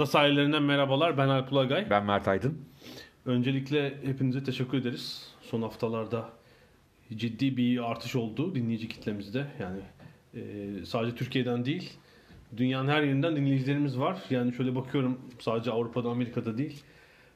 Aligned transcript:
Ada 0.00 0.06
sahillerinden 0.06 0.62
merhabalar. 0.62 1.18
Ben 1.18 1.28
Alp 1.28 1.52
Ulagay. 1.52 1.90
Ben 1.90 2.04
Mert 2.04 2.28
Aydın. 2.28 2.58
Öncelikle 3.26 3.94
hepinize 4.04 4.44
teşekkür 4.44 4.78
ederiz. 4.78 5.34
Son 5.42 5.62
haftalarda 5.62 6.28
ciddi 7.16 7.56
bir 7.56 7.90
artış 7.90 8.16
oldu 8.16 8.54
dinleyici 8.54 8.88
kitlemizde. 8.88 9.46
Yani 9.60 9.80
e, 10.34 10.40
sadece 10.84 11.16
Türkiye'den 11.16 11.64
değil, 11.64 11.92
dünyanın 12.56 12.88
her 12.88 13.02
yerinden 13.02 13.36
dinleyicilerimiz 13.36 13.98
var. 13.98 14.18
Yani 14.30 14.52
şöyle 14.52 14.74
bakıyorum 14.74 15.20
sadece 15.40 15.70
Avrupa'da, 15.70 16.08
Amerika'da 16.08 16.58
değil, 16.58 16.82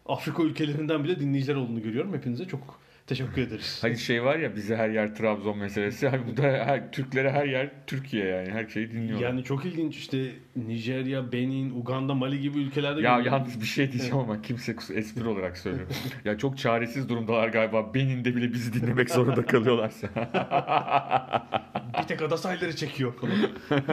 Afrika 0.07 0.43
ülkelerinden 0.43 1.05
bile 1.05 1.21
dinleyiciler 1.21 1.57
olduğunu 1.57 1.83
görüyorum. 1.83 2.15
Hepinize 2.15 2.45
çok 2.45 2.81
teşekkür 3.07 3.43
ederiz. 3.43 3.79
Hani 3.83 3.99
şey 3.99 4.25
var 4.25 4.39
ya 4.39 4.57
bize 4.57 4.77
her 4.77 4.91
yer 4.91 5.15
Trabzon 5.15 5.59
meselesi. 5.59 6.09
Hani 6.09 6.27
bu 6.27 6.37
da 6.37 6.43
her, 6.43 6.93
Türklere 6.93 7.31
her 7.31 7.47
yer 7.47 7.71
Türkiye 7.87 8.27
yani. 8.27 8.51
Her 8.51 8.67
şeyi 8.67 8.91
dinliyorlar. 8.91 9.29
Yani 9.29 9.45
çok 9.45 9.65
ilginç 9.65 9.97
işte 9.97 10.31
Nijerya, 10.57 11.33
Benin, 11.33 11.71
Uganda, 11.71 12.15
Mali 12.15 12.41
gibi 12.41 12.59
ülkelerde 12.59 13.01
ya 13.01 13.17
görüyorum. 13.17 13.39
yalnız 13.39 13.61
bir 13.61 13.67
şey 13.67 13.93
diyeceğim 13.93 14.17
ama 14.17 14.43
kimse 14.43 14.77
espri 14.95 15.29
olarak 15.29 15.59
söylüyor. 15.59 15.89
ya 16.25 16.39
çok 16.39 16.59
çaresiz 16.59 17.09
durumdalar 17.09 17.49
galiba. 17.49 17.95
Benin'de 17.95 18.37
bile 18.37 18.53
bizi 18.53 18.73
dinlemek 18.73 19.11
zorunda 19.11 19.47
kalıyorlarsa. 19.47 20.09
bir 22.03 22.07
tek 22.09 22.23
ada 22.23 22.37
sahilleri 22.37 22.77
çekiyor 22.77 23.15
falan. 23.15 23.35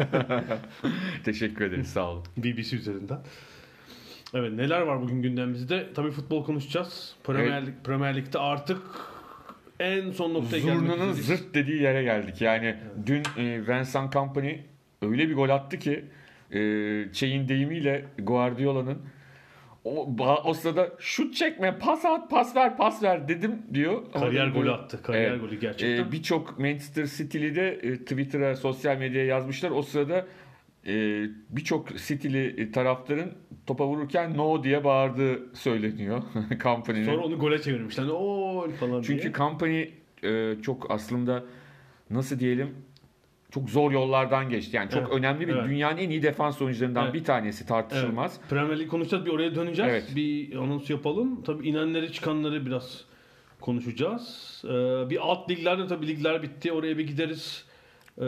Teşekkür 1.24 1.66
ederiz 1.66 1.88
sağ 1.88 2.12
olun. 2.12 2.24
BBC 2.38 2.78
üzerinden. 2.78 3.20
Evet 4.34 4.52
neler 4.54 4.82
var 4.82 5.02
bugün 5.02 5.22
gündemimizde? 5.22 5.88
Tabii 5.96 6.12
futbol 6.12 6.44
konuşacağız. 6.44 7.16
Premier, 7.24 7.66
Lig, 7.66 7.74
Premier 7.84 8.16
Lig'de 8.16 8.40
artık 8.40 8.78
en 9.80 10.12
son 10.12 10.34
noktaya 10.34 10.60
gelmek 10.60 10.80
Zurna'nın 10.80 11.12
zırt 11.12 11.54
dediği 11.54 11.82
yere 11.82 12.04
geldik. 12.04 12.42
Yani 12.42 12.76
dün 13.06 13.24
e, 13.38 13.68
Vincent 13.68 14.14
Kompany 14.14 14.56
öyle 15.02 15.30
bir 15.30 15.36
gol 15.36 15.50
attı 15.50 15.80
ki 15.80 16.06
e, 16.52 16.60
şeyin 17.14 17.48
deyimiyle 17.48 18.06
Guardiola'nın 18.20 18.98
o, 19.84 20.16
o 20.46 20.54
sırada 20.54 20.90
şut 21.00 21.36
çekme, 21.36 21.78
pas 21.80 22.06
at, 22.06 22.30
pas 22.30 22.56
ver, 22.56 22.78
pas 22.78 23.04
ver 23.04 23.28
dedim 23.28 23.62
diyor. 23.74 24.12
Kariyer 24.14 24.48
golü 24.48 24.66
golü- 24.68 24.72
attı. 24.72 25.04
Kariyer 25.04 25.32
Evet. 25.32 25.42
golü 25.42 25.60
gerçekten. 25.60 26.08
Ee, 26.08 26.12
Birçok 26.12 26.60
Manchester 26.60 27.06
City'li 27.06 27.56
de 27.56 27.70
e, 27.72 27.98
Twitter'a, 27.98 28.56
sosyal 28.56 28.98
medyaya 28.98 29.26
yazmışlar. 29.26 29.72
O 29.72 29.82
sırada 29.82 30.26
e, 30.88 31.26
birçok 31.50 31.98
City'li 31.98 32.62
e, 32.62 32.72
taraftarın 32.72 33.32
topa 33.68 33.88
vururken 33.88 34.38
no 34.38 34.64
diye 34.64 34.84
bağırdığı 34.84 35.56
söyleniyor 35.56 36.24
Company'nin. 36.64 37.06
Sonra 37.06 37.24
onu 37.24 37.40
gole 37.40 37.62
çevirmişler. 37.62 38.04
Hani 38.04 38.14
o 38.14 38.68
falan 38.80 39.02
Çünkü 39.02 39.22
diye. 39.24 39.34
Company 39.34 39.90
e, 40.24 40.56
çok 40.62 40.92
aslında 40.92 41.44
nasıl 42.10 42.40
diyelim 42.40 42.76
çok 43.52 43.70
zor 43.70 43.92
yollardan 43.92 44.50
geçti. 44.50 44.76
Yani 44.76 44.90
çok 44.90 45.02
Evet, 45.02 45.12
önemli 45.14 45.48
bir 45.48 45.54
evet. 45.56 45.70
dünyanın 45.70 45.98
en 45.98 46.10
iyi 46.10 46.24
defans 46.24 46.62
oyuncularından 46.62 47.04
Evet. 47.04 47.14
bir 47.14 47.24
tanesi 47.24 47.66
tartışılmaz. 47.66 48.38
Evet. 48.40 48.50
Premier 48.50 48.80
Lig 48.80 48.90
konuşacağız. 48.90 49.26
Bir 49.26 49.32
oraya 49.32 49.56
döneceğiz. 49.56 49.92
Evet. 49.92 50.16
Bir 50.16 50.56
anons 50.56 50.90
yapalım. 50.90 51.44
Tabii 51.44 51.68
inenleri 51.68 52.12
çıkanları 52.12 52.66
biraz 52.66 53.06
konuşacağız. 53.62 54.62
Ee, 54.66 54.70
bir 55.10 55.18
alt 55.22 55.50
liglerde 55.52 55.88
tabii 55.88 56.08
ligler 56.08 56.44
bitti. 56.44 56.72
Oraya 56.72 56.98
bir 56.98 57.08
gideriz. 57.08 57.66
Ee, 58.18 58.22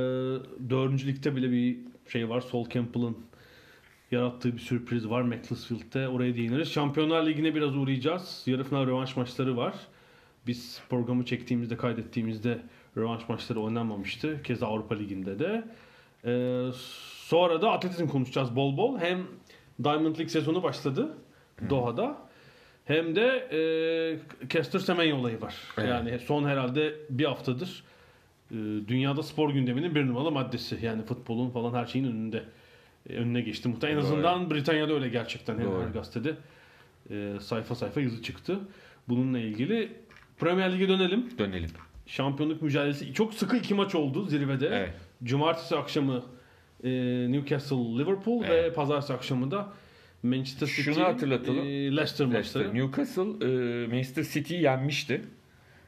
dördüncü 0.70 1.08
ligde 1.08 1.35
bile 1.35 1.52
bir 1.52 1.78
şey 2.08 2.30
var. 2.30 2.41
Sol 2.41 2.69
Campbell'ın 2.69 3.18
yarattığı 4.12 4.53
bir 4.53 4.59
sürpriz 4.59 5.09
var 5.09 5.22
Macclesfield'de. 5.22 6.08
Oraya 6.08 6.36
değiniriz. 6.36 6.72
Şampiyonlar 6.72 7.25
Ligi'ne 7.25 7.56
biraz 7.56 7.75
uğrayacağız. 7.75 8.44
Yarı 8.46 8.64
final 8.64 8.88
rövanş 8.88 9.18
maçları 9.18 9.58
var. 9.58 9.74
Biz 10.47 10.81
programı 10.90 11.25
çektiğimizde, 11.25 11.78
kaydettiğimizde 11.78 12.62
rövanş 12.97 13.30
maçları 13.30 13.62
oynanmamıştı. 13.62 14.41
Keza 14.44 14.68
Avrupa 14.68 14.96
Ligi'nde 14.96 15.40
de. 15.40 15.64
Ee, 16.25 16.69
sonra 17.28 17.62
da 17.62 17.72
atletizm 17.72 18.08
konuşacağız 18.08 18.56
bol 18.56 18.78
bol. 18.78 19.00
Hem 19.00 19.28
Diamond 19.84 20.16
League 20.16 20.30
sezonu 20.30 20.64
başladı 20.64 21.18
Doha'da. 21.70 22.18
Hem 22.85 23.16
de 23.16 23.28
e, 24.41 24.47
Kester 24.47 24.80
Semenyo 24.80 25.18
olayı 25.18 25.41
var. 25.41 25.56
Evet. 25.78 25.90
Yani 25.90 26.20
son 26.20 26.46
herhalde 26.46 26.96
bir 27.09 27.25
haftadır 27.25 27.84
dünyada 28.88 29.24
spor 29.24 29.50
gündeminin 29.53 29.96
bir 29.96 30.06
numaralı 30.08 30.31
maddesi. 30.31 30.78
Yani 30.81 31.03
futbolun 31.03 31.50
falan 31.50 31.74
her 31.74 31.86
şeyin 31.86 32.06
önünde 32.06 32.44
e, 33.09 33.14
önüne 33.16 33.41
geçti. 33.41 33.69
Muhtemelen 33.69 33.97
en 33.97 34.02
azından 34.02 34.50
Britanya'da 34.52 34.94
öyle 34.94 35.09
gerçekten. 35.09 35.58
Her, 35.58 35.66
Doğru. 35.66 35.81
her 35.84 35.88
gazetede 35.88 36.36
e, 37.09 37.34
sayfa 37.41 37.75
sayfa 37.75 38.02
yazı 38.02 38.22
çıktı. 38.24 38.59
Bununla 39.09 39.40
ilgili 39.40 39.91
Premier 40.40 40.74
Lig'e 40.74 40.90
dönelim. 40.90 41.30
Dönelim. 41.40 41.69
Şampiyonluk 42.06 42.62
mücadelesi 42.62 43.14
çok 43.14 43.34
sıkı 43.34 43.58
iki 43.58 43.74
maç 43.74 43.96
oldu 43.96 44.25
zirvede. 44.25 44.68
Evet. 44.68 44.94
Cumartesi 45.24 45.75
akşamı 45.75 46.24
e, 46.84 46.90
Newcastle 47.31 47.75
Liverpool 47.75 48.41
ve 48.44 48.47
Evet. 48.47 48.75
pazartesi 48.75 49.14
akşamı 49.14 49.52
da 49.52 49.74
Manchester 50.24 50.68
City 50.68 50.81
Şunu 50.81 51.03
hatırlatalım. 51.03 51.59
e, 51.59 51.64
Leicester, 51.66 51.97
Leicester, 51.97 52.28
maçları. 52.62 52.74
Newcastle 52.75 53.22
e, 53.22 53.88
Manchester 53.88 54.24
City'yi 54.24 54.62
yenmişti. 54.62 55.22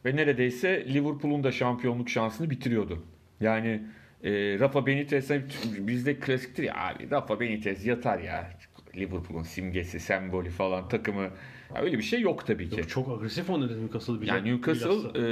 Ve 0.06 0.16
neredeyse 0.16 0.86
Liverpool'un 0.94 1.44
da 1.44 1.52
şampiyonluk 1.52 2.10
şansını 2.10 2.50
bitiriyordu. 2.50 3.04
Yani 3.42 3.82
e, 4.24 4.32
Rafa 4.60 4.86
Benitez 4.86 5.30
bizde 5.78 6.20
klasiktir 6.20 6.64
ya 6.64 6.74
abi 6.78 7.12
Rafa 7.12 7.40
Benitez 7.40 7.86
yatar 7.86 8.20
ya. 8.20 8.50
Liverpool'un 8.96 9.44
simgesi, 9.44 10.00
sembolü 10.00 10.50
falan 10.50 10.90
takımı. 10.90 11.30
Ya 11.76 11.82
öyle 11.82 11.98
bir 11.98 12.04
şey 12.04 12.22
yok 12.22 12.48
tabii 12.48 12.70
ki. 12.70 12.80
Yok, 12.80 12.90
çok 12.90 13.10
agresif 13.10 13.50
oynadı 13.50 13.82
Newcastle 13.82 14.22
bile. 14.22 14.32
Yani 14.32 14.52
Newcastle 14.52 15.22
e, 15.22 15.26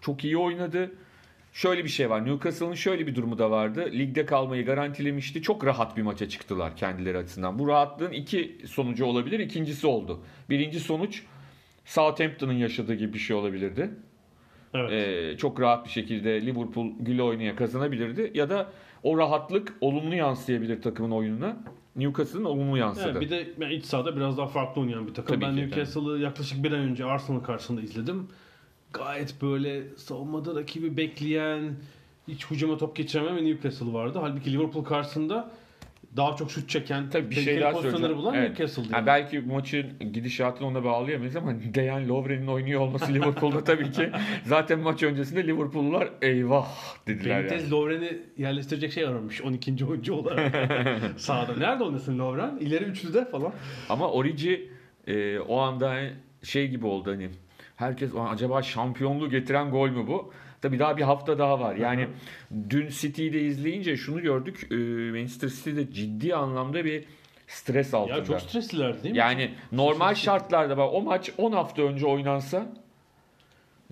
çok 0.00 0.24
iyi 0.24 0.36
oynadı. 0.36 0.92
Şöyle 1.52 1.84
bir 1.84 1.88
şey 1.88 2.10
var. 2.10 2.26
Newcastle'ın 2.26 2.74
şöyle 2.74 3.06
bir 3.06 3.14
durumu 3.14 3.38
da 3.38 3.50
vardı. 3.50 3.90
Ligde 3.92 4.26
kalmayı 4.26 4.66
garantilemişti. 4.66 5.42
Çok 5.42 5.66
rahat 5.66 5.96
bir 5.96 6.02
maça 6.02 6.28
çıktılar 6.28 6.76
kendileri 6.76 7.18
açısından. 7.18 7.58
Bu 7.58 7.68
rahatlığın 7.68 8.12
iki 8.12 8.58
sonucu 8.66 9.04
olabilir. 9.04 9.38
İkincisi 9.38 9.86
oldu. 9.86 10.20
Birinci 10.50 10.80
sonuç 10.80 11.22
Southampton'ın 11.84 12.52
yaşadığı 12.52 12.94
gibi 12.94 13.12
bir 13.12 13.18
şey 13.18 13.36
olabilirdi. 13.36 13.90
evet. 14.74 14.92
E, 14.92 15.36
çok 15.36 15.60
rahat 15.60 15.84
bir 15.84 15.90
şekilde 15.90 16.46
Liverpool 16.46 16.90
güle 17.00 17.22
oynaya 17.22 17.56
kazanabilirdi. 17.56 18.30
Ya 18.34 18.50
da 18.50 18.68
o 19.02 19.18
rahatlık 19.18 19.74
olumlu 19.80 20.14
yansıyabilir 20.14 20.82
takımın 20.82 21.10
oyununa. 21.10 21.56
Newcastle'ın 21.96 22.44
olumlu 22.44 22.78
yansıdı. 22.78 23.10
Evet, 23.10 23.20
bir 23.20 23.30
de 23.30 23.48
yani 23.60 23.74
iç 23.74 23.84
sahada 23.84 24.16
biraz 24.16 24.38
daha 24.38 24.46
farklı 24.46 24.80
oynayan 24.80 25.06
bir 25.06 25.14
takım. 25.14 25.34
Tabii 25.34 25.44
ben 25.44 25.56
Newcastle'ı 25.56 26.18
yaklaşık 26.18 26.64
bir 26.64 26.72
ay 26.72 26.80
önce 26.80 27.04
Arsenal 27.04 27.40
karşısında 27.40 27.80
izledim. 27.80 28.28
Gayet 28.92 29.42
böyle 29.42 29.82
savunmada 29.96 30.54
rakibi 30.54 30.96
bekleyen, 30.96 31.74
hiç 32.28 32.50
hücuma 32.50 32.76
top 32.76 32.96
geçiremeyen 32.96 33.36
bir 33.36 33.44
Newcastle 33.44 33.92
vardı. 33.92 34.18
Halbuki 34.22 34.52
Liverpool 34.52 34.84
karşısında 34.84 35.50
daha 36.16 36.36
çok 36.36 36.50
şut 36.50 36.68
çeken, 36.68 37.10
Tabii 37.10 37.30
bir 37.30 37.34
şey 37.34 37.60
daha 37.60 37.72
pozisyonları 37.72 38.16
bulan 38.16 38.34
Evet. 38.34 38.48
Newcastle'dı. 38.48 38.88
Ha, 38.90 38.96
yani. 38.96 39.06
belki 39.06 39.40
maçın 39.40 39.86
gidişatını 40.12 40.66
ona 40.68 40.84
bağlayamayız 40.84 41.36
ama 41.36 41.52
Dejan 41.74 42.08
Lovren'in 42.08 42.46
oynuyor 42.46 42.80
olması 42.80 43.14
Liverpool'da 43.14 43.64
tabii 43.64 43.90
ki. 43.90 44.10
Zaten 44.44 44.78
maç 44.78 45.02
öncesinde 45.02 45.46
Liverpool'lular 45.46 46.08
eyvah 46.22 46.68
dediler 47.06 47.40
Benitez 47.40 47.62
yani. 47.62 47.70
Lovren'i 47.70 48.18
yerleştirecek 48.38 48.92
şey 48.92 49.06
aramış 49.06 49.42
12. 49.42 49.84
oyuncu 49.84 50.14
olarak. 50.14 50.54
Sağda. 51.20 51.56
Nerede 51.56 51.84
oynasın 51.84 52.18
Lovren? 52.18 52.56
İleri 52.60 52.84
üçlüde 52.84 53.24
falan. 53.24 53.52
Ama 53.88 54.10
Origi 54.10 54.70
e, 55.06 55.38
o 55.38 55.58
anda 55.58 55.96
şey 56.42 56.68
gibi 56.68 56.86
oldu 56.86 57.10
hani. 57.10 57.28
Herkes 57.76 58.14
"Aa, 58.14 58.28
acaba 58.28 58.62
şampiyonluğu 58.62 59.30
getiren 59.30 59.70
gol 59.70 59.88
mü 59.90 60.06
bu? 60.06 60.32
Tabii 60.64 60.78
daha 60.78 60.96
bir 60.96 61.02
hafta 61.02 61.38
daha 61.38 61.60
var. 61.60 61.76
Yani 61.76 62.08
dün 62.70 62.88
City'yi 62.88 63.32
de 63.32 63.40
izleyince 63.40 63.96
şunu 63.96 64.22
gördük. 64.22 64.66
E, 64.70 64.74
Manchester 65.10 65.48
City'de 65.48 65.92
ciddi 65.92 66.34
anlamda 66.34 66.84
bir 66.84 67.04
stres 67.46 67.94
altında. 67.94 68.16
Ya 68.16 68.24
çok 68.24 68.40
stresliler 68.40 69.02
değil 69.02 69.12
mi? 69.12 69.18
Yani 69.18 69.50
normal 69.72 70.14
şartlarda 70.14 70.76
bak 70.76 70.90
o 70.92 71.02
maç 71.02 71.30
10 71.38 71.52
hafta 71.52 71.82
önce 71.82 72.06
oynansa 72.06 72.66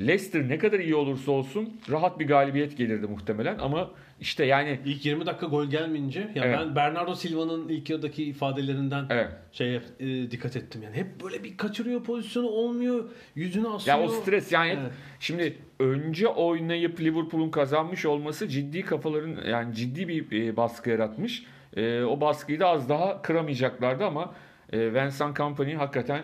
Leicester 0.00 0.48
ne 0.48 0.58
kadar 0.58 0.78
iyi 0.78 0.94
olursa 0.94 1.32
olsun 1.32 1.80
rahat 1.90 2.18
bir 2.18 2.26
galibiyet 2.26 2.76
gelirdi 2.76 3.06
muhtemelen 3.06 3.58
ama 3.58 3.90
işte 4.20 4.44
yani 4.44 4.80
İlk 4.84 5.06
20 5.06 5.26
dakika 5.26 5.46
gol 5.46 5.66
gelmeyince 5.66 6.20
ya 6.34 6.44
Evet. 6.44 6.58
ben 6.58 6.76
Bernardo 6.76 7.14
Silva'nın 7.14 7.68
ilk 7.68 7.90
yarıdaki 7.90 8.24
ifadelerinden 8.24 9.06
evet. 9.10 9.28
şeye 9.52 9.82
e, 10.00 10.30
dikkat 10.30 10.56
ettim 10.56 10.82
yani. 10.82 10.96
Hep 10.96 11.24
böyle 11.24 11.44
bir 11.44 11.56
kaçırıyor 11.56 12.04
pozisyonu 12.04 12.46
olmuyor. 12.46 13.04
Yüzünü 13.34 13.68
asıyor. 13.68 13.98
Ya 13.98 14.04
o 14.04 14.08
stres 14.08 14.52
yani 14.52 14.78
Evet. 14.82 14.92
şimdi 15.20 15.58
önce 15.82 16.28
oynayıp 16.28 17.00
Liverpool'un 17.00 17.50
kazanmış 17.50 18.06
olması 18.06 18.48
ciddi 18.48 18.82
kafaların 18.82 19.50
yani 19.50 19.74
ciddi 19.74 20.08
bir 20.08 20.46
e, 20.46 20.56
baskı 20.56 20.90
yaratmış. 20.90 21.46
E, 21.76 22.02
o 22.02 22.20
baskıyı 22.20 22.60
da 22.60 22.68
az 22.68 22.88
daha 22.88 23.22
kıramayacaklardı 23.22 24.04
ama 24.04 24.34
e, 24.72 24.94
Vincent 24.94 25.38
Kompany 25.38 25.74
hakikaten 25.74 26.22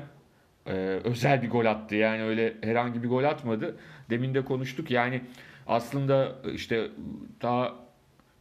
e, 0.67 0.73
özel 1.05 1.43
bir 1.43 1.51
gol 1.51 1.65
attı. 1.65 1.97
Yani 1.97 2.23
öyle 2.23 2.55
herhangi 2.61 3.03
bir 3.03 3.09
gol 3.09 3.25
atmadı. 3.25 3.77
Demin 4.11 4.35
de 4.35 4.45
konuştuk. 4.45 4.91
Yani 4.91 5.23
aslında 5.67 6.33
işte 6.55 6.89
daha 7.43 7.75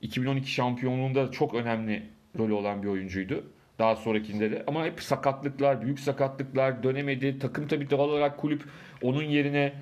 2012 0.01 0.51
şampiyonluğunda 0.51 1.31
çok 1.31 1.53
önemli 1.53 2.03
rolü 2.37 2.53
olan 2.53 2.83
bir 2.83 2.87
oyuncuydu. 2.87 3.43
Daha 3.79 3.95
sonrakinde 3.95 4.51
de. 4.51 4.63
Ama 4.67 4.85
hep 4.85 5.01
sakatlıklar, 5.01 5.81
büyük 5.81 5.99
sakatlıklar 5.99 6.83
dönemedi. 6.83 7.39
Takım 7.39 7.67
tabii 7.67 7.89
doğal 7.89 8.09
olarak 8.09 8.37
kulüp 8.37 8.63
onun 9.01 9.23
yerine 9.23 9.73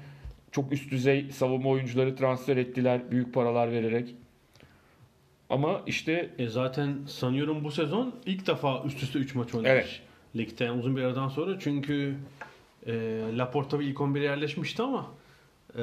çok 0.56 0.72
üst 0.72 0.92
düzey 0.92 1.32
savunma 1.32 1.70
oyuncuları 1.70 2.16
transfer 2.16 2.58
ettiler 2.58 3.12
büyük 3.12 3.34
paralar 3.34 3.72
vererek. 3.72 4.16
Ama 5.50 5.82
işte 5.88 6.30
E 6.38 6.48
zaten 6.48 6.98
sanıyorum 7.08 7.64
bu 7.64 7.72
sezon 7.72 8.16
ilk 8.26 8.48
defa 8.48 8.84
üst 8.86 9.04
üste 9.04 9.20
3 9.20 9.36
maç 9.36 9.56
oynamış. 9.56 9.72
Evet. 9.72 10.02
Ligde 10.36 10.64
yani 10.66 10.80
uzun 10.80 10.98
bir 10.98 11.02
aradan 11.04 11.28
sonra 11.28 11.60
çünkü 11.60 12.16
e, 12.88 12.94
Laporta 13.38 13.84
ilk 13.84 13.98
11'e 13.98 14.24
yerleşmişti 14.24 14.82
ama 14.84 15.06
e, 15.78 15.82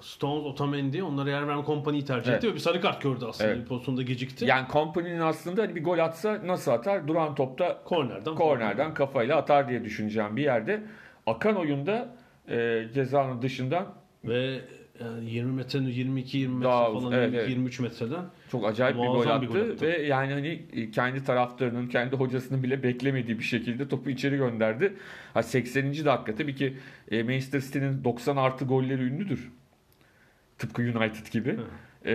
Stones, 0.00 0.44
Otamendi 0.46 1.02
onlara 1.02 1.30
yer 1.30 1.48
veren 1.48 1.64
kompanyayı 1.64 2.06
tercih 2.06 2.30
Evet. 2.30 2.38
etti 2.44 2.50
ve 2.50 2.54
bir 2.54 2.60
sarı 2.60 2.80
kart 2.80 3.02
gördü 3.02 3.24
aslında. 3.28 3.50
Evet. 3.50 3.68
Pozisyonda 3.68 4.02
gecikti. 4.02 4.44
yani 4.44 4.68
Kompany'nin 4.68 5.20
aslında 5.20 5.62
hani 5.62 5.74
bir 5.74 5.84
gol 5.84 5.98
atsa 5.98 6.40
nasıl 6.46 6.70
atar? 6.70 7.08
Duran 7.08 7.34
topta 7.34 7.82
Kornerden. 7.84 8.34
kornerden 8.34 8.94
kafayla 8.94 9.36
atar 9.36 9.68
diye 9.68 9.84
düşüneceğim 9.84 10.36
bir 10.36 10.42
yerde. 10.42 10.82
Akan 11.26 11.56
oyunda 11.56 12.16
e, 12.50 12.86
cezanın 12.94 13.42
dışından 13.42 13.94
Ve 14.24 14.60
yani 15.00 15.30
20 15.30 15.52
metrenin 15.52 15.88
22 15.88 16.38
20 16.38 16.54
metre 16.54 16.68
Daha 16.68 16.92
falan 16.92 17.12
evet, 17.12 17.22
22, 17.24 17.38
evet. 17.38 17.50
23 17.50 17.80
metreden 17.80 18.24
Çok 18.52 18.66
acayip 18.66 18.96
bir 18.96 19.02
gol, 19.02 19.14
Muazzam 19.14 19.42
bir 19.42 19.46
attı, 19.46 19.58
gol 19.58 19.70
attı. 19.72 19.86
ve 19.86 20.02
yani 20.02 20.32
hani 20.32 20.90
kendi 20.92 21.24
taraftarının, 21.24 21.86
kendi 21.88 22.16
hocasının 22.16 22.62
bile 22.62 22.82
beklemediği 22.82 23.38
bir 23.38 23.44
şekilde 23.44 23.88
topu 23.88 24.10
içeri 24.10 24.36
gönderdi. 24.36 24.92
Ha 25.34 25.42
80. 25.42 25.92
dakika 25.92 26.34
tabii 26.34 26.54
ki 26.54 26.76
e, 27.10 27.22
Manchester 27.22 27.60
City'nin 27.60 28.04
90 28.04 28.36
artı 28.36 28.64
golleri 28.64 29.02
ünlüdür. 29.02 29.50
Tıpkı 30.58 30.82
United 30.82 31.26
gibi. 31.32 31.56
E, 32.04 32.12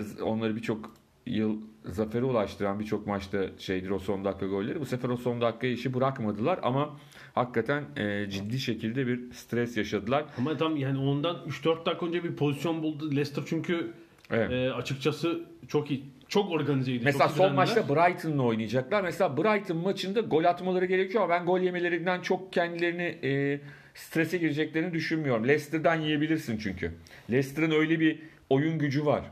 z- 0.00 0.22
onları 0.22 0.56
birçok 0.56 0.92
yıl 1.26 1.56
zafere 1.84 2.24
ulaştıran 2.24 2.80
birçok 2.80 3.06
maçta 3.06 3.38
şeydir 3.58 3.90
o 3.90 3.98
son 3.98 4.24
dakika 4.24 4.46
golleri. 4.46 4.80
Bu 4.80 4.86
sefer 4.86 5.08
o 5.08 5.16
son 5.16 5.40
dakika 5.40 5.66
işi 5.66 5.94
bırakmadılar 5.94 6.58
ama 6.62 6.96
hakikaten 7.34 7.84
e, 7.96 8.30
ciddi 8.30 8.58
şekilde 8.58 9.06
bir 9.06 9.32
stres 9.32 9.76
yaşadılar. 9.76 10.24
ama 10.38 10.56
tam 10.56 10.76
yani 10.76 10.98
ondan 10.98 11.36
3-4 11.36 11.86
dakika 11.86 12.06
önce 12.06 12.24
bir 12.24 12.36
pozisyon 12.36 12.82
buldu. 12.82 13.10
Leicester 13.10 13.42
çünkü 13.46 13.92
Evet. 14.30 14.50
e, 14.52 14.72
açıkçası 14.72 15.40
çok 15.68 15.90
iyi. 15.90 16.04
Çok 16.28 16.50
organizeydi. 16.50 17.04
Mesela 17.04 17.28
çok 17.28 17.36
son 17.36 17.56
direndiler. 17.56 17.56
maçta 17.82 17.94
Brighton'la 17.94 18.42
oynayacaklar. 18.42 19.02
Mesela 19.02 19.36
Brighton 19.36 19.76
maçında 19.76 20.20
gol 20.20 20.44
atmaları 20.44 20.84
gerekiyor 20.86 21.24
ama 21.24 21.34
ben 21.34 21.46
gol 21.46 21.60
yemelerinden 21.60 22.20
çok 22.20 22.52
kendilerini 22.52 23.02
e, 23.02 23.60
strese 23.94 24.38
gireceklerini 24.38 24.92
düşünmüyorum. 24.94 25.48
Leicester'dan 25.48 25.94
yiyebilirsin 25.96 26.58
çünkü. 26.58 26.92
Leicester'ın 27.30 27.70
öyle 27.70 28.00
bir 28.00 28.18
oyun 28.50 28.78
gücü 28.78 29.06
var. 29.06 29.22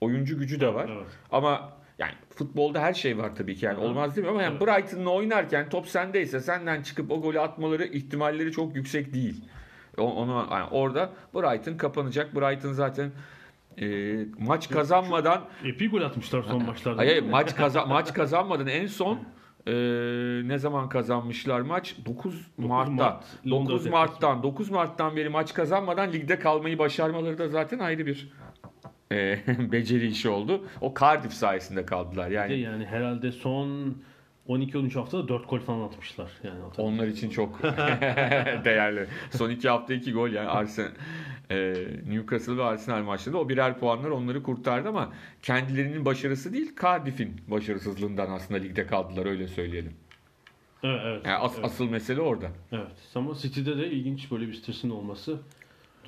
Oyuncu 0.00 0.38
gücü 0.38 0.60
de 0.60 0.74
var. 0.74 0.90
Evet. 0.96 1.06
Ama 1.32 1.77
yani 1.98 2.12
futbolda 2.30 2.80
her 2.80 2.94
şey 2.94 3.18
var 3.18 3.36
tabii 3.36 3.56
ki 3.56 3.66
yani 3.66 3.78
olmaz 3.78 4.16
değil 4.16 4.26
mi? 4.26 4.30
Ama 4.30 4.42
yani. 4.42 4.60
Brighton'la 4.60 5.10
oynarken 5.10 5.68
top 5.68 5.88
sendeyse 5.88 6.40
senden 6.40 6.82
çıkıp 6.82 7.10
o 7.10 7.20
golü 7.20 7.40
atmaları 7.40 7.84
ihtimalleri 7.84 8.52
çok 8.52 8.76
yüksek 8.76 9.14
değil. 9.14 9.44
Onu 9.96 10.46
yani 10.50 10.66
orada 10.70 11.10
Brighton 11.34 11.76
kapanacak. 11.76 12.34
Brighton 12.34 12.72
zaten 12.72 13.10
e, 13.80 14.16
maç 14.38 14.70
kazanmadan 14.70 15.44
Epey 15.64 15.88
gol 15.88 16.02
atmışlar 16.02 16.42
son 16.42 16.64
maçlarda. 16.64 16.98
Hayır, 16.98 17.22
maç 17.22 17.56
kaza 17.56 17.84
maç 17.86 18.14
kazanmadan 18.14 18.66
en 18.66 18.86
son 18.86 19.18
e, 19.66 19.72
ne 20.48 20.58
zaman 20.58 20.88
kazanmışlar 20.88 21.60
maç? 21.60 21.96
9 22.06 22.46
Mart'ta. 22.58 22.92
Mart, 22.92 23.24
Londra 23.46 23.72
9 23.72 23.86
Mart'tan 23.86 24.42
9 24.42 24.70
Mart'tan 24.70 25.16
beri 25.16 25.28
maç 25.28 25.54
kazanmadan 25.54 26.12
ligde 26.12 26.38
kalmayı 26.38 26.78
başarmaları 26.78 27.38
da 27.38 27.48
zaten 27.48 27.78
ayrı 27.78 28.06
bir 28.06 28.32
e, 29.12 29.38
beceri 29.72 30.06
işi 30.06 30.28
oldu. 30.28 30.64
O 30.80 30.94
Cardiff 31.00 31.32
sayesinde 31.32 31.86
kaldılar. 31.86 32.30
Yani 32.30 32.60
yani 32.60 32.86
herhalde 32.86 33.32
son 33.32 33.96
12-13 34.48 34.94
haftada 34.94 35.28
4 35.28 35.50
gol 35.50 35.58
falan 35.58 35.80
atmışlar. 35.80 36.30
Yani 36.44 36.58
onlar 36.78 37.06
için 37.06 37.30
çok 37.30 37.62
değerli. 38.64 39.06
Son 39.30 39.50
iki 39.50 39.68
hafta 39.68 39.94
iki 39.94 40.12
gol 40.12 40.28
yani 40.28 40.48
Arsenal 40.48 40.88
e, 41.50 41.74
Newcastle 42.08 42.56
ve 42.56 42.62
Arsenal 42.62 43.02
maçlarında 43.02 43.40
o 43.40 43.48
birer 43.48 43.78
puanlar 43.78 44.10
onları 44.10 44.42
kurtardı 44.42 44.88
ama 44.88 45.12
kendilerinin 45.42 46.04
başarısı 46.04 46.52
değil 46.52 46.72
Cardiff'in 46.82 47.40
başarısızlığından 47.48 48.30
aslında 48.30 48.60
ligde 48.60 48.86
kaldılar 48.86 49.26
öyle 49.26 49.48
söyleyelim. 49.48 49.92
Evet, 50.82 51.00
evet. 51.04 51.26
Yani 51.26 51.36
as- 51.36 51.54
evet. 51.54 51.64
asıl 51.64 51.90
mesele 51.90 52.20
orada. 52.20 52.46
Evet. 52.72 52.86
Ama 53.14 53.34
City'de 53.34 53.78
de 53.78 53.90
ilginç 53.90 54.30
böyle 54.30 54.48
bir 54.48 54.54
stresin 54.54 54.90
olması. 54.90 55.38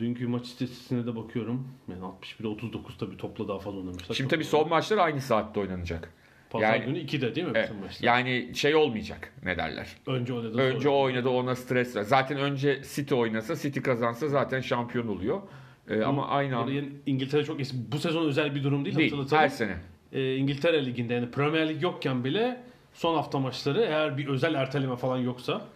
Dünkü 0.01 0.27
maç 0.27 0.47
istatistiğine 0.47 1.07
de 1.07 1.17
bakıyorum. 1.17 1.69
Yani 1.89 2.01
61'e 2.05 2.49
39 2.49 2.99
tabii 2.99 3.17
topla 3.17 3.49
daha 3.49 3.59
fazla 3.59 3.79
oynamışlar. 3.79 4.15
Şimdi 4.15 4.31
Çok 4.31 4.31
tabii 4.31 4.45
son 4.45 4.69
maçlar 4.69 4.99
aynı 4.99 5.21
saatte 5.21 5.61
oynanacak. 5.61 6.13
Pazar 6.51 6.75
yani- 6.75 6.85
günü 6.85 6.99
2'de 6.99 7.35
değil 7.35 7.47
mi 7.47 7.53
Evet, 7.55 7.69
bütün 7.71 7.83
maçlar? 7.83 8.07
yani 8.07 8.51
şey 8.55 8.75
olmayacak 8.75 9.33
ne 9.45 9.57
derler. 9.57 9.89
Önce 10.07 10.33
oynadı. 10.33 10.59
Önce 10.59 10.81
sonra. 10.85 10.95
oynadı 10.95 11.29
ona 11.29 11.57
stres 11.57 11.97
var. 11.97 12.03
Zaten 12.03 12.39
önce 12.39 12.83
City 12.95 13.15
oynasa 13.15 13.57
City 13.57 13.81
kazansa 13.81 14.29
zaten 14.29 14.61
şampiyon 14.61 15.09
oluyor. 15.09 15.41
Ee, 15.89 16.03
ama 16.03 16.29
aynı 16.29 16.63
Oraya 16.65 16.83
İngiltere 17.07 17.45
çok. 17.45 17.61
Bu 17.93 17.99
sezon 17.99 18.27
özel 18.27 18.55
bir 18.55 18.65
durum 18.65 18.85
değil. 18.85 18.97
değil. 18.97 19.15
Her 19.31 19.49
sene. 19.49 19.77
e, 20.13 20.37
İngiltere 20.37 20.87
Ligi'nde 20.87 21.15
yani 21.15 21.31
Premier 21.31 21.69
Lig 21.69 21.83
yokken 21.83 22.25
bile 22.25 22.61
son 22.95 23.15
hafta 23.15 23.39
maçları 23.39 23.81
eğer 23.81 24.19
bir 24.19 24.29
özel 24.29 24.55
erteleme 24.55 24.97
falan 24.97 25.19
yoksa 25.19 25.67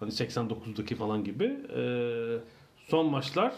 hani 0.00 0.10
89'daki 0.10 0.94
falan 0.94 1.24
gibi 1.24 1.44
e, 1.76 1.82
son 2.92 3.10
maçlar 3.10 3.52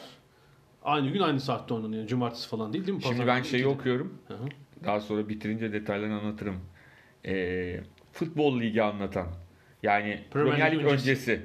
aynı 0.83 1.09
gün 1.11 1.21
aynı 1.21 1.41
saatte 1.41 1.75
oynanıyor. 1.75 2.07
Cumartesi 2.07 2.49
falan 2.49 2.73
değil 2.73 2.87
değil 2.87 2.97
mi? 2.97 3.03
Şimdi 3.03 3.15
Pazar 3.17 3.27
ben 3.27 3.37
günü 3.37 3.47
şeyi 3.47 3.61
ikide. 3.61 3.75
okuyorum. 3.75 4.19
Hı 4.29 4.35
hı. 4.35 4.47
Daha 4.85 5.01
sonra 5.01 5.29
bitirince 5.29 5.73
detaylarını 5.73 6.19
anlatırım. 6.21 6.57
Ee, 7.27 7.81
futbol 8.13 8.61
ligi 8.61 8.83
anlatan. 8.83 9.27
Yani 9.83 10.21
Premier 10.31 10.73
Lig 10.73 10.79
öncesi. 10.85 10.93
öncesi. 10.93 11.41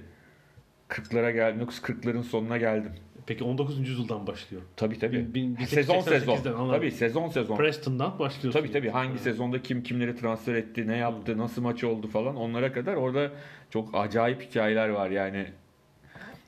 40'lara 0.89 1.31
geldim. 1.31 1.67
40'ların 1.84 2.24
sonuna 2.24 2.58
geldim. 2.58 2.91
Peki 3.25 3.43
19. 3.43 3.79
yüzyıldan 3.79 4.27
başlıyor. 4.27 4.63
Tabii 4.75 5.00
tabii. 5.00 5.17
Bin- 5.17 5.34
bin- 5.34 5.58
bin- 5.58 5.65
sezon 5.65 6.01
sezon. 6.01 6.36
88'den 6.36 6.53
anladım. 6.53 6.79
Tabii 6.79 6.91
sezon 6.91 7.27
sezon. 7.27 7.58
Preston'dan 7.58 8.19
başlıyorsun. 8.19 8.60
Tabii 8.60 8.72
tabii 8.72 8.89
hangi 8.89 9.19
sezonda 9.19 9.62
kim 9.62 9.84
kimleri 9.84 10.15
transfer 10.15 10.55
etti, 10.55 10.88
ne 10.88 10.98
yaptı, 10.98 11.38
nasıl 11.38 11.62
maç 11.62 11.84
oldu 11.84 12.08
falan 12.08 12.36
onlara 12.36 12.74
kadar 12.74 12.96
orada 12.96 13.31
çok 13.69 13.89
acayip 13.96 14.41
hikayeler 14.41 14.89
var 14.89 15.10
yani. 15.10 15.46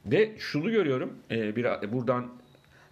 Ve 0.06 0.32
şunu 0.38 0.72
görüyorum 0.72 1.14
e, 1.32 1.56
bir 1.56 1.66
buradan 1.94 2.26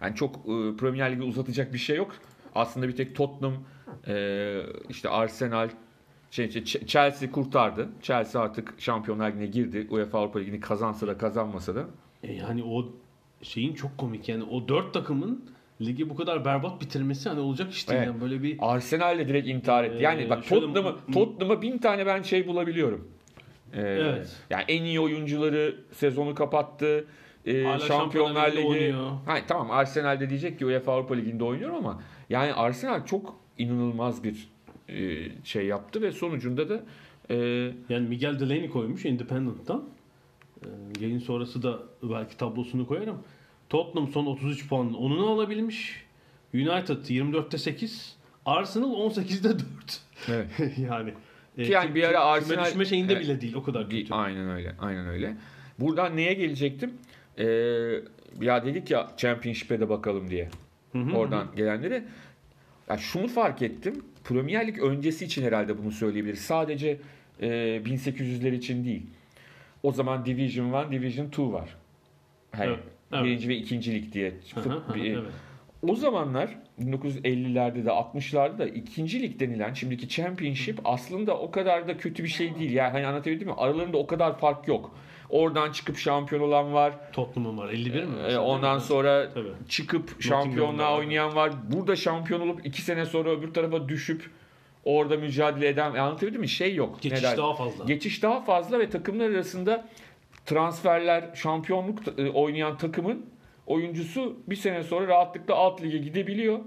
yani 0.02 0.14
çok 0.16 0.36
e, 0.36 0.76
Premier 0.78 1.12
Ligi 1.12 1.22
uzatacak 1.22 1.72
bir 1.72 1.78
şey 1.78 1.96
yok. 1.96 2.12
Aslında 2.54 2.88
bir 2.88 2.96
tek 2.96 3.16
Tottenham 3.16 3.54
e, 4.08 4.60
işte 4.88 5.08
Arsenal 5.08 5.68
şey, 6.30 6.50
şey, 6.50 6.62
Ch- 6.62 6.86
Chelsea 6.86 7.30
kurtardı. 7.32 7.88
Chelsea 8.02 8.42
artık 8.42 8.74
Şampiyonlar 8.78 9.28
Ligi'ne 9.30 9.46
girdi. 9.46 9.86
UEFA 9.90 10.18
Avrupa 10.18 10.38
Ligi'ni 10.38 10.60
kazansa 10.60 11.06
da 11.06 11.18
kazanmasa 11.18 11.74
da. 11.74 11.84
E 12.22 12.32
yani 12.32 12.64
o 12.64 12.86
şeyin 13.42 13.74
çok 13.74 13.98
komik 13.98 14.28
yani 14.28 14.44
o 14.44 14.68
dört 14.68 14.94
takımın 14.94 15.44
ligi 15.80 16.10
bu 16.10 16.16
kadar 16.16 16.44
berbat 16.44 16.80
bitirmesi 16.80 17.28
hani 17.28 17.40
olacak 17.40 17.72
iş 17.72 17.88
değil 17.88 17.98
Evet. 17.98 18.08
yani 18.08 18.20
böyle 18.20 18.42
bir 18.42 18.56
Arsenal 18.60 19.18
de 19.18 19.28
direkt 19.28 19.48
intihar 19.48 19.84
etti. 19.84 20.02
Yani 20.02 20.22
Ee, 20.22 20.30
bak 20.30 20.44
şöyle- 20.44 20.66
Tottenham'a 20.66 20.96
Tottenham'a 21.12 21.62
bin 21.62 21.78
tane 21.78 22.06
ben 22.06 22.22
şey 22.22 22.46
bulabiliyorum. 22.46 23.08
Ee, 23.74 23.80
Evet. 23.80 24.36
Yani 24.50 24.64
en 24.68 24.82
iyi 24.82 25.00
oyuncuları 25.00 25.76
sezonu 25.92 26.34
kapattı. 26.34 27.04
Ee, 27.46 27.62
Hala 27.64 27.78
Şampiyonlar 27.78 28.52
Ligi. 28.52 28.66
oynuyor. 28.66 29.10
Ha, 29.26 29.36
tamam 29.48 29.70
Arsenal 29.70 30.20
de 30.20 30.30
diyecek 30.30 30.58
ki 30.58 30.66
UEFA 30.66 30.92
Avrupa 30.92 31.14
Ligi'nde 31.14 31.44
oynuyorum 31.44 31.76
ama 31.76 32.02
yani 32.30 32.54
Arsenal 32.54 33.06
çok 33.06 33.36
inanılmaz 33.58 34.24
bir 34.24 34.48
e, 34.88 35.28
şey 35.44 35.66
yaptı 35.66 36.02
ve 36.02 36.12
sonucunda 36.12 36.68
da 36.68 36.80
e, 37.30 37.36
Yani 37.88 38.08
Miguel 38.08 38.40
Delaney 38.40 38.70
koymuş 38.70 39.04
Independent'tan. 39.04 39.84
Ee, 40.64 40.68
yayın 41.00 41.18
sonrası 41.18 41.62
da 41.62 41.78
belki 42.02 42.36
tablosunu 42.36 42.86
koyarım. 42.86 43.18
Tottenham 43.68 44.08
son 44.08 44.26
33 44.26 44.68
puanın 44.68 44.92
10'unu 44.92 45.26
alabilmiş. 45.26 46.04
United 46.54 46.96
24'te 47.04 47.58
8. 47.58 48.16
Arsenal 48.46 48.92
18'de 48.92 49.48
4. 49.48 49.64
evet. 50.28 50.48
yani. 50.78 51.14
E, 51.60 51.64
Ki 51.64 51.72
yani 51.72 51.94
bir 51.94 52.02
ara 52.04 52.18
Arsenal- 52.20 52.66
düşme 52.66 52.84
şeyinde 52.84 53.12
Evet. 53.12 53.22
bile 53.24 53.40
değil 53.40 53.54
o 53.54 53.62
kadar 53.62 53.90
kötü. 53.90 54.14
Aynen 54.14 54.50
öyle. 54.50 54.74
Aynen 54.80 55.06
öyle. 55.08 55.36
Buradan 55.78 56.16
neye 56.16 56.34
gelecektim? 56.34 56.92
Ee, 57.38 57.44
ya 58.40 58.64
dedik 58.64 58.90
ya 58.90 59.10
Championship'e 59.16 59.80
de 59.80 59.88
bakalım 59.88 60.30
diye. 60.30 60.48
Oradan 61.14 61.46
gelenlere. 61.56 62.04
Ya 62.88 62.98
şunu 62.98 63.28
fark 63.28 63.62
ettim. 63.62 64.04
Premier 64.24 64.66
Lig 64.66 64.78
öncesi 64.82 65.24
için 65.24 65.42
herhalde 65.42 65.78
bunu 65.78 65.90
söyleyebiliriz. 65.90 66.40
Sadece 66.40 67.00
e, 67.40 67.46
1800'ler 67.84 68.54
için 68.54 68.84
değil. 68.84 69.02
O 69.82 69.92
zaman 69.92 70.26
Division 70.26 70.86
1, 70.90 70.90
Division 70.92 71.26
2 71.26 71.42
var. 71.42 71.76
Hani 72.52 72.66
Evet, 72.66 72.78
evet. 73.12 73.24
birinci 73.24 73.48
ve 73.48 73.56
ikinci 73.56 73.94
lig 73.94 74.12
diye. 74.12 74.32
Hı 74.54 74.60
hı, 74.60 74.68
hı, 74.70 74.98
evet. 74.98 75.18
O 75.88 75.94
zamanlar 75.96 76.58
1950'lerde 76.80 77.84
de 77.84 77.88
60'larda 77.88 78.58
da 78.58 78.66
ikinci 78.66 79.22
lig 79.22 79.40
denilen 79.40 79.74
şimdiki 79.74 80.08
championship 80.08 80.78
aslında 80.84 81.38
o 81.38 81.50
kadar 81.50 81.88
da 81.88 81.96
kötü 81.96 82.24
bir 82.24 82.28
şey 82.28 82.54
değil. 82.58 82.70
Yani 82.72 82.92
hani 82.92 83.06
anlatabildim 83.06 83.48
mi? 83.48 83.54
Aralarında 83.56 83.96
o 83.98 84.06
kadar 84.06 84.38
fark 84.38 84.68
yok. 84.68 84.94
Oradan 85.30 85.72
çıkıp 85.72 85.96
şampiyon 85.98 86.42
olan 86.42 86.72
var. 86.72 86.92
Tottenham'ın 87.12 87.58
var 87.58 87.68
51 87.68 88.04
mi? 88.04 88.10
Ee, 88.28 88.36
ondan 88.38 88.78
sonra 88.78 89.30
Tabii. 89.34 89.48
çıkıp 89.68 90.22
şampiyonluğa 90.22 90.96
oynayan 90.98 91.34
var. 91.34 91.52
Burada 91.72 91.96
şampiyon 91.96 92.40
olup 92.40 92.66
iki 92.66 92.82
sene 92.82 93.06
sonra 93.06 93.30
öbür 93.30 93.54
tarafa 93.54 93.88
düşüp 93.88 94.30
orada 94.84 95.16
mücadele 95.16 95.68
eden 95.68 95.94
e, 95.94 96.00
anlatabildim 96.00 96.40
mi? 96.40 96.48
Şey 96.48 96.74
yok. 96.74 96.98
Geçiş 97.02 97.22
der- 97.22 97.36
daha 97.36 97.54
fazla. 97.54 97.84
Geçiş 97.84 98.22
daha 98.22 98.40
fazla 98.40 98.78
ve 98.78 98.90
takımlar 98.90 99.30
arasında 99.30 99.86
transferler 100.46 101.24
şampiyonluk 101.34 101.98
e, 102.18 102.30
oynayan 102.30 102.78
takımın 102.78 103.26
oyuncusu 103.70 104.36
bir 104.46 104.56
sene 104.56 104.82
sonra 104.82 105.06
rahatlıkla 105.06 105.54
alt 105.54 105.82
lige 105.82 105.98
gidebiliyor. 105.98 106.58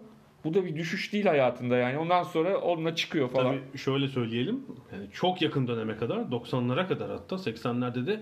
Bu 0.43 0.53
da 0.53 0.65
bir 0.65 0.75
düşüş 0.75 1.13
değil 1.13 1.25
hayatında 1.25 1.77
yani. 1.77 1.97
Ondan 1.97 2.23
sonra 2.23 2.57
onunla 2.57 2.95
çıkıyor 2.95 3.29
falan. 3.29 3.55
Tabii 3.71 3.77
şöyle 3.77 4.07
söyleyelim. 4.07 4.65
Yani 4.93 5.05
çok 5.13 5.41
yakın 5.41 5.67
döneme 5.67 5.97
kadar 5.97 6.17
90'lara 6.17 6.87
kadar 6.87 7.11
hatta 7.11 7.35
80'lerde 7.35 8.07
de 8.07 8.21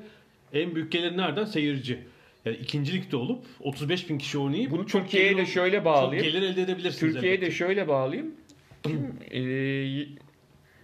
en 0.54 0.76
büyük 0.76 0.92
gelir 0.92 1.18
nereden? 1.18 1.46
Seyirci. 1.46 2.00
Yani 2.46 2.58
ikinci 2.58 2.94
ligde 2.94 3.18
olup 3.18 3.46
35 3.60 4.10
bin 4.10 4.18
kişi 4.18 4.38
oynayıp 4.38 4.72
Bunu 4.72 4.88
çok 4.88 5.02
Türkiye'ye 5.02 5.38
de 5.38 5.46
şöyle 5.46 5.78
çok 5.78 5.86
bağlayayım. 5.86 6.32
gelir 6.32 6.42
elde 6.42 6.62
edebilirsiniz. 6.62 7.14
Türkiye'ye 7.14 7.42
de 7.42 7.52
şöyle 7.52 7.88
bağlayayım. 7.88 8.36
Kim, 8.84 9.16
e, 9.32 9.40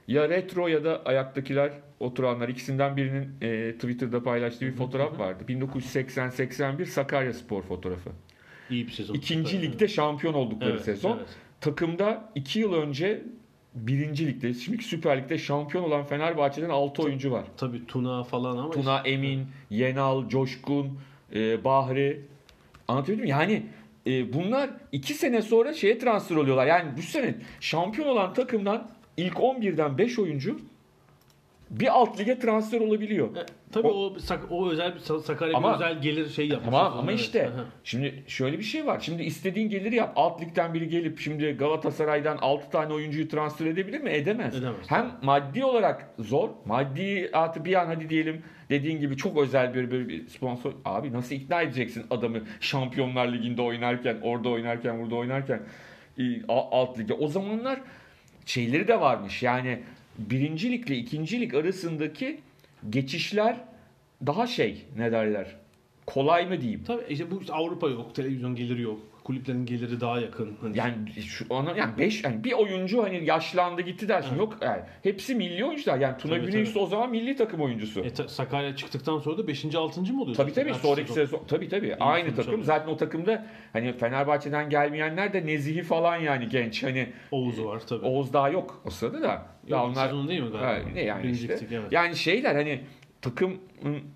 ya 0.07 0.29
retro 0.29 0.67
ya 0.67 0.83
da 0.83 1.01
ayaktakiler 1.05 1.71
oturanlar 1.99 2.49
ikisinden 2.49 2.97
birinin 2.97 3.27
e, 3.41 3.73
Twitter'da 3.73 4.23
paylaştığı 4.23 4.65
bir 4.65 4.71
fotoğraf 4.71 5.19
vardı. 5.19 5.43
1980-81 5.47 6.85
Sakarya 6.85 7.33
Spor 7.33 7.61
fotoğrafı. 7.61 8.09
iyi 8.69 8.87
bir 8.87 8.91
sezon. 8.91 9.13
İkinci 9.15 9.57
Evet. 9.57 9.65
ligde 9.71 9.87
şampiyon 9.87 10.33
oldukları 10.33 10.71
Evet, 10.71 10.81
sezon. 10.83 11.17
evet. 11.17 11.27
Takımda 11.61 12.31
2 12.35 12.59
yıl 12.59 12.73
önce 12.73 13.21
birinci 13.75 14.27
ligde, 14.27 14.53
şimdiki 14.53 14.85
Süper 14.85 15.17
Lig'de 15.23 15.37
şampiyon 15.37 15.83
olan 15.83 16.03
Fenerbahçe'den 16.03 16.69
6 16.69 17.01
oyuncu 17.03 17.31
var. 17.31 17.43
Tabii 17.57 17.85
Tuna 17.87 18.23
falan 18.23 18.57
ama 18.57 18.69
Tuna 18.69 18.99
Emin, 19.05 19.47
Yenal, 19.69 20.29
Coşkun, 20.29 20.99
e, 21.35 21.63
Bahri. 21.63 22.21
Anlatabildim 22.87 23.23
mi? 23.23 23.29
Yani 23.29 23.63
e, 24.07 24.33
bunlar 24.33 24.69
2 24.91 25.13
sene 25.13 25.41
sonra 25.41 25.73
şeye 25.73 25.97
transfer 25.97 26.35
oluyorlar. 26.35 26.67
Yani 26.67 26.97
bu 26.97 27.01
sene 27.01 27.35
şampiyon 27.59 28.07
olan 28.07 28.33
takımdan 28.33 28.91
ilk 29.17 29.33
11'den 29.33 29.97
5 29.97 30.19
oyuncu 30.19 30.59
bir 31.69 31.87
alt 31.87 32.19
lige 32.19 32.39
transfer 32.39 32.79
olabiliyor. 32.81 33.35
E, 33.35 33.45
tabii 33.71 33.87
O- 33.87 34.05
o, 34.05 34.19
sak- 34.19 34.51
o 34.51 34.69
özel 34.71 34.99
Sakarya 34.99 35.57
Ama- 35.57 35.75
özel 35.75 36.01
gelir 36.01 36.29
şey 36.29 36.47
yapmış. 36.47 36.65
Tamam 36.65 36.93
ama 36.97 37.11
evet. 37.11 37.21
işte 37.21 37.47
Aha. 37.47 37.65
şimdi 37.83 38.23
şöyle 38.27 38.57
bir 38.59 38.63
şey 38.63 38.85
var. 38.85 38.99
Şimdi 38.99 39.23
istediğin 39.23 39.69
geliri 39.69 39.95
yap. 39.95 40.13
Alt 40.15 40.41
ligden 40.41 40.73
biri 40.73 40.89
gelip 40.89 41.19
şimdi 41.19 41.51
Galatasaray'dan 41.51 42.37
6 42.41 42.69
tane 42.71 42.93
oyuncuyu 42.93 43.27
transfer 43.27 43.65
edebilir 43.65 43.99
mi? 44.01 44.09
Edemez. 44.09 44.55
Edemez. 44.55 44.75
Hem 44.87 45.11
maddi 45.21 45.65
olarak 45.65 46.09
zor. 46.19 46.49
Maddi 46.65 47.29
artı 47.33 47.65
bir 47.65 47.81
an 47.81 47.85
hadi 47.85 48.09
diyelim 48.09 48.41
dediğin 48.69 48.99
gibi 48.99 49.17
çok 49.17 49.37
özel 49.37 49.73
bir, 49.73 49.91
bir, 49.91 50.07
bir 50.07 50.27
sponsor. 50.27 50.71
Abi 50.85 51.13
nasıl 51.13 51.35
ikna 51.35 51.61
edeceksin 51.61 52.05
adamı 52.09 52.39
Şampiyonlar 52.59 53.27
Ligi'nde 53.33 53.61
oynarken, 53.61 54.17
orada 54.21 54.49
oynarken, 54.49 55.01
burada 55.01 55.15
oynarken 55.15 55.61
alt 56.47 56.99
lige. 56.99 57.13
O 57.13 57.27
zamanlar 57.27 57.79
şeyleri 58.45 58.87
de 58.87 59.01
varmış. 59.01 59.43
Yani 59.43 59.79
birinci 60.17 60.71
ligle 60.71 60.97
ikinci 60.97 61.41
lig 61.41 61.53
arasındaki 61.53 62.39
geçişler 62.89 63.57
daha 64.25 64.47
şey 64.47 64.85
ne 64.97 65.11
derler 65.11 65.55
kolay 66.05 66.45
mı 66.45 66.61
diyeyim. 66.61 66.83
Tabii 66.87 67.03
işte 67.09 67.31
bu 67.31 67.41
işte 67.41 67.53
Avrupa 67.53 67.89
yok, 67.89 68.15
televizyon 68.15 68.55
geliri 68.55 68.81
yok. 68.81 68.99
Kulüplerin 69.27 69.65
geliri 69.65 70.01
daha 70.01 70.19
yakın. 70.19 70.57
Hani 70.61 70.77
Yani 70.77 71.21
şu 71.27 71.45
ona 71.49 71.71
yani 71.77 71.97
5 71.97 72.23
yani 72.23 72.43
bir 72.43 72.51
oyuncu 72.53 73.03
hani 73.03 73.25
yaşlandı 73.25 73.81
gitti 73.81 74.07
dersin. 74.07 74.29
Evet. 74.29 74.39
Yok 74.39 74.57
yani 74.61 74.81
hepsi 75.03 75.35
milli 75.35 75.65
oyuncular. 75.65 75.97
Yani 75.99 76.17
Tuna 76.17 76.35
Tabii, 76.35 76.45
Güney 76.45 76.65
tabii. 76.65 76.79
o 76.79 76.85
zaman 76.85 77.11
milli 77.11 77.35
takım 77.35 77.61
oyuncusu. 77.61 77.99
E, 78.01 78.09
ta- 78.13 78.27
Sakarya 78.27 78.75
çıktıktan 78.75 79.19
sonra 79.19 79.37
da 79.37 79.47
5. 79.47 79.75
6. 79.75 80.01
mı 80.13 80.21
oluyor? 80.21 80.35
Tabii 80.37 80.53
tabii 80.53 80.73
sonraki 80.73 81.13
sezon. 81.13 81.25
sezon 81.37 81.47
tabii 81.47 81.69
tabii 81.69 81.95
aynı 81.95 82.23
sonuç 82.25 82.35
takım. 82.37 82.51
alıyor. 82.53 82.65
Zaten 82.65 82.91
o 82.91 82.97
takımda 82.97 83.45
hani 83.73 83.93
Fenerbahçe'den 83.93 84.69
gelmeyenler 84.69 85.33
de 85.33 85.45
Nezih'i 85.45 85.83
falan 85.83 86.17
yani 86.17 86.49
genç. 86.49 86.83
Hani 86.83 87.09
Oğuz'u 87.31 87.65
var 87.65 87.79
tabii. 87.87 88.05
Oğuz 88.05 88.33
daha 88.33 88.49
yok 88.49 88.81
o 88.85 88.89
sırada 88.89 89.21
da. 89.21 89.45
Ya 89.67 89.93
sezonu 89.95 90.27
değil 90.29 90.41
mi 90.41 90.49
galiba? 90.51 90.67
Ha, 90.67 90.77
ne 90.93 91.03
yani 91.03 91.31
işte. 91.31 91.59
evet. 91.71 91.91
Yani 91.91 92.15
şeyler 92.15 92.55
hani 92.55 92.81
takım 93.21 93.57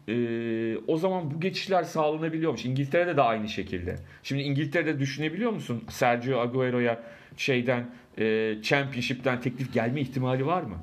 e, 0.07 0.77
o 0.87 0.97
zaman 0.97 1.31
bu 1.31 1.39
geçişler 1.39 1.83
sağlanabiliyormuş. 1.83 2.65
İngiltere'de 2.65 3.17
de 3.17 3.21
aynı 3.21 3.49
şekilde. 3.49 3.95
Şimdi 4.23 4.41
İngiltere'de 4.41 4.99
düşünebiliyor 4.99 5.51
musun 5.51 5.83
Sergio 5.89 6.39
Agüero'ya 6.39 7.03
şeyden 7.37 7.89
e, 8.17 8.55
Championship'ten 8.63 9.41
teklif 9.41 9.73
gelme 9.73 10.01
ihtimali 10.01 10.45
var 10.45 10.61
mı? 10.61 10.77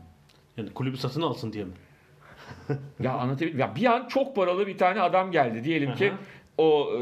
Yani 0.57 0.71
kulübü 0.71 0.97
satın 0.97 1.23
alsın 1.23 1.53
diye 1.53 1.65
mi? 1.65 1.73
Ya 3.01 3.13
anlatabildim. 3.13 3.59
Ya 3.59 3.77
bir 3.77 3.85
an 3.85 4.09
çok 4.09 4.37
paralı 4.37 4.67
bir 4.67 4.79
tane 4.79 5.01
adam 5.01 5.33
geldi 5.33 5.65
diyelim 5.65 5.95
ki 5.95 6.11
Aha. 6.13 6.19
o 6.59 6.91
e, 6.97 7.01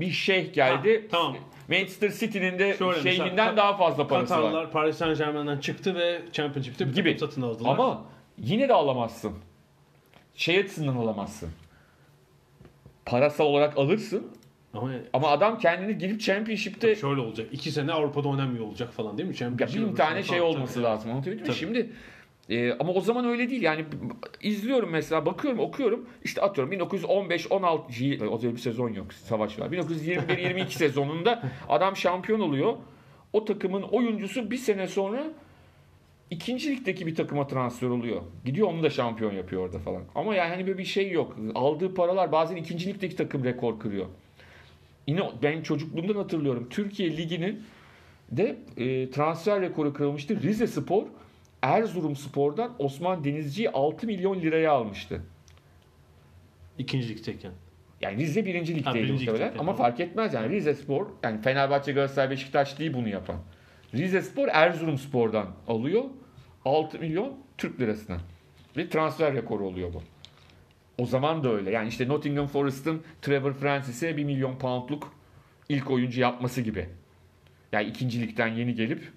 bir 0.00 0.10
şeyh 0.10 0.54
geldi. 0.54 1.00
Ha, 1.02 1.08
tamam. 1.10 1.36
Manchester 1.68 2.10
City'nin 2.10 2.58
de 2.58 2.74
Şöyle 2.78 2.96
mesela, 2.96 3.14
şeyhinden 3.14 3.52
Ka- 3.52 3.56
daha 3.56 3.76
fazla 3.76 4.06
parası 4.08 4.34
var. 4.34 4.40
Katarlar 4.40 4.70
Paris 4.70 4.96
Saint 4.96 5.18
Germain'den 5.18 5.58
çıktı 5.58 5.94
ve 5.94 6.22
Championship'te 6.32 6.86
bir 6.88 6.94
Gibi. 6.94 7.18
satın 7.18 7.42
aldılar. 7.42 7.70
Ama 7.70 8.04
yine 8.38 8.68
de 8.68 8.72
alamazsın. 8.74 9.32
Şey 10.34 10.58
açısından 10.58 10.96
alamazsın. 10.96 11.48
Parasal 13.06 13.44
olarak 13.44 13.78
alırsın 13.78 14.26
Ama 14.74 14.90
ama 15.12 15.28
adam 15.28 15.58
kendini 15.58 15.98
girip 15.98 16.20
Championship'te 16.20 16.96
şöyle 16.96 17.20
olacak. 17.20 17.48
İki 17.52 17.70
sene 17.72 17.92
Avrupa'da 17.92 18.28
oynamıyor 18.28 18.64
olacak 18.64 18.92
falan 18.92 19.18
değil 19.18 19.28
mi? 19.28 19.32
ya 19.32 19.38
Championship 19.38 19.80
bin 19.82 19.88
öbür 19.88 19.96
tane 19.96 20.22
şey 20.22 20.40
olması 20.40 20.74
Tabii. 20.74 20.84
lazım. 20.84 21.10
Anlatabildim 21.10 21.46
mi? 21.46 21.54
Şimdi 21.54 21.90
e, 22.48 22.72
ama 22.72 22.92
o 22.92 23.00
zaman 23.00 23.24
öyle 23.24 23.50
değil. 23.50 23.62
Yani 23.62 23.84
izliyorum 24.42 24.90
mesela 24.90 25.26
bakıyorum 25.26 25.60
okuyorum 25.60 26.08
işte 26.24 26.40
atıyorum 26.42 26.70
1915 26.70 27.46
16 27.52 27.92
G- 27.92 28.28
o 28.28 28.38
zaman 28.38 28.56
bir 28.56 28.60
sezon 28.60 28.92
yok 28.92 29.12
savaş 29.14 29.58
var. 29.58 29.72
1921 29.72 30.38
22 30.38 30.74
sezonunda 30.76 31.42
adam 31.68 31.96
şampiyon 31.96 32.40
oluyor. 32.40 32.74
O 33.32 33.44
takımın 33.44 33.82
oyuncusu 33.82 34.50
bir 34.50 34.56
sene 34.56 34.88
sonra 34.88 35.24
ikinci 36.32 36.70
ligdeki 36.70 37.06
bir 37.06 37.14
takıma 37.14 37.46
transfer 37.46 37.88
oluyor. 37.88 38.22
Gidiyor 38.44 38.68
onu 38.68 38.82
da 38.82 38.90
şampiyon 38.90 39.32
yapıyor 39.32 39.62
orada 39.62 39.78
falan. 39.78 40.02
Ama 40.14 40.34
yani 40.34 40.50
hani 40.50 40.66
böyle 40.66 40.78
bir 40.78 40.84
şey 40.84 41.10
yok. 41.10 41.36
Aldığı 41.54 41.94
paralar 41.94 42.32
bazen 42.32 42.56
ikinci 42.56 42.86
ligdeki 42.86 43.16
takım 43.16 43.44
rekor 43.44 43.80
kırıyor. 43.80 44.06
Yine 45.06 45.20
ben 45.42 45.62
çocukluğumdan 45.62 46.14
hatırlıyorum. 46.14 46.66
Türkiye 46.70 47.16
Ligi'nin 47.16 47.62
de 48.30 48.56
e, 48.76 49.10
transfer 49.10 49.60
rekoru 49.60 49.92
kırılmıştı. 49.92 50.42
Rize 50.42 50.66
Spor 50.66 51.06
Erzurum 51.62 52.16
Spor'dan 52.16 52.72
Osman 52.78 53.24
Denizci'yi 53.24 53.70
6 53.70 54.06
milyon 54.06 54.40
liraya 54.42 54.72
almıştı. 54.72 55.22
İkinci 56.78 57.08
ligdeyken. 57.08 57.52
Yani 58.00 58.16
Rize 58.16 58.46
birinci 58.46 58.74
ligdeydi 58.74 59.12
muhtemelen 59.12 59.58
ama 59.58 59.74
fark 59.74 60.00
etmez 60.00 60.34
yani 60.34 60.48
Rize 60.48 60.74
Spor 60.74 61.06
yani 61.22 61.42
Fenerbahçe 61.42 61.92
Galatasaray 61.92 62.30
Beşiktaş 62.30 62.78
değil 62.78 62.94
bunu 62.94 63.08
yapan. 63.08 63.36
Rize 63.94 64.22
Spor 64.22 64.48
Erzurum 64.52 64.98
Spor'dan 64.98 65.46
alıyor 65.68 66.04
6 66.64 66.98
milyon 66.98 67.32
Türk 67.58 67.80
lirasına 67.80 68.16
ve 68.76 68.88
transfer 68.88 69.34
rekoru 69.34 69.66
oluyor 69.66 69.94
bu. 69.94 70.02
O 70.98 71.06
zaman 71.06 71.44
da 71.44 71.52
öyle. 71.52 71.70
Yani 71.70 71.88
işte 71.88 72.08
Nottingham 72.08 72.46
Forest'ın 72.46 73.02
Trevor 73.22 73.52
Francis'e 73.52 74.16
1 74.16 74.24
milyon 74.24 74.56
poundluk 74.58 75.12
ilk 75.68 75.90
oyuncu 75.90 76.20
yapması 76.20 76.60
gibi. 76.60 76.88
Yani 77.72 77.88
ikinci 77.88 78.20
ligden 78.22 78.48
yeni 78.48 78.74
gelip 78.74 79.12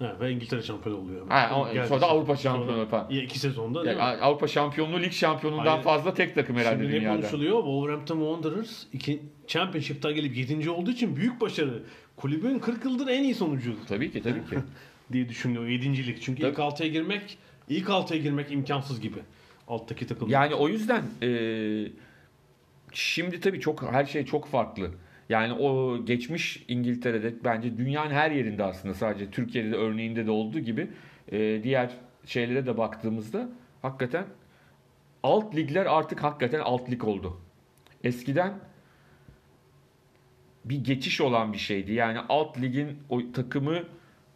Evet, 0.00 0.20
ve 0.20 0.30
İngiltere 0.32 0.62
şampiyonu 0.62 0.98
oluyor. 1.00 1.28
Ha, 1.28 1.50
o- 1.60 1.86
sonra 1.86 2.00
da. 2.00 2.06
Avrupa 2.06 2.36
şampiyonu 2.36 2.70
Sonra- 2.72 2.86
falan. 2.86 3.10
İki 3.10 3.38
sezonda 3.38 3.84
değil 3.84 3.96
yani 3.98 4.16
mi? 4.16 4.22
Avrupa 4.22 4.46
şampiyonluğu 4.48 5.00
lig 5.00 5.12
şampiyonundan 5.12 5.66
Hayır. 5.70 5.82
fazla 5.82 6.14
tek 6.14 6.34
takım 6.34 6.56
herhalde 6.56 6.82
Şimdi 6.82 6.96
ne 6.96 7.00
dünyada. 7.00 7.16
konuşuluyor? 7.16 7.56
Wolverhampton 7.58 8.18
Wanderers 8.18 8.84
iki, 8.92 9.22
Championship'ten 9.46 10.14
gelip 10.14 10.36
7. 10.36 10.70
olduğu 10.70 10.90
için 10.90 11.16
büyük 11.16 11.40
başarı. 11.40 11.82
Kulübün 12.16 12.58
40 12.58 12.84
yıldır 12.84 13.08
en 13.08 13.22
iyi 13.22 13.34
sonucu 13.34 13.74
Tabii 13.88 14.10
ki 14.12 14.22
tabii 14.22 14.46
ki. 14.46 14.56
diye 15.12 15.28
düşünüyor 15.28 15.66
7. 15.66 16.06
lig. 16.06 16.18
Çünkü 16.20 16.42
Tabii. 16.42 16.50
ilk 16.50 16.58
6'ya 16.58 16.88
girmek 16.88 17.38
ilk 17.68 17.88
6'ya 17.88 18.18
girmek 18.18 18.52
imkansız 18.52 19.00
gibi. 19.00 19.18
Alttaki 19.68 20.06
takım. 20.06 20.28
Yani 20.28 20.54
o 20.54 20.68
yüzden 20.68 21.02
e, 21.22 21.30
şimdi 22.92 23.40
tabii 23.40 23.60
çok 23.60 23.82
her 23.82 24.04
şey 24.04 24.24
çok 24.24 24.46
farklı. 24.48 24.90
Yani 25.28 25.52
o 25.52 25.98
geçmiş 26.04 26.64
İngiltere'de 26.68 27.34
bence 27.44 27.76
dünyanın 27.76 28.10
her 28.10 28.30
yerinde 28.30 28.64
aslında 28.64 28.94
sadece 28.94 29.30
Türkiye'de 29.30 29.70
de 29.72 29.76
örneğinde 29.76 30.26
de 30.26 30.30
olduğu 30.30 30.58
gibi 30.58 30.90
e, 31.32 31.60
diğer 31.62 31.90
şeylere 32.26 32.66
de 32.66 32.78
baktığımızda 32.78 33.48
hakikaten 33.82 34.24
alt 35.22 35.56
ligler 35.56 35.86
artık 35.86 36.22
hakikaten 36.22 36.60
alt 36.60 36.90
lig 36.90 37.04
oldu. 37.04 37.40
Eskiden 38.04 38.54
bir 40.64 40.84
geçiş 40.84 41.20
olan 41.20 41.52
bir 41.52 41.58
şeydi. 41.58 41.92
Yani 41.92 42.18
alt 42.28 42.60
ligin 42.60 42.98
o 43.08 43.32
takımı 43.32 43.84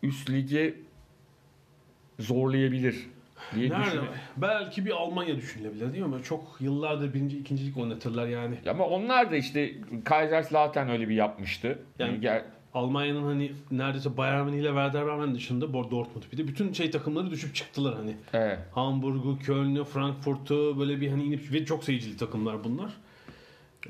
üst 0.03 0.31
lige 0.31 0.75
zorlayabilir 2.21 3.07
diye 3.55 3.71
Nerede? 3.71 4.01
Belki 4.37 4.87
bir 4.87 4.91
Almanya 4.91 5.37
düşünülebilir 5.37 5.93
değil 5.93 6.05
mi? 6.05 6.23
Çok 6.25 6.57
yıllardır 6.61 7.15
birinci, 7.15 7.39
ikincilik 7.39 7.77
oynatırlar 7.77 8.27
yani. 8.27 8.55
Ama 8.71 8.87
onlar 8.87 9.31
da 9.31 9.37
işte 9.37 9.73
Kaiserslautern 10.05 10.89
öyle 10.89 11.09
bir 11.09 11.15
yapmıştı. 11.15 11.79
Yani- 11.99 12.21
Gel- 12.21 12.45
Almanya'nın 12.75 13.23
hani 13.23 13.53
neredeyse 13.71 14.17
Bayern 14.17 14.45
Münih 14.45 14.59
ile 14.59 14.67
Werder 14.69 15.07
Bremen 15.07 15.35
dışında 15.35 15.73
Dortmund 15.73 16.23
bir 16.33 16.39
de 16.39 16.49
bütün 16.49 16.73
şey 16.73 16.91
takımları 16.91 17.31
düşüp 17.31 17.55
çıktılar 17.55 17.95
hani. 17.95 18.17
Evet. 18.33 18.59
Hamburg'u, 18.75 19.39
Köln'ü, 19.39 19.85
Frankfurt'u 19.85 20.79
böyle 20.79 21.01
bir 21.01 21.09
hani 21.09 21.25
inip 21.25 21.53
ve 21.53 21.65
çok 21.65 21.85
seyircili 21.85 22.17
takımlar 22.17 22.65
bunlar. 22.65 22.93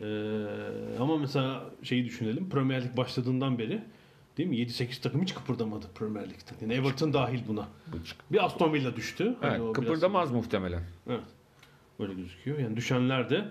Ee, 0.03 0.99
ama 1.01 1.17
mesela 1.17 1.65
şeyi 1.83 2.05
düşünelim. 2.05 2.51
Premier 2.51 2.85
Lig 2.85 2.97
başladığından 2.97 3.59
beri 3.59 3.81
değil 4.37 4.49
mi? 4.49 4.57
7-8 4.57 5.01
takım 5.03 5.23
hiç 5.23 5.35
kıpırdamadı 5.35 5.87
Premier 5.95 6.25
Lig'de. 6.31 6.51
Yani 6.61 6.75
Everton 6.75 7.13
dahil 7.13 7.41
buna. 7.49 7.69
Bir 8.33 8.45
Aston 8.45 8.73
Villa 8.73 8.97
düştü. 8.97 9.37
Hani 9.41 9.51
Evet, 9.51 9.61
o 9.61 9.65
biraz- 9.65 9.73
kıpırdamaz 9.75 10.31
muhtemelen. 10.31 10.83
Evet. 11.09 11.21
Öyle 11.99 12.15
gözüküyor. 12.15 12.59
Yani 12.59 12.77
düşenler 12.77 13.31
de 13.31 13.45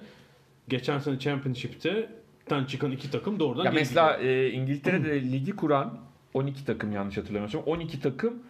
geçen 0.70 1.00
sene 1.00 1.20
Championship'te 1.20 2.10
ten 2.46 2.66
çıkan 2.66 2.92
iki 2.92 3.12
takım 3.12 3.40
doğrudan 3.40 3.64
Ya 3.66 3.72
mesela 3.72 4.18
gidiyor. 4.18 4.34
e, 4.36 4.50
İngiltere'de 4.52 5.22
ligi 5.22 5.52
kuran 5.56 6.00
12 6.34 6.66
takım 6.66 6.92
yanlış 6.92 7.18
hatırlamıyorsam 7.18 7.62
12 7.66 8.00
takım 8.02 8.44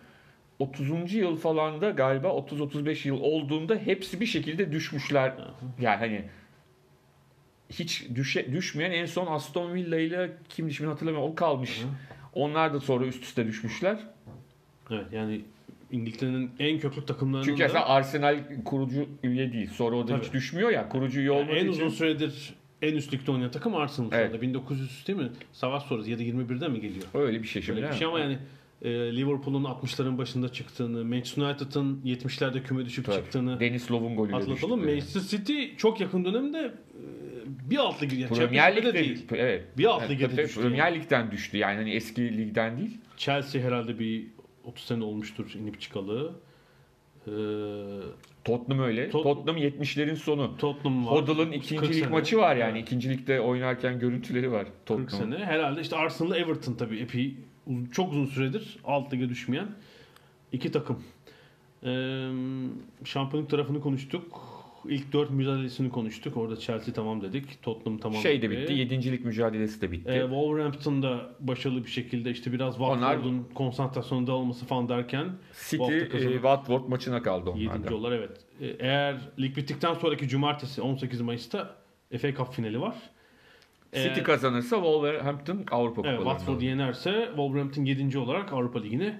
30. 0.59 1.13
yıl 1.13 1.37
falan 1.37 1.81
da 1.81 1.89
galiba 1.89 2.27
30-35 2.27 3.07
yıl 3.07 3.19
olduğunda 3.21 3.75
hepsi 3.75 4.19
bir 4.19 4.25
şekilde 4.25 4.71
düşmüşler. 4.71 5.33
Yani 5.79 5.97
hani 5.97 6.25
hiç 7.69 8.07
düşe, 8.15 8.53
düşmeyen 8.53 8.91
en 8.91 9.05
son 9.05 9.27
Aston 9.27 9.73
Villa 9.73 9.99
ile 9.99 10.31
kim 10.49 10.71
şimdi 10.71 10.89
hatırlamıyorum 10.89 11.31
o 11.31 11.35
kalmış. 11.35 11.81
Onlar 12.33 12.73
da 12.73 12.79
sonra 12.79 13.05
üst 13.05 13.23
üste 13.23 13.47
düşmüşler. 13.47 13.99
Evet 14.91 15.05
yani 15.11 15.41
İngiltere'nin 15.91 16.51
en 16.59 16.79
köklü 16.79 17.05
takımlarının 17.05 17.45
Çünkü 17.45 17.59
da 17.59 17.63
mesela 17.63 17.89
Arsenal 17.89 18.39
kurucu 18.65 19.07
üye 19.23 19.53
değil. 19.53 19.69
Sonra 19.69 19.95
o 19.95 20.07
da 20.07 20.17
hiç 20.17 20.33
düşmüyor 20.33 20.69
ya. 20.69 20.89
Kurucu 20.89 21.19
üye 21.19 21.31
yani 21.31 21.39
olmadığı 21.41 21.55
en 21.55 21.61
için. 21.61 21.71
uzun 21.71 21.89
süredir 21.89 22.53
en 22.81 22.95
üst 22.95 23.13
ligde 23.13 23.31
oynayan 23.31 23.51
takım 23.51 23.75
Arsenal 23.75 24.09
Evet. 24.11 24.27
anda. 24.29 24.41
1900 24.41 25.07
değil 25.07 25.19
mi? 25.19 25.29
Savaş 25.53 25.83
sonrası 25.83 26.09
ya 26.11 26.19
da 26.19 26.23
21'de 26.23 26.67
mi 26.67 26.81
geliyor? 26.81 27.05
Öyle 27.13 27.43
bir 27.43 27.47
şey 27.47 27.61
şimdi. 27.61 27.79
Öyle 27.79 27.91
bir 27.91 27.95
şey 27.95 28.07
ama 28.07 28.19
yani 28.19 28.37
e, 28.81 28.89
Liverpool'un 28.89 29.63
60'ların 29.63 30.17
başında 30.17 30.49
çıktığını, 30.49 31.05
Manchester 31.05 31.43
United'ın 31.43 32.01
70'lerde 32.05 32.63
küme 32.63 32.85
düşüp 32.85 33.05
Tabii. 33.05 33.15
çıktığını 33.15 33.59
Dennis 33.59 33.91
Love'un 33.91 34.15
golüyle 34.15 34.35
atlatalım. 34.37 34.79
Manchester 34.85 35.21
City 35.21 35.63
çok 35.77 35.99
yakın 35.99 36.25
dönemde 36.25 36.59
e, 36.59 37.30
bir 37.69 37.77
alt 37.77 38.03
ligi, 38.03 38.15
yani 38.15 38.33
Premier 38.33 38.75
Lig'de 38.75 38.93
değil. 38.93 39.25
Evet. 39.31 39.77
Bir 39.77 39.85
alt 39.85 40.03
Evet, 40.07 40.21
tabii 40.21 40.37
düştü 40.43 40.61
Premier 40.61 40.77
yani. 40.91 40.99
Lig'den 40.99 41.31
düştü. 41.31 41.57
Yani 41.57 41.75
hani 41.75 41.91
eski 41.93 42.37
ligden 42.37 42.77
değil. 42.77 42.97
Chelsea 43.17 43.61
herhalde 43.61 43.99
bir 43.99 44.27
30 44.63 44.85
sene 44.85 45.03
olmuştur 45.03 45.51
inip 45.59 45.81
çıkalı. 45.81 46.33
Ee, 47.27 47.31
Tottenham 48.43 48.83
öyle. 48.85 49.09
Tot- 49.09 49.23
Tottenham 49.23 49.57
70'lerin 49.61 50.15
sonu. 50.15 50.57
Tottenham 50.57 51.05
var. 51.05 51.11
Hoddle'ın 51.13 51.51
40 51.51 51.55
ikinci 51.55 51.95
lig 52.01 52.09
maçı 52.09 52.37
var 52.37 52.55
yani. 52.55 52.71
Evet. 52.77 52.87
ikinci 52.87 53.09
ligde 53.09 53.39
oynarken 53.41 53.99
görüntüleri 53.99 54.51
var 54.51 54.65
40 54.65 54.85
Tottenham'ın. 54.85 55.35
sene. 55.35 55.45
Herhalde 55.45 55.81
işte 55.81 55.95
Arsenal'la 55.95 56.37
Everton 56.37 56.73
tabii 56.73 56.97
epey 56.99 57.35
çok 57.91 58.11
uzun 58.11 58.25
süredir 58.25 58.77
alt 58.85 59.13
lige 59.13 59.29
düşmeyen 59.29 59.67
iki 60.51 60.71
takım. 60.71 61.03
Ee, 61.83 62.29
şampiyonluk 63.05 63.49
tarafını 63.49 63.81
konuştuk. 63.81 64.41
İlk 64.89 65.13
dört 65.13 65.29
mücadelesini 65.31 65.89
konuştuk. 65.89 66.37
Orada 66.37 66.57
Chelsea 66.57 66.93
tamam 66.93 67.21
dedik. 67.21 67.61
Tottenham 67.63 67.97
tamam 67.99 68.21
Şey 68.21 68.41
de 68.41 68.49
dedi. 68.49 68.61
bitti. 68.61 68.73
Yedincilik 68.73 69.25
mücadelesi 69.25 69.81
de 69.81 69.91
bitti. 69.91 70.11
Ee, 70.11 70.21
Wolverhampton'da 70.21 71.29
başarılı 71.39 71.85
bir 71.85 71.89
şekilde 71.89 72.31
işte 72.31 72.51
biraz 72.51 72.75
Watford'un 72.77 73.47
konsantrasyonu 73.53 74.27
dağılması 74.27 74.65
falan 74.65 74.89
derken 74.89 75.25
City 75.69 75.97
e, 75.97 76.31
Watford 76.33 76.83
maçına 76.87 77.21
kaldı 77.23 77.51
7. 77.55 77.69
onlarda. 77.69 77.95
olur 77.95 78.11
evet. 78.11 78.31
Ee, 78.61 78.67
Eğer 78.79 79.17
lig 79.39 79.57
bittikten 79.57 79.93
sonraki 79.93 80.27
cumartesi 80.27 80.81
18 80.81 81.21
Mayıs'ta 81.21 81.75
FA 82.21 82.33
Cup 82.35 82.53
finali 82.53 82.81
var. 82.81 82.95
City 83.93 84.07
Eğer- 84.07 84.23
kazanırsa 84.23 84.75
Wolverhampton 84.75 85.63
Avrupa 85.71 86.01
Evet, 86.07 86.17
kupalarında 86.17 86.39
Watford 86.39 86.61
yenerse 86.61 87.25
Wolverhampton 87.27 87.85
7. 87.85 88.17
olarak 88.17 88.53
Avrupa 88.53 88.79
Ligi'ne 88.81 89.19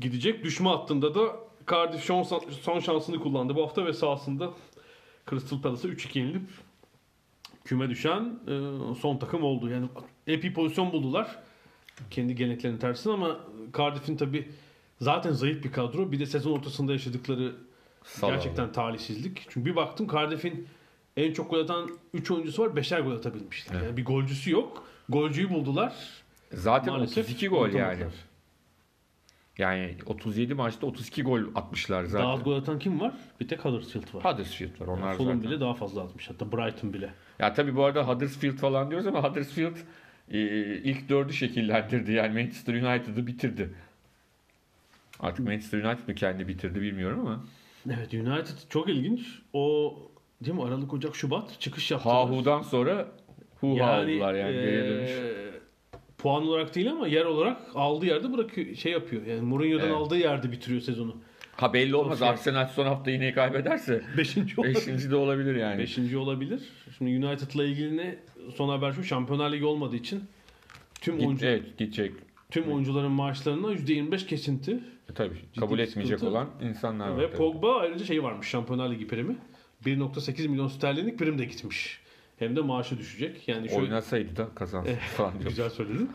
gidecek. 0.00 0.44
Düşme 0.44 0.68
hattında 0.68 1.14
da 1.14 1.36
Cardiff 1.70 2.04
son, 2.04 2.22
son 2.62 2.80
şansını 2.80 3.20
kullandı 3.20 3.56
bu 3.56 3.62
hafta 3.62 3.86
ve 3.86 3.92
sahasında 3.92 4.50
Crystal 5.30 5.62
Palace'a 5.62 5.90
3-2 5.90 6.18
yenilip 6.18 6.48
küme 7.64 7.90
düşen 7.90 8.38
e, 8.48 8.54
son 9.00 9.16
takım 9.18 9.42
oldu. 9.42 9.70
Yani 9.70 9.86
epey 10.26 10.52
pozisyon 10.52 10.92
buldular. 10.92 11.38
Kendi 12.10 12.34
geleneklerinin 12.34 12.78
tersine 12.78 13.12
ama 13.12 13.40
Cardiff'in 13.78 14.16
tabi 14.16 14.48
zaten 15.00 15.32
zayıf 15.32 15.64
bir 15.64 15.72
kadro. 15.72 16.12
Bir 16.12 16.20
de 16.20 16.26
sezon 16.26 16.52
ortasında 16.52 16.92
yaşadıkları 16.92 17.54
Salah. 18.04 18.32
gerçekten 18.32 18.72
talihsizlik. 18.72 19.46
Çünkü 19.48 19.70
bir 19.70 19.76
baktım 19.76 20.08
Cardiff'in 20.12 20.68
en 21.16 21.32
çok 21.32 21.50
gol 21.50 21.58
atan 21.58 21.90
3 22.14 22.30
oyuncusu 22.30 22.62
var. 22.62 22.68
5'er 22.68 23.00
gol 23.00 23.12
atabilmişler. 23.12 23.74
Evet. 23.74 23.84
Yani 23.84 23.96
bir 23.96 24.04
golcüsü 24.04 24.50
yok. 24.50 24.84
Golcüyü 25.08 25.50
buldular. 25.50 25.94
Zaten 26.52 26.94
Maalesef 26.94 27.24
32 27.24 27.48
gol 27.48 27.68
yani. 27.68 28.04
Yani 29.60 29.94
37 30.06 30.54
maçta 30.54 30.86
32 30.86 31.22
gol 31.22 31.40
atmışlar 31.54 32.04
zaten. 32.04 32.24
Daha 32.26 32.34
az 32.34 32.44
gol 32.44 32.56
atan 32.56 32.78
kim 32.78 33.00
var? 33.00 33.12
Bir 33.40 33.48
tek 33.48 33.64
Huddersfield 33.64 34.14
var. 34.14 34.24
Huddersfield 34.24 34.80
var 34.80 34.86
onlar 34.86 35.14
Fulham 35.14 35.36
zaten. 35.36 35.50
bile 35.50 35.60
daha 35.60 35.74
fazla 35.74 36.02
atmış. 36.02 36.30
Hatta 36.30 36.52
Brighton 36.52 36.92
bile. 36.92 37.10
Ya 37.38 37.52
tabii 37.52 37.76
bu 37.76 37.84
arada 37.84 38.08
Huddersfield 38.08 38.56
falan 38.56 38.90
diyoruz 38.90 39.06
ama 39.06 39.22
Huddersfield 39.24 39.76
e, 40.30 40.38
ilk 40.76 41.08
dördü 41.08 41.32
şekillendirdi. 41.32 42.12
Yani 42.12 42.42
Manchester 42.42 42.74
United'ı 42.74 43.26
bitirdi. 43.26 43.70
Artık 45.20 45.46
Manchester 45.46 45.84
United 45.84 46.08
mi 46.08 46.14
kendi 46.14 46.48
bitirdi 46.48 46.80
bilmiyorum 46.80 47.20
ama. 47.20 47.44
Evet 47.86 48.14
United 48.14 48.56
çok 48.68 48.88
ilginç. 48.88 49.20
O 49.52 49.94
değil 50.44 50.56
mi 50.56 50.62
Aralık, 50.64 50.94
Ocak, 50.94 51.16
Şubat 51.16 51.60
çıkış 51.60 51.90
yaptılar. 51.90 52.16
Hahu'dan 52.16 52.62
sonra 52.62 53.08
hu 53.60 53.66
oldular 53.72 54.34
yani. 54.34 54.56
eee, 54.56 54.62
geriye 54.64 54.84
dönüş. 54.84 55.10
Puan 56.22 56.46
olarak 56.48 56.74
değil 56.74 56.90
ama 56.90 57.08
yer 57.08 57.24
olarak 57.24 57.60
aldığı 57.74 58.06
yerde 58.06 58.32
bırakıyor 58.32 58.74
şey 58.74 58.92
yapıyor. 58.92 59.26
Yani 59.26 59.40
Mourinho'dan 59.40 59.86
Evet. 59.86 59.96
aldığı 59.96 60.18
yerde 60.18 60.52
bitiriyor 60.52 60.80
sezonu. 60.80 61.16
Ha 61.56 61.72
belli 61.72 61.96
olmaz. 61.96 62.22
Arsenal 62.22 62.66
son 62.68 62.86
hafta 62.86 63.10
yine 63.10 63.32
kaybederse 63.32 64.02
Beşinci 64.16 64.60
olabilir. 64.60 64.74
beşinci 64.76 65.10
de 65.10 65.16
olabilir 65.16 65.54
yani. 65.56 65.78
Beşinci 65.78 66.18
olabilir. 66.18 66.60
Şimdi 66.98 67.26
United'la 67.26 67.64
ilgili 67.64 67.96
ne 67.96 68.18
son 68.56 68.68
haber 68.68 68.92
şu 68.92 69.04
Şampiyonlar 69.04 69.52
Ligi 69.52 69.64
olmadığı 69.64 69.96
için 69.96 70.22
tüm 71.00 71.18
Git, 71.18 71.26
oyuncu 71.26 71.46
evet 71.46 71.78
gidecek. 71.78 72.12
tüm 72.50 72.72
oyuncuların 72.72 73.12
maaşlarına 73.12 73.66
%25 73.72 74.26
kesinti 74.26 74.78
E, 75.10 75.14
tabii 75.14 75.34
Ciddi 75.34 75.60
kabul 75.60 75.78
etmeyecek 75.78 76.18
sıkıntı. 76.18 76.38
olan 76.38 76.48
insanlar 76.62 77.08
var. 77.08 77.18
Ve. 77.18 77.30
Pogba 77.30 77.76
ayrıca 77.80 78.04
şey 78.04 78.22
varmış 78.22 78.48
Şampiyonlar 78.48 78.90
Ligi 78.90 79.06
primi. 79.06 79.36
1.8 79.86 80.48
milyon 80.48 80.68
sterlinlik 80.68 81.18
prim 81.18 81.38
de 81.38 81.44
gitmiş. 81.44 81.99
Hem 82.40 82.56
de 82.56 82.60
maaşı 82.60 82.98
düşecek. 82.98 83.48
Yani 83.48 83.68
şöyle 83.68 83.82
Oynasaydı 83.82 84.36
da 84.36 84.48
kazansın 84.54 84.94
falan 85.16 85.32
diyor. 85.38 85.44
güzel 85.50 85.70
söyledin. 85.70 86.10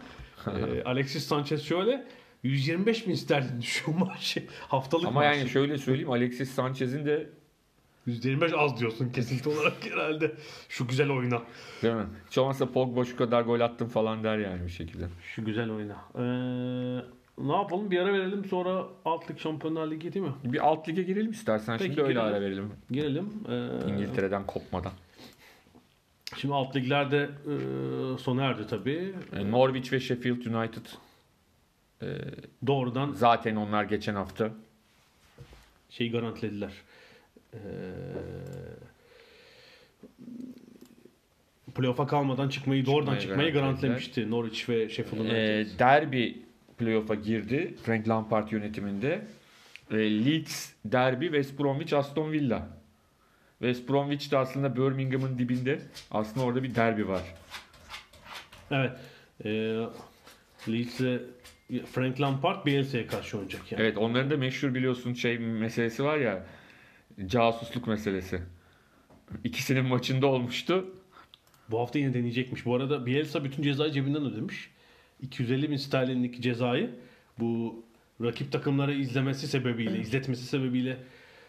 Ee, 0.47 0.83
Alexis 0.85 1.27
Sanchez 1.27 1.63
şöyle 1.63 2.05
125 2.43 3.07
bin 3.07 3.13
sterlin 3.15 3.61
düşüyor 3.61 3.97
maaşı. 3.99 4.43
Haftalık 4.67 5.05
Ama 5.07 5.19
maaşı. 5.21 5.39
yani 5.39 5.49
şöyle 5.49 5.77
söyleyeyim 5.77 6.11
Alexis 6.11 6.51
Sanchez'in 6.51 7.05
de 7.05 7.29
125 8.05 8.51
az 8.57 8.79
diyorsun 8.79 9.09
kesinti 9.09 9.49
olarak 9.49 9.73
herhalde. 9.91 10.31
Şu 10.69 10.87
güzel 10.87 11.09
oyna. 11.09 11.41
değil 11.83 11.93
mi? 11.95 12.05
Hiç 12.29 12.37
olmazsa 12.37 12.71
Pogba 12.71 13.05
şu 13.05 13.17
kadar 13.17 13.41
gol 13.41 13.59
attım 13.59 13.87
falan 13.87 14.23
der 14.23 14.37
yani 14.37 14.63
bir 14.65 14.71
şekilde. 14.71 15.05
Şu 15.35 15.45
güzel 15.45 15.69
oyna. 15.71 15.95
Ee, 16.15 16.21
ne 17.37 17.55
yapalım? 17.55 17.91
Bir 17.91 17.99
ara 17.99 18.13
verelim 18.13 18.45
sonra 18.45 18.83
alt 19.05 19.31
lig 19.31 19.37
Şampiyonlar 19.39 19.91
Ligi 19.91 20.13
değil 20.13 20.25
mi? 20.25 20.31
Bir 20.43 20.67
alt 20.67 20.89
lige 20.89 21.03
girelim 21.03 21.31
istersen. 21.31 21.77
Peki, 21.77 21.89
Şimdi 21.89 22.01
öyle 22.01 22.13
girelim. 22.13 22.27
ara 22.33 22.41
verelim. 22.41 22.71
Girelim. 22.91 23.29
Ee, 23.49 23.91
İngiltere'den 23.91 24.45
kopmadan. 24.45 24.91
Şimdi 26.37 26.53
alt 26.53 26.75
liglerde 26.75 27.29
e, 27.45 27.53
sona 28.17 28.43
erdi 28.43 28.67
tabii. 28.67 29.13
E, 29.33 29.51
Norwich 29.51 29.93
ve 29.93 29.99
Sheffield 29.99 30.45
United 30.45 30.85
e, 32.01 32.07
Doğrudan 32.67 33.11
zaten 33.13 33.55
onlar 33.55 33.83
geçen 33.83 34.15
hafta 34.15 34.51
şeyi 35.89 36.11
garantilediler. 36.11 36.71
Ee, 37.53 37.57
playoff'a 41.75 42.07
kalmadan 42.07 42.49
çıkmayı 42.49 42.85
doğrudan 42.85 43.17
Çıkmayı 43.17 43.53
garantilemişti 43.53 44.31
Norwich 44.31 44.69
ve 44.69 44.89
Sheffield 44.89 45.21
United. 45.21 45.35
e, 45.35 45.79
derby 45.79 46.31
playoff'a 46.77 47.15
girdi 47.15 47.75
Frank 47.83 48.07
Lampard 48.07 48.51
yönetiminde. 48.51 49.25
E, 49.91 49.95
Leeds 50.25 50.73
derby 50.85 51.25
West 51.25 51.59
Bromwich 51.59 51.93
Aston 51.93 52.31
Villa. 52.31 52.74
West 53.59 53.89
Bromwich 53.89 54.31
de 54.31 54.37
aslında 54.37 54.75
Birmingham'ın 54.75 55.37
dibinde. 55.37 55.81
Aslında 56.11 56.45
orada 56.45 56.63
bir 56.63 56.75
derbi 56.75 57.07
var. 57.07 57.21
Evet. 58.71 58.91
E, 59.45 59.49
Leeds'e 60.67 61.21
Frank 61.91 62.21
Lampard 62.21 62.65
Bielsa'ya 62.65 63.07
karşı 63.07 63.37
oynayacak 63.37 63.71
yani. 63.71 63.81
Evet 63.81 63.97
onların 63.97 64.31
da 64.31 64.37
meşhur 64.37 64.73
biliyorsun 64.73 65.13
şey 65.13 65.37
meselesi 65.39 66.03
var 66.03 66.17
ya 66.17 66.45
casusluk 67.25 67.87
meselesi. 67.87 68.41
İkisinin 69.43 69.85
maçında 69.85 70.27
olmuştu. 70.27 70.85
Bu 71.69 71.79
hafta 71.79 71.99
yine 71.99 72.13
deneyecekmiş. 72.13 72.65
Bu 72.65 72.75
arada 72.75 73.05
Bielsa 73.05 73.43
bütün 73.43 73.63
cezayı 73.63 73.91
cebinden 73.91 74.25
ödemiş. 74.25 74.69
250 75.21 75.69
bin 75.69 75.77
sterlinlik 75.77 76.41
cezayı 76.41 76.89
bu 77.39 77.83
rakip 78.21 78.51
takımları 78.51 78.93
izlemesi 78.93 79.47
sebebiyle, 79.47 79.99
izletmesi 79.99 80.45
sebebiyle 80.45 80.97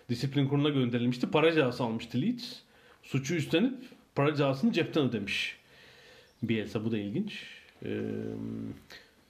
disiplin 0.09 0.49
kuruluna 0.49 0.69
gönderilmişti. 0.69 1.31
Para 1.31 1.53
cezası 1.53 1.85
almıştı 1.85 2.21
Leeds. 2.23 2.55
Suçu 3.03 3.35
üstlenip 3.35 3.75
para 4.15 4.31
cezasını 4.31 4.73
cepten 4.73 5.09
ödemiş. 5.09 5.57
Bielsa 6.43 6.85
bu 6.85 6.93
da 6.93 6.99
ilginç. 6.99 7.43
Ee, 7.85 8.01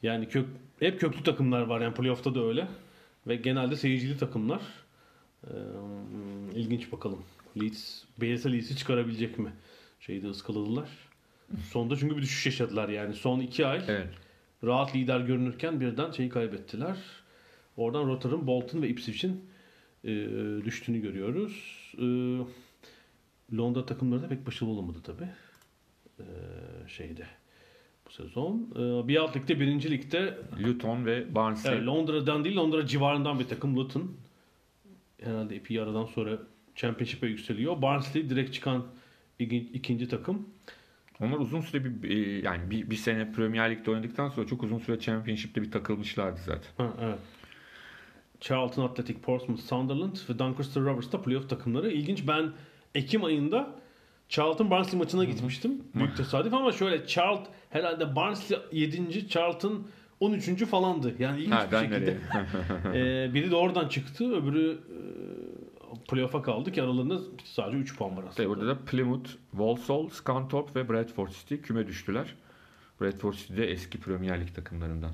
yani 0.03 0.29
kök, 0.29 0.47
hep 0.81 1.01
köklü 1.01 1.23
takımlar 1.23 1.63
var 1.63 1.81
yani 1.81 1.95
playoff'ta 1.95 2.35
da 2.35 2.45
öyle. 2.45 2.69
Ve 3.27 3.37
genelde 3.37 3.77
seyircili 3.77 4.19
takımlar. 4.19 4.61
Ee, 5.45 5.51
ilginç 6.55 6.93
bakalım. 6.93 7.23
Leeds, 7.61 8.03
Bielsa 8.21 8.49
Leeds'i 8.49 8.77
çıkarabilecek 8.77 9.39
mi? 9.39 9.53
Şeyi 10.01 10.23
de 10.23 10.29
ıskaladılar. 10.29 10.89
Sonda 11.71 11.97
çünkü 11.97 12.17
bir 12.17 12.23
düşüş 12.23 12.47
yaşadılar 12.47 12.89
yani. 12.89 13.15
Son 13.15 13.41
iki 13.41 13.67
ay 13.67 13.83
Evet. 13.89 14.09
rahat 14.65 14.95
lider 14.95 15.21
görünürken 15.21 15.81
birden 15.81 16.11
şeyi 16.11 16.29
kaybettiler. 16.29 16.97
Oradan 17.77 18.07
Rotherham, 18.07 18.47
Bolton 18.47 18.83
ve 18.83 18.89
Ipswich'in 18.89 19.45
e, 20.07 20.65
düştüğünü 20.65 21.01
görüyoruz. 21.01 21.93
E, 21.99 22.07
Londra 23.57 23.87
takımları 23.87 24.23
da 24.23 24.29
pek 24.29 24.47
başarılı 24.47 24.73
olamadı 24.75 24.99
tabi. 25.03 25.25
E, 26.19 26.25
şeyde 26.89 27.27
bu 28.07 28.11
sezon. 28.11 28.71
E, 28.77 29.09
bir 29.09 29.17
alt 29.17 29.37
ligde, 29.37 29.61
birinci 29.61 29.91
ligde 29.91 30.39
Luton 30.67 31.07
ve 31.07 31.35
Barnsley. 31.35 31.75
evet, 31.75 31.87
Londra'dan 31.87 32.45
değil 32.45 32.57
Londra 32.57 32.87
civarından 32.87 33.39
bir 33.39 33.49
takım 33.49 33.77
Luton. 33.77 34.13
Herhalde 35.23 35.57
epey 35.57 35.81
aradan 35.81 36.05
sonra 36.05 36.39
Championship'e 36.75 37.27
yükseliyor. 37.27 37.83
Barnsley 37.83 38.31
direkt 38.31 38.55
çıkan 38.55 38.87
iki- 39.39 39.57
ikinci 39.73 40.09
takım. 40.09 40.49
Onlar 41.21 41.39
uzun 41.39 41.61
süre 41.61 42.03
bir 42.03 42.43
yani 42.43 42.71
bir, 42.71 42.91
bir 42.91 42.97
sene 42.97 43.33
Premier 43.33 43.71
Lig'de 43.71 43.91
oynadıktan 43.91 44.29
sonra 44.29 44.47
çok 44.47 44.63
uzun 44.63 44.79
süre 44.79 44.99
Championship'te 45.01 45.63
bir 45.63 45.71
takılmışlardı 45.71 46.41
zaten. 46.45 46.71
Ha, 46.77 46.93
evet. 47.01 47.19
Charlton 48.41 48.83
Athletic, 48.83 49.19
Portsmouth, 49.19 49.61
Sunderland 49.61 50.17
ve 50.31 50.39
Doncaster 50.39 50.83
Rovers 50.83 51.13
da 51.13 51.23
playoff 51.23 51.51
takımları. 51.51 51.91
İlginç 51.91 52.29
ben 52.29 52.53
Ekim 52.95 53.25
ayında 53.25 53.71
Charlton 54.29 54.71
Barnsley 54.71 54.99
maçına 54.99 55.25
gitmiştim. 55.25 55.85
Büyük 55.95 56.17
tesadüf 56.17 56.55
ama 56.55 56.73
şöyle 56.73 57.07
Charlton 57.07 57.53
herhalde 57.71 58.17
Barnsley 58.17 58.59
7. 58.73 59.29
Charlton 59.29 59.87
13. 60.21 60.65
falandı. 60.65 61.15
Yani 61.19 61.39
ilginç 61.41 61.55
Ha, 61.55 61.69
bir 61.73 61.77
şekilde. 61.79 62.19
Ee, 62.95 63.35
biri 63.35 63.51
de 63.51 63.57
oradan 63.57 63.89
çıktı. 63.89 64.37
Öbürü 64.37 64.73
e, 64.73 64.99
playoff'a 66.11 66.43
kaldı 66.43 66.73
ki 66.73 66.83
aralarında 66.83 67.19
sadece 67.45 67.79
3 67.79 67.97
puan 67.97 68.11
var 68.11 68.17
aslında. 68.17 68.31
İşte 68.31 68.49
orada 68.49 68.67
da 68.67 68.79
Plymouth, 68.79 69.31
Walsall, 69.51 70.09
Scunthorpe 70.09 70.81
ve 70.81 70.89
Bradford 70.89 71.29
City 71.29 71.55
küme 71.57 71.87
düştüler. 71.87 72.35
Bradford 73.01 73.35
City 73.35 73.57
de 73.57 73.71
eski 73.71 74.01
Premier 74.01 74.41
Lig 74.41 74.55
takımlarından. 74.55 75.11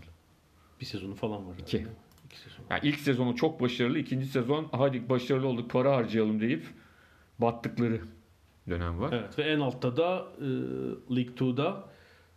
Bir 0.80 0.86
sezonu 0.86 1.14
falan 1.14 1.48
var. 1.48 1.54
İki. 1.58 1.78
herhalde. 1.78 1.96
Yani 2.70 2.80
ilk 2.82 2.98
sezonu 2.98 3.36
çok 3.36 3.60
başarılı, 3.60 3.98
ikinci 3.98 4.26
sezon 4.26 4.68
hadi 4.72 5.08
başarılı 5.08 5.46
olduk 5.46 5.70
para 5.70 5.96
harcayalım 5.96 6.40
deyip 6.40 6.64
battıkları 7.38 8.00
dönem 8.68 9.00
var. 9.00 9.12
Evet 9.12 9.38
ve 9.38 9.42
en 9.42 9.60
altta 9.60 9.96
da 9.96 10.26
e, 10.38 10.46
League 11.16 11.34
2'da 11.34 11.88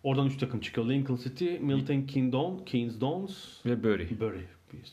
oradan 0.04 0.28
3 0.28 0.38
takım 0.38 0.60
çıkıyor. 0.60 0.90
Lincoln 0.90 1.16
City, 1.16 1.58
Milton 1.58 2.02
Keynes, 2.02 2.66
Keynes 2.66 3.02
Dons, 3.02 3.66
Ve 3.66 3.84
Bury 3.84 4.20
Bury. 4.20 4.46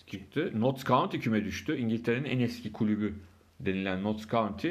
Çıktı. 0.07 0.53
Notts 0.55 0.85
County 0.85 1.19
küme 1.19 1.45
düştü. 1.45 1.77
İngiltere'nin 1.77 2.25
en 2.25 2.39
eski 2.39 2.73
kulübü 2.73 3.15
denilen 3.61 4.03
Notts 4.03 4.29
County 4.29 4.69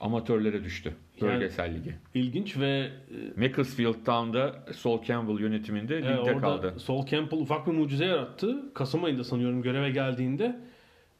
amatörlere 0.00 0.64
düştü. 0.64 0.92
Yani- 1.20 1.32
Bölgesel 1.32 1.74
ligi. 1.74 1.94
İlginç 2.14 2.56
ve 2.56 2.90
e, 3.36 3.40
Macclesfield 3.40 4.04
Town'da 4.04 4.64
Sol 4.74 5.02
Campbell 5.04 5.40
yönetiminde 5.40 5.96
e, 5.96 6.02
ligde 6.02 6.20
orada 6.20 6.38
kaldı. 6.40 6.74
Sol 6.78 7.06
Campbell 7.06 7.38
ufak 7.40 7.66
bir 7.66 7.72
mucize 7.72 8.04
yarattı. 8.04 8.74
Kasım 8.74 9.04
ayında 9.04 9.24
sanıyorum 9.24 9.62
göreve 9.62 9.90
geldiğinde 9.90 10.60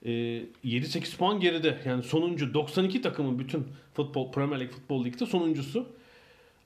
e, 0.05 0.11
7-8 0.11 1.17
puan 1.17 1.41
geride. 1.41 1.79
Yani 1.85 2.03
sonuncu 2.03 2.55
92 2.55 3.03
takımın 3.03 3.39
bütün 3.39 3.67
futbol 3.95 4.33
Premier 4.33 4.61
League 4.61 4.75
Futbol 4.75 5.05
Lig'de 5.05 5.27
sonuncusu. 5.27 5.87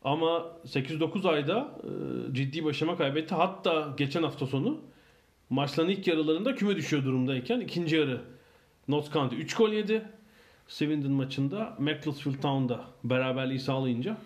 Ama 0.04 0.46
8-9 0.66 1.28
ayda 1.28 1.68
e, 2.30 2.34
ciddi 2.34 2.64
başlama 2.64 2.96
kaybetti. 2.96 3.34
Hatta 3.34 3.94
geçen 3.96 4.22
hafta 4.22 4.46
sonu 4.46 4.80
maçların 5.50 5.88
ilk 5.88 6.06
yarılarında 6.06 6.54
küme 6.54 6.76
düşüyor 6.76 7.04
durumdayken 7.04 7.60
ikinci 7.60 7.96
yarı 7.96 8.20
Notts 8.88 9.12
County 9.12 9.36
3 9.36 9.54
gol 9.54 9.72
yedi. 9.72 10.02
Swindon 10.68 11.12
maçında 11.12 11.76
Macclesfield 11.78 12.40
Town'da 12.40 12.84
beraberliği 13.04 13.60
sağlayınca 13.60 14.16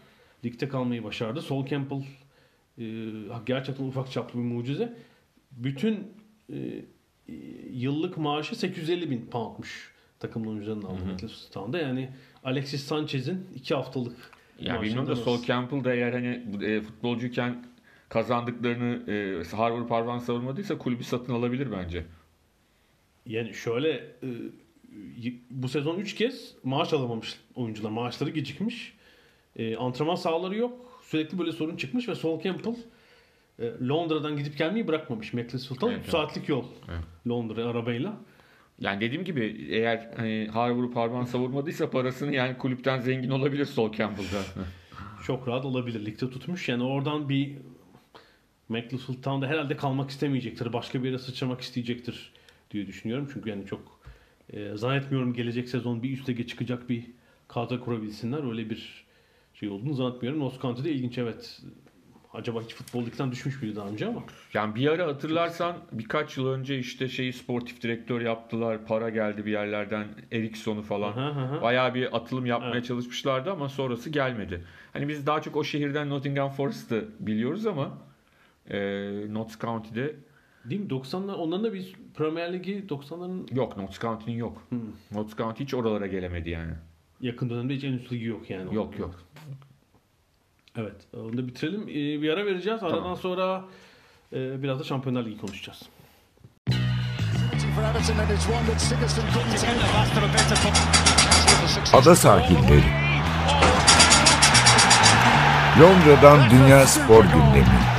ligde 0.45 0.69
kalmayı 0.69 1.05
başardı. 1.05 1.43
Sol 1.43 1.67
Campbell 1.67 2.03
e, 2.79 2.85
gerçekten 3.47 3.85
ufak 3.85 4.13
çaplı 4.13 4.39
bir 4.39 4.45
mucize. 4.45 4.97
Bütün 5.53 6.13
e, 6.53 6.85
yıllık 7.73 8.19
maaşı 8.19 8.57
850 8.57 9.11
bin 9.11 9.27
poundmuş 9.27 9.93
takımın 10.21 10.49
oyuncularının 10.49 10.83
aldığı 10.83 11.05
Macclesfield 11.05 11.53
Town'da. 11.53 11.79
Yani 11.79 12.11
Alexis 12.45 12.85
Sanchez'in 12.85 13.47
2 13.55 13.75
haftalık 13.75 14.17
Ya 14.61 14.83
bilmiyorum 14.83 15.09
da 15.09 15.17
Sol 15.17 15.43
Campbell 15.43 15.85
da 15.85 15.95
eğer 15.95 16.13
hani 16.13 16.65
e, 16.65 16.81
futbolcuyken 16.81 17.65
kazandıklarını 18.09 19.13
e, 19.13 19.45
Harvard 19.57 19.89
parvan 19.89 20.19
savurmadıysa 20.19 20.79
kulübü 20.79 21.05
satın 21.05 21.33
alabilir 21.33 21.73
bence. 21.73 22.05
Yani 23.27 23.55
şöyle 23.55 23.91
e, 23.93 24.29
bu 25.51 25.69
sezon 25.69 25.99
3 25.99 26.15
kez 26.15 26.55
maaş 26.65 26.93
alamamış 26.93 27.41
oyuncular. 27.55 27.91
Maaşları 27.91 28.31
gecikmiş. 28.31 28.95
E, 29.57 29.77
antrenman 29.77 30.15
sahaları 30.15 30.57
yok. 30.57 31.03
Sürekli 31.03 31.39
böyle 31.39 31.53
sorun 31.53 31.77
çıkmış 31.77 32.09
ve 32.09 32.15
Sol 32.15 32.43
Campbell 32.43 32.75
e, 33.59 33.73
Londra'dan 33.89 34.37
gidip 34.37 34.59
gelmeyi 34.59 34.89
bırakmamış 34.89 35.33
Macclesfield'dan. 35.33 35.89
Evet, 35.89 35.99
3 35.99 36.05
evet. 36.05 36.13
saatlik 36.13 36.49
yol 36.49 36.65
Evet. 36.89 37.05
Londra 37.29 37.65
arabayla. 37.65 38.17
Yani 38.81 39.01
dediğim 39.01 39.25
gibi 39.25 39.67
eğer 39.71 40.11
hani 40.17 40.49
Harvard'u 40.53 40.91
parmağını 40.91 41.27
savurmadıysa 41.27 41.91
parasını 41.91 42.35
yani 42.35 42.59
kulüpten 42.59 43.01
zengin 43.01 43.31
olabilir 43.31 43.65
Sol 43.65 43.93
Campbell'da. 43.93 44.65
Çok 45.27 45.49
rahat 45.49 45.65
olabilir. 45.65 46.07
Ligde 46.07 46.31
tutmuş. 46.31 46.69
Yani 46.69 46.83
oradan 46.83 47.29
bir 47.29 47.57
Macclesfield 48.69 49.23
Town'da 49.23 49.47
herhalde 49.47 49.77
kalmak 49.77 50.11
istemeyecektir. 50.11 50.73
Başka 50.73 51.03
bir 51.03 51.09
yere 51.09 51.19
sıçramak 51.19 51.61
isteyecektir 51.61 52.33
diye 52.71 52.87
düşünüyorum. 52.87 53.31
Çünkü 53.33 53.51
yani 53.51 53.67
çok 53.67 53.98
e, 54.53 54.77
zannetmiyorum 54.77 55.35
gelecek 55.35 55.69
sezon 55.69 56.03
bir 56.03 56.13
üst 56.13 56.29
lige 56.29 56.47
çıkacak 56.47 56.89
bir 56.89 57.05
kadro 57.49 57.81
kurabilsinler. 57.81 58.51
Öyle 58.51 58.71
bir 58.71 59.07
şey 59.55 59.69
olduğunu 59.69 59.95
zannetmiyorum. 59.95 60.41
Notts 60.41 60.61
County'de 60.63 60.91
ilginç 60.93 61.19
evet. 61.19 61.61
Acaba 62.35 62.63
hiç 62.63 62.75
futbol 62.75 63.07
ligden 63.07 63.33
düşmüş 63.33 63.63
müydü 63.63 63.77
daha 63.77 63.89
önce 63.89 64.07
ama. 64.07 64.23
yani 64.55 64.75
bir 64.75 64.89
ara 64.89 65.07
hatırlarsan 65.07 65.77
birkaç 65.93 66.37
yıl 66.37 66.47
önce 66.49 66.79
işte 66.79 67.09
şeyi 67.09 67.33
sportif 67.33 67.83
direktör 67.83 68.21
yaptılar. 68.21 68.87
Para 68.87 69.11
geldi 69.11 69.47
bir 69.47 69.53
yerlerden. 69.53 70.07
Ericsson'u 70.33 70.83
falan. 70.83 71.13
Aha, 71.13 71.27
aha. 71.27 71.63
Bayağı 71.63 71.95
bir 71.95 72.17
atılım 72.17 72.47
yapmaya 72.47 72.73
Evet. 72.73 72.85
çalışmışlardı 72.87 73.51
ama 73.53 73.69
sonrası 73.69 74.11
gelmedi. 74.11 74.65
Hani 74.93 75.09
biz 75.09 75.27
daha 75.27 75.43
çok 75.43 75.57
o 75.57 75.65
şehirden 75.65 76.11
Nottingham 76.11 76.51
Forest'ı 76.51 77.09
biliyoruz 77.21 77.67
ama 77.67 77.99
e, 78.71 78.79
Notts 79.35 79.59
County'de 79.59 80.15
Değil 80.71 80.81
mi? 80.81 80.87
90'lar 80.89 81.33
onların 81.33 81.65
da 81.65 81.73
bir 81.75 81.95
Premier 82.15 82.53
Ligi 82.53 82.85
90'ların 82.89 83.55
yok. 83.55 83.77
Notts 83.77 83.99
County'nin 83.99 84.37
yok. 84.37 84.63
Hmm. 84.69 84.81
Notts 85.13 85.37
County 85.37 85.65
hiç 85.65 85.75
oralara 85.75 86.07
gelemedi 86.07 86.51
yani. 86.51 86.73
yakın 87.21 87.51
dönemde 87.51 87.75
hiç 87.75 87.85
en 87.85 87.93
üst 87.93 88.13
ligi 88.13 88.25
yok 88.25 88.51
yani. 88.51 88.75
Yok 88.75 88.99
yok. 88.99 89.15
Evet. 90.77 90.97
Onu 91.17 91.39
da 91.39 91.47
bitirelim. 91.49 91.83
Ee, 91.83 92.23
bir 92.23 92.29
ara 92.31 92.47
vereceğiz. 92.47 92.83
Aradan 92.83 92.99
Tamam. 92.99 93.17
sonra 93.17 93.65
e, 94.33 94.63
biraz 94.63 94.81
da 94.81 94.85
Şampiyonlar 94.85 95.25
Ligi 95.25 95.39
konuşacağız. 95.41 95.83
Ada 101.93 102.17
sahilleri. 102.17 102.85
Londra'dan 105.81 106.51
Dünya 106.51 106.87
Spor 106.87 107.25
Gündemi. 107.25 107.98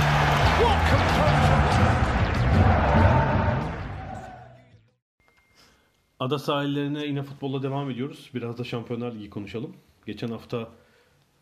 Ada 6.29 6.39
sahillerine 6.39 7.05
yine 7.05 7.23
futbolla 7.23 7.63
devam 7.63 7.91
ediyoruz. 7.91 8.29
Biraz 8.33 8.57
da 8.57 8.63
Şampiyonlar 8.63 9.11
Ligi 9.11 9.29
konuşalım. 9.29 9.75
Geçen 10.05 10.27
hafta 10.27 10.69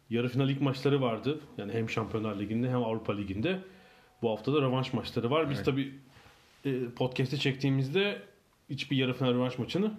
yarı 0.09 0.29
final 0.29 0.47
lig 0.47 0.61
maçları 0.61 1.01
vardı. 1.01 1.39
Yani 1.57 1.73
hem 1.73 1.89
Şampiyonlar 1.89 2.39
Ligi'nde 2.39 2.69
hem 2.69 2.83
Avrupa 2.83 3.13
Ligi'nde. 3.13 3.59
Bu 4.21 4.29
hafta 4.29 4.53
da 4.53 4.61
rövanş 4.61 4.93
maçları 4.93 5.31
var. 5.31 5.49
Biz 5.49 5.63
tabii 5.63 5.93
e, 6.65 6.89
podcast'i 6.95 7.39
çektiğimizde 7.39 8.21
hiçbir 8.69 8.97
yarı 8.97 9.13
final 9.13 9.33
rövanş 9.33 9.57
maçını 9.57 9.91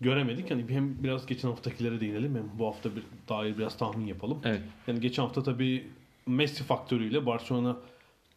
göremedik. 0.00 0.50
Yani 0.50 0.64
hem 0.68 1.02
biraz 1.02 1.26
geçen 1.26 1.48
haftakilere 1.48 2.00
değinelim 2.00 2.34
hem 2.34 2.58
bu 2.58 2.66
hafta 2.66 2.90
bir 2.96 3.02
dair 3.28 3.58
biraz 3.58 3.78
tahmin 3.78 4.06
yapalım. 4.06 4.40
Evet. 4.44 4.62
Yani 4.86 5.00
geçen 5.00 5.22
hafta 5.22 5.42
tabii 5.42 5.86
Messi 6.26 6.64
faktörüyle 6.64 7.26
Barcelona 7.26 7.76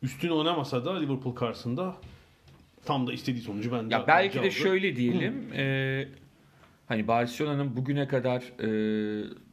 üstün 0.02 0.30
oynamasa 0.30 0.86
da 0.86 0.98
Liverpool 1.00 1.36
karşısında 1.36 1.96
tam 2.90 3.08
da 3.08 3.14
istediği 3.14 3.42
sonucu 3.42 3.72
bence 3.72 3.96
Ya 3.96 4.08
belki 4.08 4.36
de 4.36 4.40
aldı. 4.40 4.52
şöyle 4.52 4.96
diyelim. 4.96 5.54
e, 5.54 6.08
hani 6.88 7.08
Barcelona'nın 7.08 7.76
bugüne 7.78 8.08
kadar 8.08 8.42
e, 8.42 8.70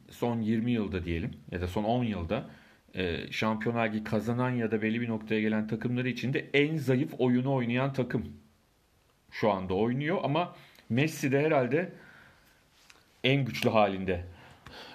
son 0.09 0.41
20 0.41 0.71
yılda 0.71 1.03
diyelim 1.05 1.31
ya 1.51 1.61
da 1.61 1.67
son 1.67 1.83
10 1.83 2.03
yılda 2.03 2.49
e, 2.95 3.31
Şampiyonlar 3.31 3.89
Ligi 3.89 4.03
kazanan 4.03 4.49
ya 4.49 4.71
da 4.71 4.81
belli 4.81 5.01
bir 5.01 5.09
noktaya 5.09 5.41
gelen 5.41 5.67
takımları 5.67 6.09
içinde 6.09 6.49
en 6.53 6.77
zayıf 6.77 7.13
oyunu 7.17 7.53
oynayan 7.53 7.93
takım 7.93 8.25
şu 9.31 9.51
anda 9.51 9.73
oynuyor 9.73 10.17
ama 10.23 10.55
Messi 10.89 11.31
de 11.31 11.41
herhalde 11.41 11.93
en 13.23 13.45
güçlü 13.45 13.69
halinde. 13.69 14.23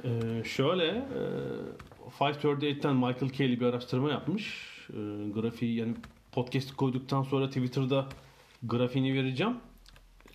Ee, 0.05 0.09
şöyle 0.45 0.87
e, 0.87 2.21
538'ten 2.21 2.97
Michael 2.97 3.29
Kelly 3.33 3.61
bir 3.61 3.67
araştırma 3.67 4.11
yapmış. 4.11 4.69
E, 4.91 4.99
grafiği 5.35 5.77
yani 5.77 5.95
podcast 6.33 6.77
koyduktan 6.77 7.23
sonra 7.23 7.47
Twitter'da 7.47 8.09
grafiğini 8.63 9.15
vereceğim. 9.15 9.57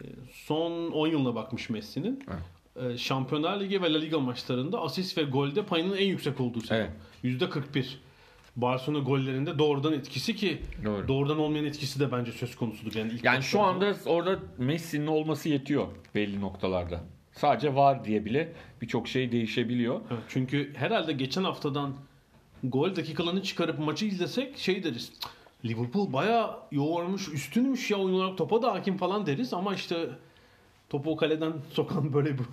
E, 0.02 0.06
son 0.34 0.92
10 0.92 1.08
yılına 1.08 1.36
bakmış 1.36 1.70
Messi'nin. 1.70 2.24
E, 2.76 2.98
Şampiyonlar 2.98 3.60
Ligi 3.60 3.82
ve 3.82 3.94
La 3.94 4.00
Liga 4.00 4.20
maçlarında 4.20 4.82
asist 4.82 5.18
ve 5.18 5.24
golde 5.24 5.66
payının 5.66 5.98
en 5.98 6.06
yüksek 6.06 6.40
olduğu 6.40 6.62
sezon. 6.62 6.76
Evet. 6.76 6.92
%41. 7.24 7.86
Barcelona 8.56 9.04
gollerinde 9.04 9.60
doğrudan 9.60 9.94
etkisi 9.94 10.36
ki 10.36 10.62
Doğru. 10.86 11.08
doğrudan 11.08 11.40
olmayan 11.40 11.66
etkisi 11.66 12.00
de 12.00 12.12
bence 12.12 12.32
söz 12.32 12.56
konusudur. 12.56 12.96
Yani, 12.96 13.12
ilk 13.12 13.24
Yani 13.24 13.44
şu 13.44 13.62
anda 13.62 13.96
orada 14.06 14.40
Messi'nin 14.58 15.08
olması 15.08 15.50
yetiyor 15.50 15.88
belli 16.16 16.42
noktalarda. 16.42 17.00
Sadece 17.32 17.76
var 17.76 18.06
diye 18.06 18.26
bile 18.26 18.54
birçok 18.82 19.08
şey 19.08 19.32
değişebiliyor. 19.32 20.02
Evet, 20.12 20.24
çünkü 20.28 20.74
herhalde 20.76 21.14
geçen 21.14 21.44
haftadan 21.44 21.94
gol 22.64 22.96
dakikalarını 22.96 23.44
çıkarıp 23.44 23.80
maçı 23.80 24.06
izlesek 24.06 24.58
şey 24.58 24.84
deriz. 24.84 25.12
"Cık, 25.14 25.32
Liverpool 25.68 26.14
bayağı 26.14 26.60
yoğurmuş, 26.72 27.34
üstünmüş 27.34 27.92
ya 27.92 27.98
oyun 27.98 28.14
olarak 28.14 28.38
topa 28.38 28.62
da 28.62 28.74
hakim 28.74 28.98
falan 28.98 29.26
deriz 29.26 29.54
ama 29.54 29.74
işte 29.74 30.10
topu 30.90 31.12
o 31.12 31.16
kaleden 31.16 31.54
sokan 31.72 32.14
böyle 32.14 32.34
bir 32.34 32.46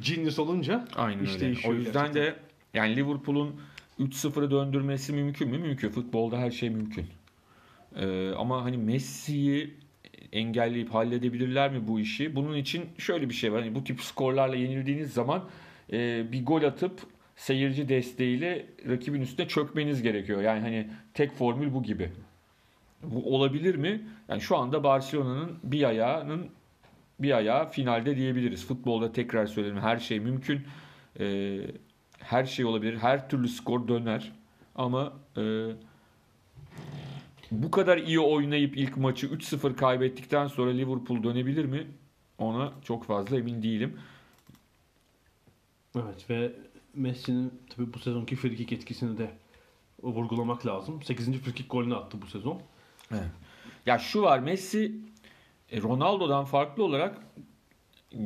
genius 0.00 0.38
olunca 0.38 0.88
Aynen 0.96 1.24
iş 1.24 1.34
öyle. 1.34 1.68
O 1.68 1.74
yüzden 1.74 1.92
gerçekten. 1.92 2.14
de 2.14 2.36
yani 2.74 2.96
Liverpool'un 2.96 3.60
3-0'ı 4.00 4.50
döndürmesi 4.50 5.12
mümkün 5.12 5.48
mü? 5.48 5.58
Mümkün. 5.58 5.88
Futbolda 5.88 6.38
her 6.38 6.50
şey 6.50 6.70
mümkün. 6.70 7.06
Ee, 7.96 8.30
ama 8.30 8.64
hani 8.64 8.76
Messi'yi 8.76 9.74
engelleyip 10.32 10.94
halledebilirler 10.94 11.72
mi 11.72 11.88
bu 11.88 12.00
işi? 12.00 12.36
Bunun 12.36 12.56
için 12.56 12.84
şöyle 12.98 13.28
bir 13.28 13.34
şey 13.34 13.52
var. 13.52 13.62
Hani 13.62 13.74
bu 13.74 13.84
tip 13.84 14.00
skorlarla 14.00 14.56
yenildiğiniz 14.56 15.12
zaman 15.12 15.44
e, 15.92 16.32
bir 16.32 16.46
gol 16.46 16.62
atıp 16.62 17.00
seyirci 17.36 17.88
desteğiyle 17.88 18.66
rakibin 18.88 19.20
üstüne 19.20 19.48
çökmeniz 19.48 20.02
gerekiyor. 20.02 20.42
Yani 20.42 20.60
hani 20.60 20.88
tek 21.14 21.32
formül 21.32 21.74
bu 21.74 21.82
gibi. 21.82 22.10
Bu 23.02 23.34
olabilir 23.36 23.74
mi? 23.74 24.08
Yani 24.28 24.40
şu 24.40 24.56
anda 24.56 24.84
Barcelona'nın 24.84 25.58
bir 25.62 25.82
ayağının 25.82 26.50
bir 27.20 27.36
ayağı 27.36 27.70
finalde 27.70 28.16
diyebiliriz. 28.16 28.66
Futbolda 28.66 29.12
tekrar 29.12 29.46
söyledim 29.46 29.78
her 29.78 29.98
şey 29.98 30.20
mümkün. 30.20 30.62
Ee, 31.20 31.60
her 32.18 32.44
şey 32.44 32.64
olabilir. 32.64 32.96
Her 32.96 33.28
türlü 33.28 33.48
skor 33.48 33.88
döner. 33.88 34.32
Ama 34.74 35.12
e, 35.36 35.66
bu 37.50 37.70
kadar 37.70 37.98
iyi 37.98 38.20
oynayıp 38.20 38.76
ilk 38.76 38.96
maçı 38.96 39.26
3-0 39.26 39.76
kaybettikten 39.76 40.46
sonra 40.46 40.70
Liverpool 40.70 41.22
dönebilir 41.22 41.64
mi? 41.64 41.86
Ona 42.38 42.72
çok 42.84 43.04
fazla 43.04 43.38
emin 43.38 43.62
değilim. 43.62 43.98
Evet 45.96 46.30
ve 46.30 46.52
Messi'nin 46.94 47.52
tabii 47.76 47.94
bu 47.94 47.98
sezonki 47.98 48.36
frikik 48.36 48.72
etkisini 48.72 49.18
de 49.18 49.30
vurgulamak 50.02 50.66
lazım. 50.66 51.02
8. 51.02 51.32
frikik 51.32 51.70
golünü 51.70 51.96
attı 51.96 52.22
bu 52.22 52.26
sezon. 52.26 52.62
Ya 53.86 53.98
şu 53.98 54.22
var 54.22 54.38
Messi 54.38 54.92
e, 55.72 55.80
Ronaldo'dan 55.82 56.44
farklı 56.44 56.84
olarak 56.84 57.18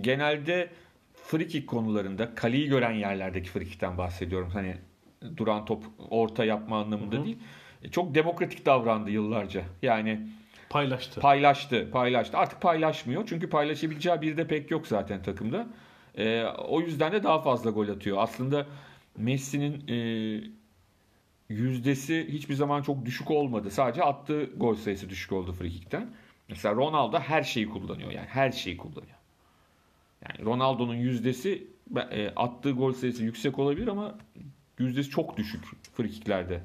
genelde 0.00 0.70
free 1.14 1.46
kick 1.46 1.68
konularında 1.68 2.34
kaleyi 2.34 2.68
gören 2.68 2.92
yerlerdeki 2.92 3.50
free 3.50 3.64
kickten 3.64 3.98
bahsediyorum. 3.98 4.50
Hani 4.52 4.76
duran 5.36 5.64
top 5.64 5.84
orta 6.10 6.44
yapma 6.44 6.80
anlamında 6.80 7.16
Hı 7.16 7.20
hı. 7.20 7.24
değil. 7.24 7.38
E, 7.82 7.90
Çok 7.90 8.14
demokratik 8.14 8.66
davrandı 8.66 9.10
yıllarca. 9.10 9.62
Yani 9.82 10.20
Paylaştı. 10.70 11.20
paylaştı, 11.20 11.90
paylaştı. 11.92 12.38
Artık 12.38 12.60
paylaşmıyor. 12.60 13.26
Çünkü 13.26 13.50
paylaşabileceği 13.50 14.20
biri 14.22 14.36
de 14.36 14.46
pek 14.46 14.70
yok 14.70 14.86
zaten 14.86 15.22
takımda. 15.22 15.66
E, 16.18 16.44
o 16.44 16.80
yüzden 16.80 17.12
de 17.12 17.22
daha 17.22 17.42
fazla 17.42 17.70
gol 17.70 17.88
atıyor. 17.88 18.16
Aslında 18.20 18.66
Messi'nin 19.16 19.88
e, 19.88 19.96
yüzdesi 21.48 22.28
hiçbir 22.32 22.54
zaman 22.54 22.82
çok 22.82 23.04
düşük 23.04 23.30
olmadı. 23.30 23.70
Sadece 23.70 24.02
attığı 24.02 24.44
gol 24.56 24.74
sayısı 24.74 25.10
düşük 25.10 25.32
oldu 25.32 25.52
frikikten. 25.52 26.10
Mesela 26.48 26.74
Ronaldo 26.74 27.18
her 27.18 27.42
şeyi 27.42 27.68
kullanıyor. 27.68 28.10
Yani 28.10 28.26
her 28.26 28.52
şeyi 28.52 28.76
kullanıyor. 28.76 29.16
Yani 30.28 30.44
Ronaldo'nun 30.44 30.94
yüzdesi 30.94 31.66
e, 32.10 32.28
attığı 32.36 32.70
gol 32.70 32.92
sayısı 32.92 33.24
yüksek 33.24 33.58
olabilir 33.58 33.86
ama 33.88 34.18
yüzdesi 34.78 35.10
çok 35.10 35.36
düşük 35.36 35.64
frikiklerde. 35.94 36.62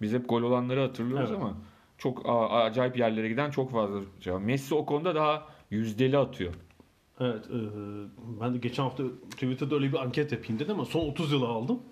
Biz 0.00 0.12
hep 0.12 0.28
gol 0.28 0.42
olanları 0.42 0.80
hatırlıyoruz 0.80 1.30
Evet. 1.30 1.40
ama 1.42 1.56
çok 1.98 2.22
acayip 2.50 2.98
yerlere 2.98 3.28
giden 3.28 3.50
çok 3.50 3.72
fazla. 3.72 4.00
şey. 4.20 4.32
Messi 4.32 4.74
o 4.74 4.86
konuda 4.86 5.14
daha 5.14 5.48
yüzdeli 5.70 6.18
atıyor. 6.18 6.54
Evet. 7.20 7.44
e, 7.46 7.58
ben 8.40 8.54
de 8.54 8.58
geçen 8.58 8.82
hafta 8.82 9.04
Twitter'da 9.30 9.74
öyle 9.74 9.92
bir 9.92 9.98
anket 10.02 10.32
yapayım 10.32 10.58
dedim 10.58 10.74
ama 10.74 10.84
son 10.84 11.08
30 11.08 11.32
yılı 11.32 11.46
aldım. 11.48 11.82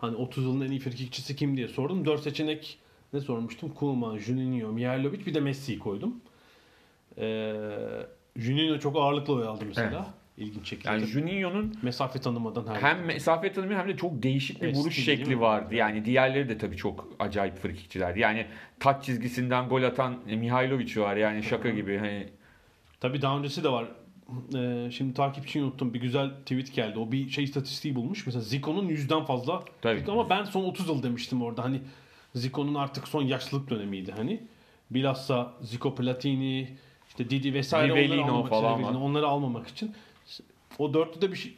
Hani 0.00 0.16
30 0.16 0.44
yılın 0.44 0.66
en 0.66 0.70
iyi 0.70 0.80
frikikçisi 0.80 1.36
kim 1.36 1.56
diye 1.56 1.68
sordum. 1.68 2.04
4 2.04 2.22
seçenek 2.22 2.78
ne 3.12 3.20
sormuştum? 3.20 3.74
Koeman, 3.74 4.18
Juninho, 4.18 4.72
Mihailovic 4.72 5.26
bir 5.26 5.34
de 5.34 5.40
Messi'yi 5.40 5.78
koydum. 5.78 6.14
Ee, 7.18 7.52
Juninho 8.36 8.78
çok 8.78 8.96
ağırlıklı 8.96 9.34
oy 9.34 9.46
aldı 9.46 9.64
mesela. 9.68 10.14
İlginç 10.38 10.68
şekilde. 10.68 10.88
Yani 10.88 11.06
Juninho'nun 11.06 11.74
Mesafe 11.82 12.20
tanımadan 12.20 12.66
her 12.66 12.80
hem 12.80 13.04
mesafe 13.04 13.52
tanımıyor 13.52 13.80
hem 13.80 13.88
de 13.88 13.96
çok 13.96 14.22
değişik 14.22 14.62
bir 14.62 14.68
Esti 14.68 14.80
vuruş 14.80 15.04
şekli 15.04 15.40
vardı. 15.40 15.74
Yani 15.74 16.04
diğerleri 16.04 16.48
de 16.48 16.58
tabii 16.58 16.76
çok 16.76 17.08
acayip 17.18 17.56
frikikçilerdi. 17.58 18.20
Yani 18.20 18.46
taç 18.80 19.04
çizgisinden 19.04 19.68
gol 19.68 19.82
atan 19.82 20.18
Mihailovic 20.26 21.00
var 21.00 21.16
yani 21.16 21.42
şaka 21.42 21.70
gibi. 21.70 21.98
Hani 21.98 22.28
Tabii 23.00 23.22
daha 23.22 23.38
öncesi 23.38 23.64
de 23.64 23.68
var. 23.68 23.88
Ee, 24.54 24.90
şimdi 24.90 25.14
takipçiyi 25.14 25.64
unuttum. 25.64 25.94
Bir 25.94 26.00
güzel 26.00 26.30
tweet 26.30 26.74
geldi. 26.74 26.98
O 26.98 27.12
bir 27.12 27.30
şey 27.30 27.44
istatistiği 27.44 27.94
bulmuş. 27.94 28.26
Mesela 28.26 28.42
Zico'nun 28.42 28.88
yüzden 28.88 29.24
fazla. 29.24 29.62
Tabii. 29.82 30.04
Ama 30.08 30.30
ben 30.30 30.44
son 30.44 30.64
30 30.64 30.88
yıl 30.88 31.02
demiştim 31.02 31.42
orada. 31.42 31.64
Hani 31.64 31.80
Zico'nun 32.34 32.74
artık 32.74 33.08
son 33.08 33.22
yaşlılık 33.22 33.70
dönemiydi 33.70 34.12
hani. 34.12 34.40
Bilhassa 34.90 35.52
Zico 35.62 35.94
Platini, 35.94 36.68
işte 37.08 37.30
Didi 37.30 37.54
vesaire 37.54 37.92
onları 37.92 38.04
Rivellino 38.04 38.24
almamak 38.24 38.50
falan 38.50 38.82
için, 38.82 38.94
onları 38.94 39.26
almamak 39.26 39.68
için. 39.68 39.94
O 40.78 40.94
dörtlüde 40.94 41.32
bir 41.32 41.36
şey. 41.36 41.54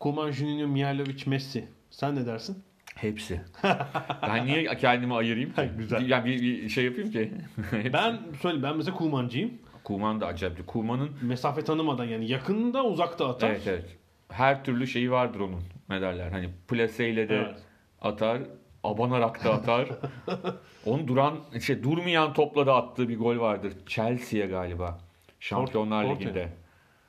Koeman, 0.00 0.30
Juninho, 0.30 0.66
Mihailovic, 0.66 1.22
Messi. 1.26 1.68
Sen 1.90 2.16
ne 2.16 2.26
dersin? 2.26 2.62
hepsi. 2.96 3.40
ben 4.22 4.46
niye 4.46 4.76
kendimi 4.76 5.14
ayırayım 5.14 5.52
ki? 5.52 5.70
Güzel. 5.78 6.08
Yani 6.08 6.24
bir, 6.24 6.42
bir 6.42 6.68
şey 6.68 6.84
yapayım 6.84 7.10
ki. 7.10 7.32
Ben 7.92 8.18
söyleyeyim 8.42 8.62
ben 8.62 8.76
mesela 8.76 8.96
Koeman'cıyım. 8.96 9.50
Kuman 9.86 10.20
da 10.20 10.26
acayip. 10.26 10.66
Kuman'ın 10.66 11.10
Mesafe 11.22 11.64
tanımadan 11.64 12.04
yani 12.04 12.30
yakında 12.30 12.84
uzakta 12.84 13.28
atar. 13.28 13.50
evet 13.50 13.62
evet. 13.66 13.96
Her 14.28 14.64
türlü 14.64 14.86
şeyi 14.86 15.10
vardır 15.10 15.40
onun. 15.40 15.62
Ne 15.88 16.00
derler? 16.00 16.30
Hani 16.30 16.50
plaseyle 16.68 17.28
de 17.28 17.36
Evet. 17.36 17.62
atar. 18.00 18.42
Abanarak 18.84 19.44
da 19.44 19.52
atar. 19.52 19.88
Onun 20.86 21.08
duran, 21.08 21.38
şey 21.60 21.82
durmayan 21.82 22.32
topla 22.32 22.66
da 22.66 22.74
attığı 22.76 23.08
bir 23.08 23.18
gol 23.18 23.38
vardır. 23.38 23.72
Chelsea'ye 23.86 24.46
galiba. 24.46 24.98
Şampiyonlar 25.40 26.06
Porto. 26.06 26.20
Ligi'nde. 26.20 26.48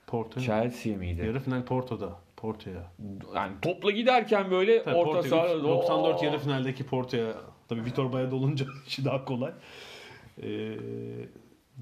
Porto. 0.08 0.40
Chelsea 0.40 0.98
miydi? 0.98 1.26
Yarı 1.26 1.40
final 1.40 1.63
Porto'da. 1.66 2.16
Porto'ya. 2.36 2.92
Yani 3.36 3.52
topla 3.62 3.92
giderken 3.92 4.52
böyle 4.52 4.84
Tabii 4.84 4.96
orta 4.96 5.12
Porto 5.12 5.28
saha 5.28 5.63
94 5.63 6.22
Oo! 6.22 6.26
yarı 6.26 6.40
finaldeki 6.40 6.86
Porto'ya 6.86 7.34
tabii 7.70 7.86
Vitor 7.86 8.13
Baya'da 8.13 8.36
olunca 8.36 8.66
işi 8.88 9.06
daha 9.06 9.26
kolay. 9.26 9.52
Ee, 10.42 10.44
bir, 10.44 10.78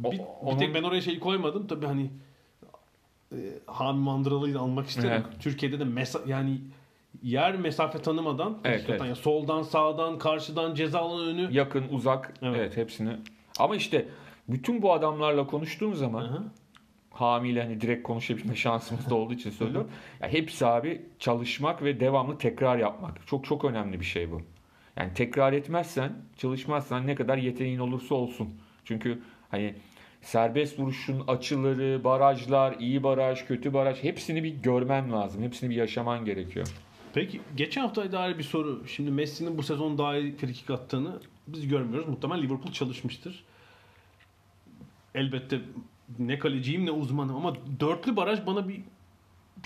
O- 0.03 0.11
bir 0.11 0.21
onun- 0.41 0.57
tek 0.59 0.75
ben 0.75 0.83
oraya 0.83 1.01
şeyi 1.01 1.19
koymadım. 1.19 1.67
Tabii 1.67 1.85
hani 1.85 2.09
e, 3.31 3.37
Hami 3.65 3.99
Mandıralı'yı 3.99 4.59
almak 4.59 4.87
isterim. 4.87 5.09
Evet. 5.11 5.25
Türkiye'de 5.41 5.79
de 5.79 5.83
mesa- 5.83 6.29
yani 6.29 6.61
yer 7.23 7.55
mesafe 7.57 7.99
tanımadan 7.99 8.57
Evet, 8.63 8.85
evet. 8.89 9.01
yani 9.01 9.15
soldan 9.15 9.61
sağdan 9.61 10.17
karşıdan 10.17 10.75
ceza 10.75 11.19
önü 11.19 11.47
yakın, 11.53 11.83
uzak. 11.91 12.33
Evet. 12.41 12.55
Evet. 12.59 12.77
hepsini. 12.77 13.17
Ama 13.59 13.75
işte 13.75 14.05
bütün 14.49 14.81
bu 14.81 14.93
adamlarla 14.93 15.47
konuştuğum 15.47 15.95
zaman 15.95 16.21
Hı 16.21 16.27
hı. 16.27 16.43
hamiyle 17.11 17.63
hani 17.63 17.81
direkt 17.81 18.03
konuşabilme 18.03 18.55
şansımız 18.65 19.09
da 19.09 19.15
olduğu 19.15 19.33
için 19.33 19.49
söylüyorum. 19.49 19.89
Ya 20.21 20.27
hepsi 20.29 20.65
abi 20.65 21.05
çalışmak 21.19 21.83
ve 21.83 21.99
devamlı 21.99 22.37
tekrar 22.37 22.77
yapmak. 22.77 23.27
Çok 23.27 23.45
çok 23.45 23.65
önemli 23.65 23.99
bir 23.99 24.05
şey 24.05 24.31
bu. 24.31 24.41
Yani 24.97 25.13
tekrar 25.13 25.53
etmezsen, 25.53 26.13
çalışmazsan 26.37 27.07
ne 27.07 27.15
kadar 27.15 27.37
yeteneğin 27.37 27.79
olursa 27.79 28.15
olsun. 28.15 28.49
Çünkü 28.85 29.21
hani 29.55 29.75
serbest 30.21 30.79
vuruşun 30.79 31.23
açıları, 31.27 32.03
barajlar, 32.03 32.75
iyi 32.79 33.03
baraj, 33.03 33.45
kötü 33.45 33.73
baraj 33.73 34.03
hepsini 34.03 34.43
bir 34.43 34.49
görmen 34.49 35.11
lazım. 35.11 35.43
Hepsini 35.43 35.69
bir 35.69 35.75
yaşaman 35.75 36.25
gerekiyor. 36.25 36.67
Peki 37.13 37.41
geçen 37.57 37.81
haftaya 37.81 38.11
dair 38.11 38.37
bir 38.37 38.43
soru. 38.43 38.87
Şimdi 38.87 39.11
Messi'nin 39.11 39.57
bu 39.57 39.63
sezon 39.63 39.97
daha 39.97 40.17
iyi 40.17 40.35
frikik 40.35 40.69
attığını 40.69 41.19
biz 41.47 41.67
görmüyoruz. 41.67 42.09
Muhtemelen 42.09 42.43
Liverpool 42.43 42.71
çalışmıştır. 42.71 43.43
Elbette 45.15 45.59
ne 46.19 46.39
kaleciyim 46.39 46.85
ne 46.85 46.91
uzmanım 46.91 47.35
ama 47.35 47.55
dörtlü 47.79 48.15
baraj 48.15 48.45
bana 48.45 48.67
bir 48.69 48.81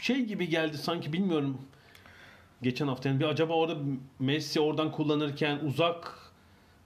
şey 0.02 0.26
gibi 0.26 0.50
geldi 0.50 0.78
sanki 0.78 1.14
bilmiyorum. 1.14 1.58
geçen 2.62 2.88
hafta. 2.88 3.10
Yani 3.10 3.20
bir 3.20 3.26
acaba 3.26 3.54
orada 3.54 3.78
Messi 4.20 4.60
oradan 4.60 4.92
kullanırken 4.92 5.60
uzak 5.60 6.19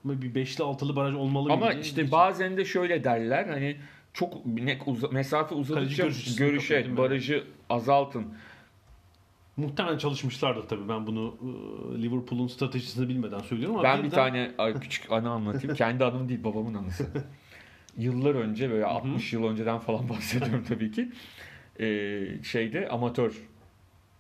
mı 0.04 0.22
bir 0.22 0.36
beşli 0.36 0.64
altılı 0.64 0.96
baraj 0.96 1.16
olmalı 1.16 1.54
Ama 1.54 1.66
mıydı? 1.66 1.80
işte 1.82 2.12
bazen 2.12 2.58
de 2.58 2.66
şöyle 2.66 3.04
derler 3.04 3.48
hani 3.48 3.76
çok 4.14 4.46
ne, 4.46 4.80
uza- 4.86 5.08
mesafe 5.12 5.56
uzadıkça 5.56 6.04
görüş 6.04 6.18
açısını 6.18 6.48
görüş 6.48 6.64
kapıyor, 6.64 6.78
evet, 6.80 6.86
değil 6.90 7.00
mi? 7.00 7.04
barajı 7.10 7.44
azaltın. 7.70 8.26
Muhtemelen 9.58 9.98
çalışmışlardır 9.98 10.64
tabii. 10.68 10.90
Ben 10.90 11.08
bunu 11.08 11.36
e, 11.42 12.02
Liverpool'un 12.02 12.48
stratejisini 12.48 13.10
bilmeden 13.10 13.40
söylüyorum 13.40 13.76
ama 13.76 13.84
Ben 13.84 14.04
bir 14.04 14.10
tane 14.10 14.52
küçük 14.82 15.12
anı 15.12 15.30
anlatayım. 15.30 15.76
Kendi 15.76 16.06
anım 16.06 16.30
değil 16.30 16.44
babamın 16.44 16.74
anısı. 16.74 17.08
Yıllar 17.98 18.36
önce 18.36 18.70
böyle 18.72 18.86
60 18.86 19.34
yıl 19.34 19.44
önceden 19.44 19.80
falan 19.80 20.10
bahsediyorum 20.10 20.66
tabii 20.68 20.92
ki. 20.92 21.12
Ee, 21.80 22.26
şeyde 22.44 22.90
amatör 22.90 23.42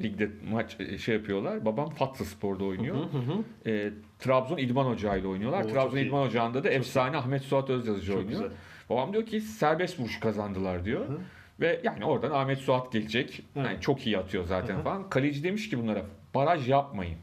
ligde 0.04 0.30
maç 0.52 0.76
e, 0.80 0.98
şey 0.98 1.16
yapıyorlar. 1.16 1.66
Babam 1.66 1.90
Fatsa 1.90 2.26
Spor'da 2.26 2.64
oynuyor. 2.64 2.96
Hı 2.96 3.18
hı. 3.18 3.70
Ee, 3.70 3.90
Trabzon 4.20 4.58
İdman 4.58 4.86
Ocağı 4.88 5.20
ile 5.20 5.28
oynuyorlar. 5.28 5.64
Çok 5.64 5.72
Trabzon 5.74 5.98
iyi. 5.98 6.08
İdman 6.08 6.28
Ocağı'nda 6.28 6.64
da 6.64 6.70
efsane 6.70 7.18
Ahmet 7.18 7.42
Suat 7.42 7.70
Özyazıcı 7.70 8.08
Çok 8.08 8.18
oynuyor. 8.18 8.42
güzel. 8.42 8.58
Babam 8.90 9.14
diyor 9.14 9.26
ki 9.26 9.42
serbest 9.42 10.00
vuruş 10.00 10.20
kazandılar 10.20 10.86
diyor. 10.86 11.08
Hı. 11.10 11.18
Ve 11.60 11.82
yani 11.84 12.06
oradan 12.06 12.32
Ahmet 12.32 12.58
Suat 12.58 12.92
gelecek. 12.92 13.44
Yani 13.56 13.68
Evet. 13.72 13.82
çok 13.82 14.08
iyi 14.08 14.18
atıyor 14.18 14.44
zaten 14.46 14.76
Hı 14.76 14.80
hı. 14.80 14.84
falan. 14.84 15.10
Kaleci 15.10 15.44
demiş 15.44 15.70
ki 15.70 15.80
bunlara 15.80 16.02
baraj 16.36 16.70
yapmayın. 16.70 17.18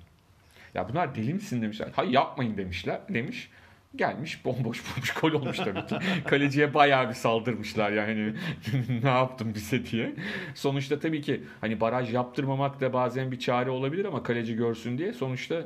Ya 0.74 0.88
bunlar 0.88 1.14
deli 1.14 1.34
misin 1.34 1.62
demişler. 1.62 1.88
Hayır 1.96 2.10
yapmayın 2.10 2.56
demişler. 2.56 3.00
Demiş. 3.08 3.50
Gelmiş 3.96 4.44
bomboş 4.44 4.82
bulmuş 4.96 5.12
gol 5.14 5.32
olmuş 5.32 5.56
tabii 5.56 5.86
ki. 5.86 5.98
Kaleciye 6.26 6.74
bayağı 6.74 7.08
bir 7.08 7.14
saldırmışlar 7.14 7.90
yani 7.90 8.34
ne 9.02 9.08
yaptım 9.10 9.54
bize 9.54 9.84
diye. 9.86 10.14
Sonuçta 10.54 10.98
tabii 11.00 11.22
ki 11.22 11.44
hani 11.60 11.80
baraj 11.80 12.14
yaptırmamak 12.14 12.80
da 12.80 12.92
bazen 12.92 13.32
bir 13.32 13.38
çare 13.38 13.70
olabilir 13.70 14.04
ama 14.04 14.22
kaleci 14.22 14.56
görsün 14.56 14.98
diye 14.98 15.12
sonuçta 15.12 15.64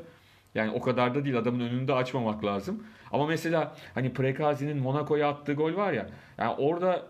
yani 0.54 0.70
o 0.70 0.80
kadar 0.80 1.14
da 1.14 1.24
değil 1.24 1.38
adamın 1.38 1.60
önünü 1.60 1.88
de 1.88 1.92
açmamak 1.94 2.44
lazım. 2.44 2.84
Ama 3.12 3.26
mesela 3.26 3.76
hani 3.94 4.12
Prekazi'nin 4.12 4.78
Monaco'ya 4.78 5.28
attığı 5.28 5.52
gol 5.54 5.74
var 5.76 5.92
ya 5.92 6.08
yani 6.38 6.54
orada 6.58 7.06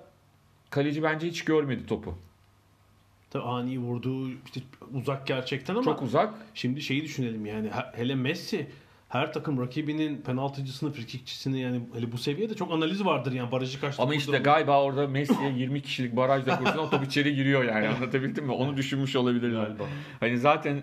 kaleci 0.70 1.02
bence 1.02 1.26
hiç 1.26 1.44
görmedi 1.44 1.86
topu. 1.86 2.18
Tabii 3.30 3.42
ani 3.44 3.78
vurduğu 3.78 4.30
işte 4.30 4.60
uzak 4.94 5.26
gerçekten 5.26 5.74
ama 5.74 5.82
Çok 5.84 6.02
uzak. 6.02 6.34
şimdi 6.54 6.80
şeyi 6.82 7.02
düşünelim 7.02 7.46
yani 7.46 7.68
he- 7.70 7.98
hele 7.98 8.14
Messi 8.14 8.66
her 9.14 9.32
takım 9.32 9.60
rakibinin 9.60 10.16
penaltıcısını, 10.16 10.92
frikikçisini 10.92 11.60
yani 11.60 11.80
hele 11.94 12.12
bu 12.12 12.18
seviyede 12.18 12.54
çok 12.54 12.72
analiz 12.72 13.04
vardır 13.04 13.32
yani 13.32 13.52
barajı 13.52 13.80
kaçta 13.80 14.02
Ama 14.02 14.14
işte 14.14 14.32
kurdu. 14.32 14.42
galiba 14.42 14.82
orada 14.82 15.06
Messi'ye 15.06 15.52
20 15.52 15.82
kişilik 15.82 16.16
barajda 16.16 16.58
kursun 16.58 16.78
o 16.78 16.90
top 16.90 17.04
içeri 17.04 17.34
giriyor 17.34 17.64
yani 17.64 17.88
anlatabildim 17.88 18.44
mi? 18.44 18.52
Onu 18.52 18.76
düşünmüş 18.76 19.16
olabilirler. 19.16 19.66
Galiba. 19.66 19.84
Hani 20.20 20.38
zaten 20.38 20.82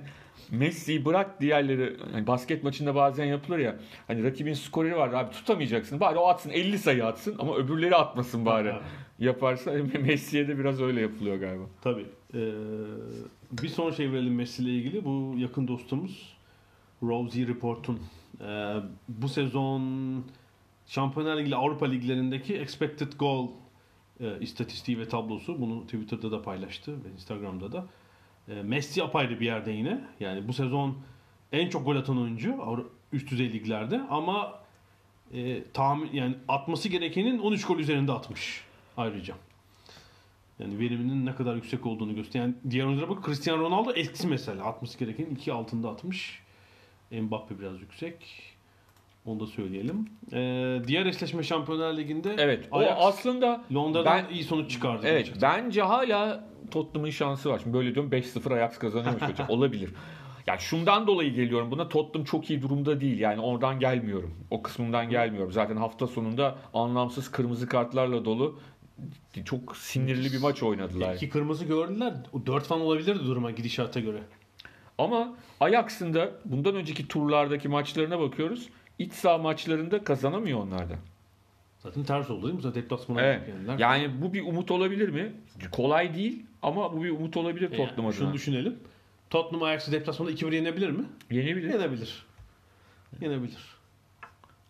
Messi'yi 0.52 1.06
bırak 1.06 1.42
diğerleri 1.42 1.98
hani 2.12 2.28
basket 2.28 2.64
maçında 2.64 2.96
bazen 2.96 3.26
yapılır 3.26 3.60
ya 3.60 3.76
hani 4.08 4.24
rakibin 4.24 4.54
skoreri 4.54 4.96
var 4.96 5.14
abi 5.14 5.32
tutamayacaksın 5.32 6.00
bari 6.00 6.18
o 6.18 6.28
atsın 6.28 6.50
50 6.50 6.80
sayı 6.80 7.06
atsın 7.06 7.36
ama 7.40 7.56
öbürleri 7.56 7.96
atmasın 7.96 8.46
bari. 8.46 8.74
Yaparsa 9.20 9.72
Messi'ye 10.02 10.48
de 10.48 10.58
biraz 10.60 10.82
öyle 10.82 11.02
yapılıyor 11.02 11.36
galiba. 11.36 11.64
Tabii. 11.82 12.06
Ee, 12.34 12.52
bir 13.52 13.68
son 13.68 13.92
şey 13.92 14.12
verelim 14.12 14.36
Messi 14.36 14.64
ile 14.64 14.70
ilgili. 14.72 15.06
Bu 15.06 15.36
yakın 15.38 15.68
dostumuz 15.68 16.38
Rosie 17.04 17.48
Report'un 17.48 18.00
ee, 18.42 18.76
bu 19.08 19.30
sezon 19.30 20.24
Şampiyonlar 20.88 21.38
Ligi 21.38 21.56
Avrupa 21.56 21.86
liglerindeki 21.86 22.58
expected 22.58 23.14
goal 23.20 23.48
e, 24.20 24.40
istatistiği 24.40 25.00
ve 25.00 25.08
tablosu. 25.08 25.62
Bunu 25.62 25.84
Twitter'da 25.84 26.32
da 26.32 26.42
paylaştı 26.42 27.04
ve 27.04 27.10
Instagram'da 27.14 27.72
da. 27.72 27.86
E, 28.48 28.54
Messi 28.54 29.04
apayrı 29.04 29.40
bir 29.40 29.46
yerde 29.46 29.72
yine. 29.72 30.02
Yani 30.20 30.48
bu 30.48 30.54
sezon 30.54 30.98
en 31.52 31.70
çok 31.70 31.86
gol 31.86 31.96
atan 31.96 32.22
oyuncu 32.22 32.58
üst 33.14 33.32
düzey 33.32 33.54
liglerde 33.54 34.02
ama 34.10 34.60
e, 35.34 35.64
tahmin 35.64 36.10
yani 36.14 36.36
atması 36.48 36.90
gerekenin 36.90 37.40
13 37.40 37.66
gol 37.66 37.80
üzerinde 37.80 38.12
atmış 38.12 38.64
ayrıca. 38.98 39.36
Yani 40.60 40.80
veriminin 40.80 41.26
ne 41.26 41.36
kadar 41.36 41.56
yüksek 41.56 41.86
olduğunu 41.86 42.16
gösteriyor. 42.16 42.46
Yani 42.46 42.56
diğer 42.70 42.86
oyunculara 42.86 43.10
bak 43.10 43.26
Cristiano 43.26 43.64
Ronaldo 43.64 43.92
eksi 43.92 44.28
mesela. 44.28 44.64
Atması 44.64 45.00
gerekenin 45.00 45.36
2 45.36 45.54
altında 45.54 45.90
atmış. 45.90 46.42
Mbappe 47.12 47.60
biraz 47.60 47.82
yüksek. 47.82 48.44
Onu 49.26 49.40
da 49.40 49.48
söyleyelim. 49.48 50.10
Ee, 50.34 50.82
diğer 50.88 51.06
eşleşme 51.06 51.44
Şampiyonlar 51.44 51.98
Ligi'nde 51.98 52.36
Evet 52.38 52.68
o 52.72 52.78
Ajax 52.78 52.98
aslında 53.00 53.64
Londra'dan 53.74 54.26
ben- 54.30 54.34
iyi 54.34 54.44
sonuç 54.44 54.72
çıkardı. 54.72 55.08
Evet 55.08 55.26
gerçekten. 55.26 55.66
bence 55.66 55.82
hala 55.82 56.48
Tottenham'ın 56.72 57.10
şansı 57.10 57.50
var. 57.50 57.60
Şimdi 57.64 57.78
böyle 57.78 57.96
diyorum 57.96 58.12
5-0 58.12 58.54
Ajax 58.54 58.78
kazanıyormuş 58.78 59.22
hocam. 59.22 59.50
Olabilir. 59.50 59.90
Yani 60.48 60.60
şundan 60.60 61.08
dolayı 61.08 61.34
geliyorum 61.34 61.72
buna 61.72 61.90
Tottenham 61.90 62.26
çok 62.26 62.50
iyi 62.50 62.62
durumda 62.62 63.02
değil. 63.02 63.20
Yani 63.20 63.42
oradan 63.42 63.80
gelmiyorum. 63.80 64.34
O 64.52 64.62
kısmından 64.62 65.10
gelmiyorum. 65.10 65.52
Zaten 65.52 65.78
hafta 65.78 66.08
sonunda 66.08 66.56
anlamsız 66.74 67.32
kırmızı 67.32 67.68
kartlarla 67.68 68.26
dolu 68.26 68.60
çok 69.46 69.78
sinirli 69.78 70.34
bir 70.34 70.42
maç 70.42 70.64
oynadılar. 70.64 71.16
İki 71.16 71.30
kırmızı 71.30 71.66
gördüler. 71.66 72.14
O 72.34 72.46
4 72.46 72.64
falan 72.64 72.82
olabilirdi 72.82 73.20
duruma 73.20 73.52
gidişata 73.52 74.00
göre. 74.00 74.20
Ama 75.04 75.34
Ajax'ın 75.60 76.14
da 76.14 76.32
bundan 76.46 76.76
önceki 76.76 77.08
turlardaki 77.08 77.68
maçlarına 77.68 78.20
bakıyoruz. 78.20 78.70
İç 79.00 79.14
saha 79.14 79.38
maçlarında 79.38 80.04
kazanamıyor 80.04 80.60
onlar 80.60 80.90
da. 80.90 80.96
Zaten 81.80 82.04
ters 82.04 82.30
oldu 82.30 82.44
değil 82.44 82.56
mi? 82.56 82.62
Zaten 82.62 82.84
deplasmana 82.84 83.22
Evet. 83.22 83.48
geldiler. 83.48 83.80
Yani 83.80 84.22
bu 84.22 84.34
bir 84.34 84.42
umut 84.44 84.72
olabilir 84.72 85.10
mi? 85.10 85.32
Kolay 85.72 86.16
değil 86.16 86.46
ama 86.62 86.94
bu 86.94 87.04
bir 87.04 87.10
umut 87.10 87.38
olabilir 87.38 87.72
Yani 87.72 87.78
Tottenham 87.88 88.14
şunu 88.14 88.24
adına. 88.26 88.34
düşünelim. 88.34 88.80
Tottenham 89.30 89.64
Ajax'ı 89.64 89.92
deplasmanda 89.92 90.32
2-1 90.34 90.56
yenebilir 90.56 90.90
mi? 90.90 91.04
Yenebilir. 91.32 91.74
Yenebilir. 91.74 92.26
Yenebilir. 93.22 93.76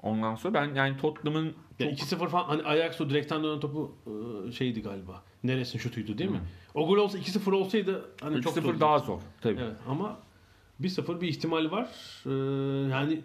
Ondan 0.04 0.36
sonra 0.36 0.54
ben 0.54 0.76
yani 0.76 0.98
Tottenham'ın 0.98 1.54
Ya 1.80 1.91
2-0 1.91 2.28
falan 2.30 2.44
hani 2.44 2.63
Ajax 2.63 3.02
o 3.02 3.10
direkten 3.10 3.44
dönen 3.44 3.60
topu 3.60 3.96
ıı, 4.08 4.54
şeydi 4.54 4.82
galiba. 4.82 5.24
Neresin 5.44 5.80
şutuydu 5.80 6.17
değil 6.17 6.30
mi? 6.30 6.39
O 6.74 6.88
gol 6.88 6.98
olsa 6.98 7.18
2-0 7.18 7.56
olsaydı 7.56 8.06
hani 8.22 8.42
çok 8.42 8.58
3-0 8.58 8.62
zor. 8.62 8.80
daha 8.80 9.00
zor 9.00 9.20
tabii. 9.42 9.60
Evet 9.62 9.76
ama 9.88 10.20
1-0 10.82 11.22
bir 11.22 11.28
ihtimal 11.28 11.72
var. 11.72 11.88
Ee, 12.26 12.30
yani 12.92 13.22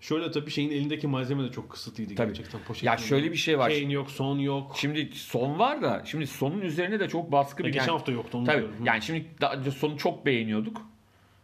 şöyle 0.00 0.30
tabii 0.30 0.50
şeyin 0.50 0.70
elindeki 0.70 1.06
malzeme 1.06 1.44
de 1.44 1.50
çok 1.50 1.70
kısıtlıydı 1.70 2.14
Tabii. 2.14 2.28
gerçekten. 2.28 2.60
Poşetin 2.60 2.86
Ya 2.86 2.96
şöyle 2.96 3.32
bir 3.32 3.36
şey 3.36 3.58
var. 3.58 3.72
Kane 3.72 3.92
yok, 3.92 4.10
Son 4.10 4.38
yok. 4.38 4.76
Şimdi 4.76 5.10
son 5.14 5.58
var 5.58 5.82
da 5.82 6.02
şimdi 6.06 6.26
sonun 6.26 6.60
üzerine 6.60 7.00
de 7.00 7.08
çok 7.08 7.32
baskı 7.32 7.64
bir 7.64 7.68
geçen 7.68 7.80
yani, 7.80 7.90
hafta 7.90 8.12
yoktu 8.12 8.38
onu 8.38 8.46
Tabii. 8.46 8.58
diyorum. 8.58 8.76
Yani 8.84 9.02
şimdi 9.02 9.26
daha 9.40 9.70
sonu 9.70 9.98
çok 9.98 10.26
beğeniyorduk. 10.26 10.82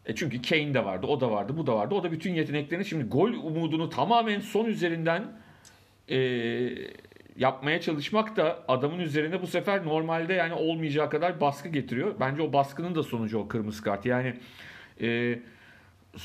E 0.07 0.15
çünkü 0.15 0.43
Kane 0.43 0.75
de 0.75 0.85
vardı, 0.85 1.07
o 1.07 1.21
da 1.21 1.31
vardı, 1.31 1.55
bu 1.57 1.67
da 1.67 1.75
vardı. 1.77 1.95
O 1.95 2.03
da 2.03 2.13
bütün 2.13 2.35
yeteneklerini 2.35 2.85
şimdi 2.85 3.05
gol 3.05 3.29
umudunu 3.29 3.91
tamamen 3.91 4.41
son 4.41 4.65
üzerinden 4.65 5.41
e, 6.11 6.17
yapmaya 7.38 7.81
çalışmak 7.81 8.37
da 8.37 8.64
adamın 8.68 8.98
üzerine 8.98 9.42
bu 9.42 9.46
sefer 9.46 9.85
normalde 9.85 10.35
yani 10.35 10.55
olmayacağı 10.55 11.11
kadar 11.11 11.40
baskı 11.40 11.68
getiriyor. 11.68 12.14
Bence 12.20 12.42
o 12.42 12.53
baskının 12.53 12.94
da 12.94 13.03
sonucu 13.03 13.38
o 13.38 13.48
kırmızı 13.48 13.83
kart. 13.83 14.07
Yani 14.07 14.35
e, 15.01 15.38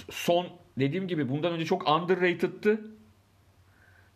son 0.10 0.47
dediğim 0.80 1.08
gibi 1.08 1.30
bundan 1.30 1.54
önce 1.54 1.65
çok 1.65 1.89
underrated'tı. 1.89 2.82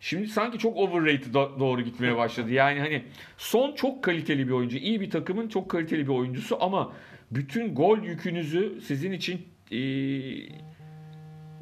Şimdi 0.00 0.28
sanki 0.28 0.58
çok 0.58 0.76
overrated 0.76 1.34
doğru 1.34 1.82
gitmeye 1.82 2.16
başladı. 2.16 2.50
Yani 2.50 2.80
hani 2.80 3.04
son 3.38 3.74
çok 3.74 4.04
kaliteli 4.04 4.46
bir 4.46 4.52
oyuncu. 4.52 4.76
iyi 4.76 5.00
bir 5.00 5.10
takımın 5.10 5.48
çok 5.48 5.68
kaliteli 5.70 6.02
bir 6.02 6.12
oyuncusu 6.12 6.56
ama 6.60 6.92
bütün 7.30 7.74
gol 7.74 7.98
yükünüzü 7.98 8.80
sizin 8.80 9.12
için 9.12 9.48
e, 9.72 9.80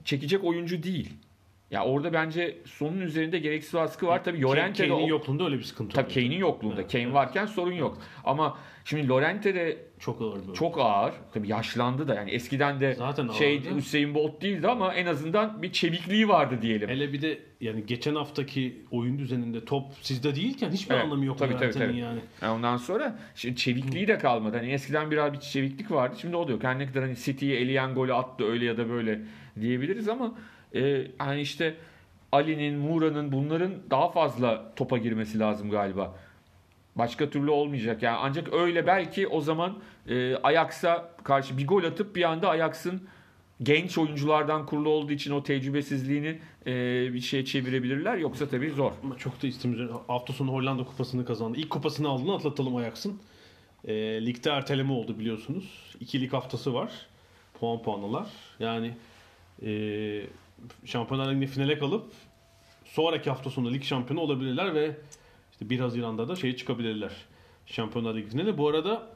çekecek 0.04 0.44
oyuncu 0.44 0.82
değil. 0.82 1.10
Ya 1.70 1.84
orada 1.84 2.12
bence 2.12 2.58
sonun 2.64 3.00
üzerinde 3.00 3.38
gereksiz 3.38 3.74
baskı 3.74 4.06
var. 4.06 4.24
Tabii 4.24 4.42
Llorente 4.42 4.84
de 4.84 4.88
Kane'in 4.88 5.06
yokluğunda 5.06 5.44
öyle 5.44 5.58
bir 5.58 5.62
sıkıntı 5.62 5.94
Tabii. 5.94 6.14
Kane'in 6.14 6.38
yokluğunda. 6.38 6.80
Evet, 6.80 6.92
Kane 6.92 7.04
evet. 7.04 7.14
varken 7.14 7.46
sorun 7.46 7.72
yok. 7.72 7.98
Ama 8.24 8.58
şimdi 8.84 9.08
Llorente 9.08 9.54
de 9.54 9.78
Çok 9.98 10.22
ağır 10.22 10.48
bir 10.48 10.54
çok 10.54 10.78
ağır. 10.78 11.12
Tabii 11.34 11.48
yaşlandı 11.48 12.08
da 12.08 12.14
yani 12.14 12.30
eskiden 12.30 12.80
de 12.80 12.94
Zaten 12.94 13.28
şey 13.28 13.56
ağırdı. 13.56 13.76
Hüseyin 13.76 14.14
Bolt 14.14 14.42
değildi 14.42 14.68
ama 14.68 14.94
en 14.94 15.06
azından 15.06 15.62
bir 15.62 15.72
çevikliği 15.72 16.28
vardı 16.28 16.58
diyelim. 16.62 16.88
Hele 16.88 17.12
bir 17.12 17.22
de 17.22 17.38
yani 17.60 17.86
geçen 17.86 18.14
haftaki 18.14 18.84
oyun 18.90 19.18
düzeninde 19.18 19.64
top 19.64 19.84
sizde 20.02 20.34
değilken 20.34 20.70
hiçbir 20.70 20.94
Evet, 20.94 21.04
anlamı 21.04 21.24
yok 21.24 21.38
tabii, 21.38 21.56
tabii, 21.56 21.72
tabii. 21.72 21.96
yani. 21.96 22.20
Yani 22.42 22.52
ondan 22.52 22.76
sonra 22.76 23.18
şimdi 23.34 23.56
çevikliği 23.56 24.08
de 24.08 24.18
kalmadı. 24.18 24.56
Hani 24.56 24.72
eskiden 24.72 25.10
biraz 25.10 25.32
bir 25.32 25.40
çeviklik 25.40 25.90
vardı. 25.90 26.16
Şimdi 26.20 26.36
o 26.36 26.48
da 26.48 26.52
yok. 26.52 26.64
Her 26.64 26.78
ne 26.78 26.86
kadar 26.86 27.02
hani 27.02 27.16
City'yi 27.16 27.56
eleyen 27.56 27.94
golü 27.94 28.14
attı 28.14 28.44
öyle 28.44 28.64
ya 28.64 28.76
da 28.76 28.88
böyle 28.88 29.20
diyebiliriz 29.60 30.08
ama 30.08 30.34
e, 30.74 31.06
hani 31.18 31.40
işte 31.40 31.74
Ali'nin, 32.32 32.78
Mura'nın 32.78 33.32
bunların 33.32 33.72
daha 33.90 34.08
fazla 34.08 34.74
topa 34.76 34.98
girmesi 34.98 35.38
lazım 35.38 35.70
galiba. 35.70 36.14
Başka 36.96 37.30
türlü 37.30 37.50
olmayacak. 37.50 38.02
Yani 38.02 38.16
ancak 38.20 38.52
öyle 38.52 38.86
belki 38.86 39.28
o 39.28 39.40
zaman 39.40 39.78
e, 40.08 40.36
Ajax'a 40.36 41.08
karşı 41.24 41.58
bir 41.58 41.66
gol 41.66 41.84
atıp 41.84 42.16
bir 42.16 42.22
anda 42.22 42.48
Ajax'ın 42.48 43.02
genç 43.62 43.98
oyunculardan 43.98 44.66
kurulu 44.66 44.88
olduğu 44.88 45.12
için 45.12 45.30
o 45.30 45.42
tecrübesizliğini 45.42 46.38
e, 46.66 46.72
bir 47.14 47.20
şeye 47.20 47.44
çevirebilirler. 47.44 48.16
Yoksa 48.16 48.48
tabii 48.48 48.70
zor. 48.70 48.92
Ama 49.02 49.18
çok 49.18 49.42
da 49.42 49.46
istemiyoruz. 49.46 49.96
Hafta 50.06 50.32
sonu 50.32 50.52
Hollanda 50.52 50.84
kupasını 50.84 51.24
kazandı. 51.24 51.58
İlk 51.58 51.70
kupasını 51.70 52.08
aldığını 52.08 52.34
atlatalım 52.34 52.76
Ajax'ın. 52.76 53.20
E, 53.84 53.94
ligde 54.26 54.50
erteleme 54.50 54.92
oldu 54.92 55.18
biliyorsunuz. 55.18 55.96
İki 56.00 56.20
lig 56.20 56.32
haftası 56.32 56.74
var. 56.74 56.90
puan 57.60 57.82
puanlılar. 57.82 58.26
Yani 58.58 58.94
e, 59.62 59.70
Şampiyonlar 60.84 61.30
Ligi'nde 61.30 61.46
finale 61.46 61.78
kalıp 61.78 62.12
sonraki 62.84 63.30
hafta 63.30 63.50
sonu 63.50 63.72
lig 63.72 63.84
şampiyonu 63.84 64.20
olabilirler 64.20 64.74
ve 64.74 64.96
işte 65.52 65.70
1 65.70 65.80
Haziran'da 65.80 66.28
da 66.28 66.36
şeye 66.36 66.56
çıkabilirler. 66.56 67.12
Şampiyonlar 67.66 68.14
Ligi'ne 68.14 68.46
de 68.46 68.58
bu 68.58 68.68
arada 68.68 69.06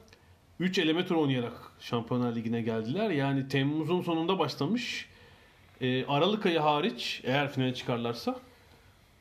3 0.59 0.79
eleme 0.79 1.05
tur 1.05 1.15
oynayarak 1.15 1.53
Şampiyonlar 1.79 2.35
Ligi'ne 2.35 2.61
geldiler. 2.61 3.09
Yani 3.09 3.47
Temmuz'un 3.47 4.01
sonunda 4.01 4.39
başlamış. 4.39 5.09
E, 5.81 6.05
Aralık 6.05 6.45
ayı 6.45 6.59
hariç 6.59 7.21
eğer 7.23 7.51
finale 7.51 7.73
çıkarlarsa 7.73 8.39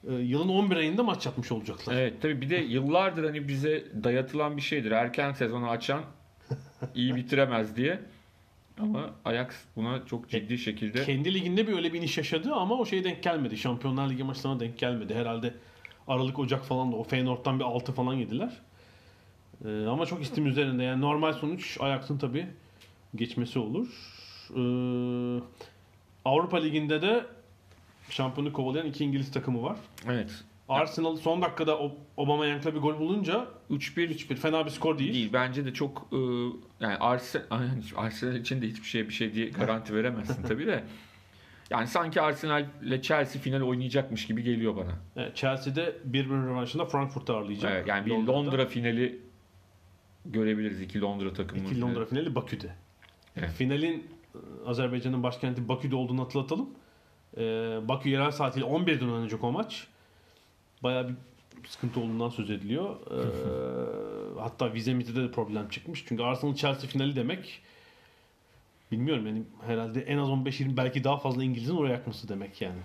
e, 0.09 0.15
yılın 0.15 0.49
11 0.49 0.77
ayında 0.77 1.03
maç 1.03 1.27
yapmış 1.27 1.53
olacaklar. 1.53 1.95
Evet 1.95 2.23
tabii 2.23 2.41
bir 2.41 2.51
de 2.51 2.57
yıllardır 2.57 3.25
hani 3.25 3.49
bize 3.49 3.85
dayatılan 4.05 4.57
bir 4.57 4.63
şeydir. 4.63 4.91
Erken 4.91 5.33
sezonu 5.33 5.69
açan 5.69 6.03
iyi 6.95 7.17
bitiremez 7.17 7.77
diye. 7.77 8.01
Ama 8.83 9.11
Ajax 9.25 9.47
buna 9.77 10.07
çok 10.07 10.29
ciddi 10.29 10.59
şekilde 10.59 11.05
Kendi 11.05 11.35
liginde 11.35 11.69
bir 11.69 11.73
öyle 11.73 11.93
bir 11.93 11.99
iniş 11.99 12.19
yaşadı 12.19 12.55
ama 12.55 12.75
o 12.75 12.87
şeye 12.87 13.05
denk 13.05 13.23
gelmedi. 13.23 13.57
Şampiyonlar 13.57 14.11
Ligi 14.11 14.25
maçlarına 14.25 14.61
denk 14.61 14.79
gelmedi. 14.79 15.15
Herhalde 15.15 15.55
Aralık 16.09 16.39
Ocak 16.39 16.65
falan 16.65 16.93
da 16.93 16.97
o 16.97 17.05
Feyenoord'dan 17.05 17.59
bir 17.59 17.65
6 17.65 17.93
falan 17.93 18.15
yediler. 18.15 18.53
Ee, 19.65 19.87
ama 19.87 20.07
çok 20.07 20.23
istim 20.23 20.47
üzerinde. 20.47 20.83
Yani 20.83 21.01
normal 21.01 21.33
sonuç 21.33 21.77
Ajax'ın 21.81 22.19
tabii 22.19 22.47
geçmesi 23.15 23.59
olur. 23.59 23.89
Ee, 24.51 25.43
Avrupa 26.25 26.57
Ligi'nde 26.57 27.03
de 27.03 27.27
şampiyonu 28.11 28.53
kovalayan 28.53 28.87
iki 28.87 29.05
İngiliz 29.05 29.33
takımı 29.33 29.63
var. 29.63 29.77
evet 30.07 30.45
Arsenal 30.75 31.17
son 31.17 31.43
dakikada 31.43 31.73
Ob- 31.73 31.95
Aubameyang'la 32.17 32.75
bir 32.75 32.81
gol 32.81 32.99
bulunca 32.99 33.47
3-1 33.71 34.09
3-1 34.09 34.35
fena 34.35 34.65
bir 34.67 34.71
skor 34.71 34.99
değil. 34.99 35.13
değil. 35.15 35.31
Bence 35.33 35.65
de 35.65 35.75
çok 35.75 36.09
e, 36.13 36.17
yani 36.81 36.97
Arsenal, 36.97 37.45
Arsenal 37.97 38.35
için 38.37 38.63
de 38.63 38.67
hiçbir 38.69 38.87
şey 38.87 39.09
bir 39.09 39.13
şey 39.13 39.35
diye 39.35 39.49
garanti 39.51 39.95
veremezsin 39.95 40.43
tabii 40.43 40.67
de. 40.67 40.85
Yani 41.71 41.87
sanki 41.87 42.21
Arsenal 42.21 42.65
ile 42.83 43.03
Chelsea 43.03 43.43
final 43.43 43.61
oynayacakmış 43.61 44.27
gibi 44.27 44.43
geliyor 44.43 44.77
bana. 44.77 44.91
Evet, 45.17 45.37
Chelsea'de 45.37 45.97
birbirinin 46.05 46.47
rövanşında 46.47 46.85
Frankfurt'u 46.85 47.35
ağırlayacak. 47.35 47.73
Evet, 47.73 47.87
yani 47.87 48.07
bir 48.07 48.11
Londra'da. 48.11 48.33
Londra 48.37 48.67
finali 48.67 49.21
görebiliriz 50.27 50.81
iki 50.81 51.01
Londra 51.01 51.33
takımı. 51.33 51.63
İki 51.65 51.81
Londra 51.81 52.05
finali 52.07 52.35
Bakü'de. 52.35 52.75
Evet. 53.37 53.51
Finalin 53.51 54.07
e, 54.35 54.39
Azerbaycan'ın 54.69 55.23
başkenti 55.23 55.69
Bakü'de 55.69 55.97
olduğunu 55.97 56.21
hatırlatalım. 56.25 56.71
Ee, 57.37 57.41
Bakü 57.89 58.09
yerel 58.09 58.31
saatiyle 58.31 58.67
11'den 58.67 59.09
oynanacak 59.09 59.45
o 59.45 59.53
maç. 59.53 59.87
Bayağı 60.83 61.09
bir 61.09 61.15
sıkıntı 61.69 62.01
olduğundan 62.01 62.29
söz 62.29 62.51
ediliyor. 62.51 62.97
Ee, 63.11 64.41
hatta 64.41 64.75
vize 64.75 64.95
mitede 64.95 65.23
de 65.23 65.31
problem 65.31 65.69
çıkmış. 65.69 66.05
Çünkü 66.09 66.23
Arsenal 66.23 66.55
Chelsea 66.55 66.91
finali 66.91 67.17
demek 67.17 67.63
bilmiyorum 68.93 69.27
yani 69.27 69.43
herhalde 69.67 70.01
en 70.01 70.19
az 70.19 70.29
15-20 70.29 70.77
belki 70.77 71.05
daha 71.05 71.19
fazla 71.19 71.45
İngiliz'in 71.45 71.77
oraya 71.77 71.93
yakması 71.93 72.29
demek 72.29 72.61
yani. 72.61 72.81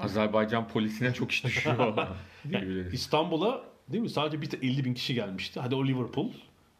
Azerbaycan 0.00 0.68
polisine 0.68 1.14
çok 1.14 1.32
iş 1.32 1.44
düşüyor. 1.44 1.96
diyebiliriz. 2.48 2.94
İstanbul'a 2.94 3.64
değil 3.88 4.02
mi 4.02 4.10
sadece 4.10 4.42
bir 4.42 4.62
50 4.62 4.84
bin 4.84 4.94
kişi 4.94 5.14
gelmişti. 5.14 5.60
Hadi 5.60 5.74
o 5.74 5.86
Liverpool 5.86 6.30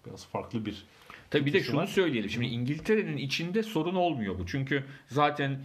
biraz 0.06 0.26
farklı 0.26 0.66
bir 0.66 0.84
Tabii 1.30 1.46
bir 1.46 1.52
de 1.52 1.62
şunu 1.62 1.76
var. 1.76 1.86
söyleyelim. 1.86 2.30
Şimdi 2.30 2.46
İngiltere'nin 2.46 3.16
içinde 3.16 3.62
sorun 3.62 3.94
olmuyor 3.94 4.38
bu. 4.38 4.46
Çünkü 4.46 4.84
zaten 5.08 5.58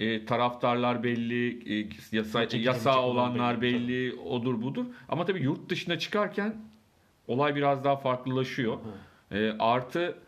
e, 0.00 0.24
taraftarlar 0.24 1.02
belli, 1.02 1.72
e, 1.80 1.88
yasa, 2.12 2.48
Çekilen 2.48 2.72
yasağı 2.72 3.00
olanlar 3.00 3.60
belli, 3.60 3.88
belli, 3.88 4.20
odur 4.20 4.62
budur. 4.62 4.84
Ama 5.08 5.24
tabii 5.24 5.42
yurt 5.42 5.68
dışına 5.68 5.98
çıkarken 5.98 6.56
olay 7.28 7.56
biraz 7.56 7.84
daha 7.84 7.96
farklılaşıyor. 7.96 8.78
E, 9.30 9.50
artı 9.58 10.18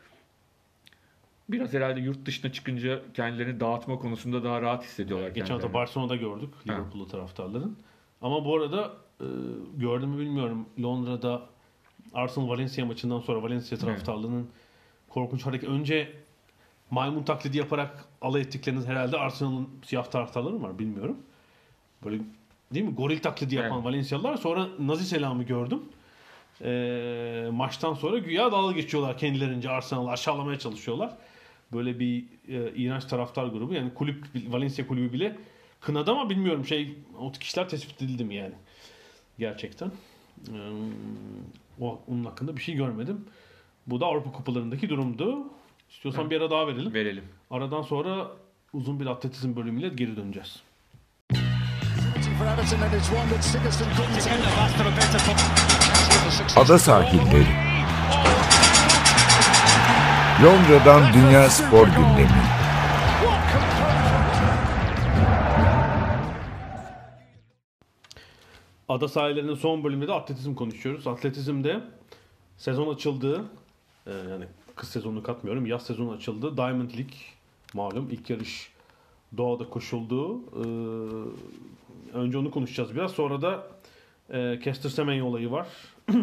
biraz 1.49 1.73
herhalde 1.73 2.01
yurt 2.01 2.27
dışına 2.27 2.53
çıkınca 2.53 3.03
kendilerini 3.15 3.61
dağıtma 3.61 3.99
konusunda 3.99 4.45
daha 4.45 4.63
rahat 4.63 4.85
hissediyorlar 4.85 5.29
Geçen 5.29 5.55
hafta. 5.55 5.75
Barcelona'da 5.75 6.17
gördük 6.17 6.51
Liverpool'lu 6.69 7.09
taraftarların. 7.09 7.79
Ama 8.23 8.45
bu 8.45 8.57
arada 8.57 8.93
e, 9.21 9.27
gördüm 9.77 10.09
mü 10.09 10.19
bilmiyorum 10.19 10.67
Londra'da 10.83 11.43
Arsenal 12.15 12.49
Valencia 12.49 12.85
maçından 12.85 13.21
sonra 13.21 13.43
Valencia 13.43 13.79
taraftarlarının 13.79 14.49
korkunç 15.09 15.47
hareket. 15.47 15.69
Önce 15.69 16.22
maymun 16.93 17.23
taklidi 17.23 17.59
yaparak 17.59 18.05
alay 18.21 18.41
ettikleriniz 18.41 18.87
herhalde 18.87 19.19
Arsenal'ın 19.19 19.69
siyah 19.85 20.05
taraftarları 20.05 20.63
var 20.63 20.79
bilmiyorum. 20.79 21.17
Böyle 22.05 22.23
değil 22.75 22.85
mi? 22.85 22.95
Goril 22.95 23.19
taklidi 23.19 23.55
yapan 23.55 23.73
Evet. 23.73 23.85
Valencialılar. 23.85 24.37
Sonra 24.37 24.69
Nazi 24.79 25.05
selamı 25.05 25.43
gördüm. 25.43 25.83
E, 26.65 27.49
maçtan 27.53 27.95
sonra 27.95 28.19
güya 28.19 28.53
dalga 28.53 28.73
geçiyorlar 28.73 29.19
kendilerince 29.19 29.71
Arsenal'ı 29.71 30.11
aşağılamaya 30.11 30.59
çalışıyorlar. 30.59 31.17
Böyle 31.73 31.99
bir 31.99 32.25
e, 32.49 32.75
iğrenç 32.75 33.05
taraftar 33.05 33.47
grubu. 33.47 33.75
Yani 33.75 33.95
kulüp 33.95 34.25
Valencia 34.49 34.87
kulübü 34.87 35.13
bile 35.13 35.37
kınadı 35.81 36.11
ama 36.11 36.31
bilmiyorum 36.31 36.65
şey 36.65 36.99
o 37.19 37.33
kişiler 37.33 37.69
tespit 37.69 38.03
edildi 38.03 38.25
mi 38.25 38.35
yani. 38.35 38.55
Gerçekten. 39.39 39.93
Ee, 40.49 40.53
o, 41.81 42.01
onun 42.09 42.25
hakkında 42.25 42.57
bir 42.57 42.63
şey 42.63 42.75
görmedim. 42.75 43.25
Bu 43.87 44.01
da 44.01 44.07
Avrupa 44.07 44.33
kupalarındaki 44.33 44.89
durumdu. 44.89 45.47
İstiyorsan 45.93 46.31
bir 46.31 46.41
ara 46.41 46.51
daha 46.51 46.67
verelim. 46.67 46.95
Verelim. 46.95 47.25
Aradan 47.51 47.83
sonra 47.83 48.31
uzun 48.73 49.01
bir 49.01 49.07
atletizm 49.07 49.57
bölümüyle 49.57 49.89
geri 49.89 50.17
döneceğiz. 50.17 50.63
Ada 56.57 56.79
sahilleri. 56.79 57.47
Londra'dan 60.45 61.13
Dünya 61.13 61.51
Spor 61.51 61.87
Gündemi. 61.87 62.43
Ada 68.89 69.09
sahillerinin 69.09 69.55
son 69.55 69.85
bölümünde 69.85 70.09
de 70.09 70.13
atletizm 70.13 70.55
konuşuyoruz. 70.55 71.07
Atletizmde 71.07 71.81
sezon 72.57 72.95
açıldı. 72.95 73.45
Ee, 74.07 74.11
yani 74.31 74.45
kış 74.77 74.89
sezonunu 74.89 75.23
katmıyorum. 75.23 75.67
Yaz 75.67 75.87
sezonu 75.87 76.11
açıldı. 76.11 76.57
Diamond 76.57 76.91
League 76.91 77.17
malum 77.75 78.09
ilk 78.11 78.31
yarış 78.31 78.73
doğada 79.37 79.69
koşuldu. 79.71 80.41
Ee, 80.57 82.17
önce 82.17 82.39
onu 82.39 82.51
konuşacağız 82.51 82.95
biraz. 82.95 83.13
Sonra 83.13 83.43
da 83.43 83.67
e, 84.31 84.59
Kester 84.63 84.91
Semenya 84.91 85.25
olayı 85.25 85.51
var. 85.51 85.69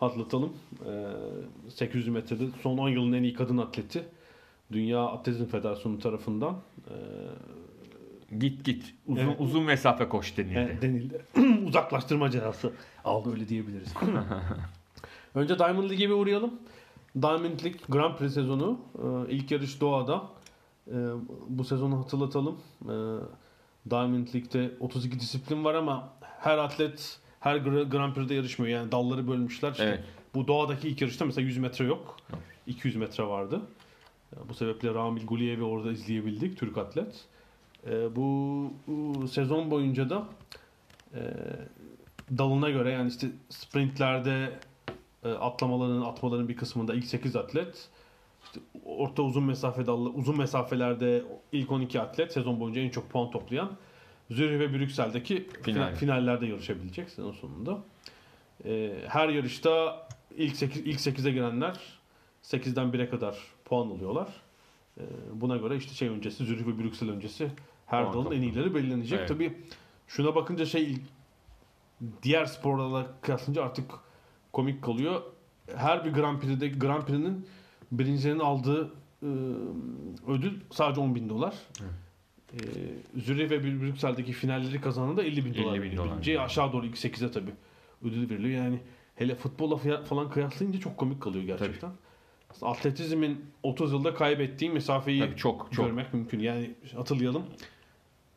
Hatırlatalım. 0.00 0.52
Ee, 0.86 1.70
800 1.70 2.08
metrede 2.08 2.44
son 2.62 2.78
10 2.78 2.88
yılın 2.88 3.12
en 3.12 3.22
iyi 3.22 3.34
kadın 3.34 3.58
atleti. 3.58 4.04
Dünya 4.72 5.02
Atletizm 5.06 5.46
Federasyonu 5.46 5.98
tarafından 5.98 6.56
e, 6.88 6.94
Git 8.38 8.64
git. 8.64 8.94
Uzun, 9.06 9.20
Evet. 9.20 9.36
uzun 9.38 9.62
mesafe 9.62 10.08
koş 10.08 10.36
denildi. 10.36 10.58
Evet, 10.58 10.82
denildi. 10.82 11.24
Uzaklaştırma 11.68 12.30
cezası 12.30 12.72
aldı 13.04 13.32
öyle 13.32 13.48
diyebiliriz. 13.48 13.94
Önce 15.34 15.58
Diamond 15.58 15.90
League'e 15.90 16.08
bir 16.08 16.14
uğrayalım. 16.14 16.54
Diamond 17.22 17.60
League 17.64 17.80
Grand 17.88 18.16
Prix 18.16 18.34
sezonu. 18.34 18.78
Ee, 18.98 19.32
ilk 19.32 19.50
yarış 19.50 19.80
Doğa'da. 19.80 20.22
Ee, 20.88 20.92
bu 21.48 21.64
sezonu 21.64 21.98
hatırlatalım. 21.98 22.58
Ee, 22.84 22.88
Diamond 23.90 24.26
League'de 24.34 24.70
32 24.80 25.20
disiplin 25.20 25.64
var 25.64 25.74
ama 25.74 26.12
her 26.40 26.58
atlet 26.58 27.18
her 27.40 27.56
Gra- 27.56 27.90
Grand 27.90 28.14
Prix'de 28.14 28.34
yarışmıyor. 28.34 28.78
Yani 28.78 28.92
dalları 28.92 29.28
bölmüşler. 29.28 29.70
İşte 29.70 29.84
Evet. 29.84 30.04
Bu 30.34 30.46
Doğa'daki 30.46 30.88
ilk 30.88 31.00
yarışta 31.00 31.24
mesela 31.24 31.46
100 31.46 31.58
metre 31.58 31.84
yok. 31.84 32.16
200 32.66 32.96
metre 32.96 33.24
vardı. 33.26 33.60
Bu 34.48 34.54
sebeple 34.54 34.94
Ramil 34.94 35.26
Guliyev'i 35.26 35.62
orada 35.62 35.92
izleyebildik. 35.92 36.58
Türk 36.58 36.78
atlet. 36.78 37.24
Bu, 38.16 38.70
sezon 39.30 39.70
boyunca 39.70 40.10
da 40.10 40.24
e, 41.14 41.20
dalına 42.38 42.70
göre 42.70 42.90
yani 42.90 43.08
işte 43.08 43.26
sprintlerde 43.48 44.30
e, 44.34 44.58
atlamaların, 45.28 46.00
atmaların 46.00 46.48
bir 46.48 46.56
kısmında 46.56 46.94
ilk 46.94 47.04
8 47.04 47.36
atlet, 47.36 47.88
işte 48.44 48.60
orta 48.84 49.22
uzun 49.22 49.44
mesafe 49.44 49.86
dallı, 49.86 50.08
uzun 50.08 50.38
mesafelerde 50.38 51.24
ilk 51.52 51.72
12 51.72 52.00
atlet 52.00 52.32
sezon 52.32 52.60
boyunca 52.60 52.80
en 52.80 52.90
çok 52.90 53.10
puan 53.10 53.30
toplayan 53.30 53.70
Zürih 54.30 54.58
ve 54.60 54.72
Brüksel'deki 54.72 55.48
Final. 55.62 55.62
final- 55.62 55.94
finallerde 55.94 56.46
yarışabilecek 56.46 57.10
sezon 57.10 57.32
sonunda. 57.32 57.78
E, 58.64 58.94
her 59.08 59.28
yarışta 59.28 60.06
ilk 60.36 60.56
8 60.56 60.82
ilk 60.86 61.00
8'e 61.00 61.30
girenler 61.30 61.80
8'den 62.42 62.86
1'e 62.92 63.08
kadar 63.08 63.38
puan 63.64 63.86
alıyorlar. 63.90 64.28
E, 64.98 65.02
buna 65.34 65.56
göre 65.56 65.76
işte 65.76 65.94
şey 65.94 66.08
öncesi 66.08 66.44
Zürih 66.44 66.66
ve 66.66 66.78
Brüksel 66.78 67.10
öncesi 67.10 67.50
her 67.86 68.12
dalın 68.12 68.32
en 68.36 68.42
iyileri 68.42 68.74
belirlenecek. 68.74 69.18
Evet. 69.18 69.28
Tabii 69.28 69.52
şuna 70.08 70.34
bakınca 70.34 70.66
şey 70.66 70.96
diğer 72.22 72.44
sporlarla 72.44 73.06
kıyaslayınca 73.22 73.62
artık 73.62 73.90
komik 74.54 74.82
kalıyor. 74.82 75.22
Her 75.76 76.04
bir 76.04 76.10
Grand 76.10 76.40
Prix'de 76.40 76.68
Grand 76.68 77.02
Prix'nin 77.02 77.46
birincilerin 77.92 78.38
aldığı 78.38 78.92
e, 79.22 79.26
ödül 80.28 80.60
sadece 80.70 81.00
10 81.00 81.14
bin 81.14 81.28
dolar. 81.28 81.54
E, 82.52 82.58
Zürih 83.20 83.50
ve 83.50 83.64
Brüksel'deki 83.64 84.32
finalleri 84.32 84.80
kazanan 84.80 85.16
da 85.16 85.22
50 85.22 85.44
bin 85.44 85.54
50 85.54 85.62
dolar. 85.64 85.82
bin 85.82 85.96
dolar. 85.96 86.10
birinciye. 86.12 86.40
aşağı 86.40 86.72
doğru 86.72 86.86
ilk 86.86 86.96
8'e 86.96 87.30
tabii 87.30 87.52
ödül 88.04 88.30
veriliyor. 88.30 88.64
Yani 88.64 88.80
hele 89.16 89.34
futbolla 89.34 90.02
falan 90.04 90.30
kıyaslayınca 90.30 90.80
çok 90.80 90.96
komik 90.96 91.22
kalıyor 91.22 91.44
gerçekten. 91.44 91.90
atletizmin 92.62 93.44
30 93.62 93.92
yılda 93.92 94.14
kaybettiği 94.14 94.70
mesafeyi 94.70 95.20
Tabii 95.20 95.36
çok, 95.36 95.72
çok. 95.72 95.86
görmek 95.86 96.14
mümkün. 96.14 96.40
Yani 96.40 96.74
hatırlayalım. 96.96 97.42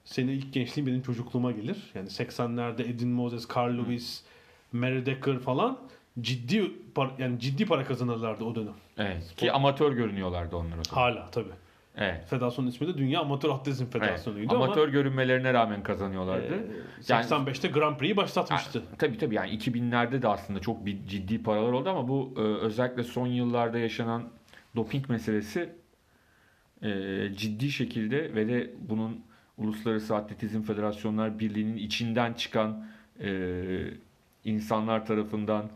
Senin 0.05 0.31
ilk 0.31 0.53
gençliğin 0.53 0.87
benim 0.87 1.01
çocukluğuma 1.01 1.51
gelir. 1.51 1.91
Yani 1.95 2.07
80'lerde 2.07 2.81
Edin 2.89 3.09
Moses, 3.09 3.47
Carl 3.55 3.77
Lewis, 3.77 4.23
Mary 4.71 5.05
Decker 5.05 5.39
falan 5.39 5.79
ciddi 6.21 6.71
par- 6.95 7.21
yani 7.21 7.39
ciddi 7.39 7.65
para 7.65 7.83
kazanırlardı 7.85 8.43
o 8.43 8.55
dönem. 8.55 8.73
Evet. 8.97 9.33
Ki 9.37 9.51
amatör 9.51 9.91
görünüyorlardı 9.93 10.55
onlar 10.55 10.77
o 10.77 10.83
zaman. 10.83 11.01
Hala 11.01 11.31
tabii. 11.31 11.51
Evet. 11.97 12.25
Federasyonun 12.29 12.69
ismi 12.69 12.87
de 12.87 12.97
Dünya 12.97 13.19
Amatör 13.21 13.49
Atletizm 13.49 13.83
evet. 13.83 13.93
Federasyonu'ydu 13.93 14.55
Amatör 14.55 14.81
ama 14.81 14.91
görünmelerine 14.91 15.53
rağmen 15.53 15.83
kazanıyorlardı. 15.83 16.53
e, 16.53 16.57
Yani- 17.07 17.25
85'te 17.25 17.67
Grand 17.67 17.97
Prix'yi 17.97 18.17
başlatmıştı. 18.17 18.83
Tabii 18.97 19.17
tabii 19.17 19.35
yani 19.35 19.49
2000'lerde 19.49 20.21
de 20.21 20.27
aslında 20.27 20.59
çok 20.59 20.85
bir 20.85 20.97
ciddi 21.07 21.43
paralar 21.43 21.71
oldu 21.71 21.89
ama 21.89 22.07
bu 22.07 22.33
e, 22.37 22.39
özellikle 22.41 23.03
son 23.03 23.27
yıllarda 23.27 23.77
yaşanan 23.77 24.23
doping 24.75 25.09
meselesi 25.09 25.69
e, 26.81 26.89
ciddi 27.35 27.71
şekilde 27.71 28.35
ve 28.35 28.47
de 28.47 28.71
bunun 28.89 29.21
Uluslararası 29.57 30.15
Atletizm 30.15 30.61
Federasyonlar 30.61 31.39
Birliği'nin 31.39 31.77
içinden 31.77 32.33
çıkan 32.33 32.85
e, 33.21 33.29
insanlar 34.43 35.05
tarafından. 35.05 35.69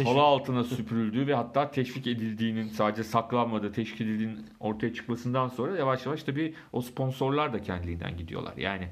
Halı 0.00 0.20
altına 0.22 0.64
süpürüldüğü 0.64 1.26
ve 1.26 1.34
hatta 1.34 1.70
teşvik 1.70 2.06
edildiğinin 2.06 2.68
sadece 2.68 3.04
saklanmadığı, 3.04 3.72
teşvik 3.72 4.00
edildiğinin 4.00 4.46
ortaya 4.60 4.94
çıkmasından 4.94 5.48
sonra 5.48 5.76
yavaş 5.76 6.06
yavaş 6.06 6.22
tabii 6.22 6.54
o 6.72 6.80
sponsorlar 6.80 7.52
da 7.52 7.62
kendiliğinden 7.62 8.16
gidiyorlar. 8.16 8.56
Yani 8.56 8.88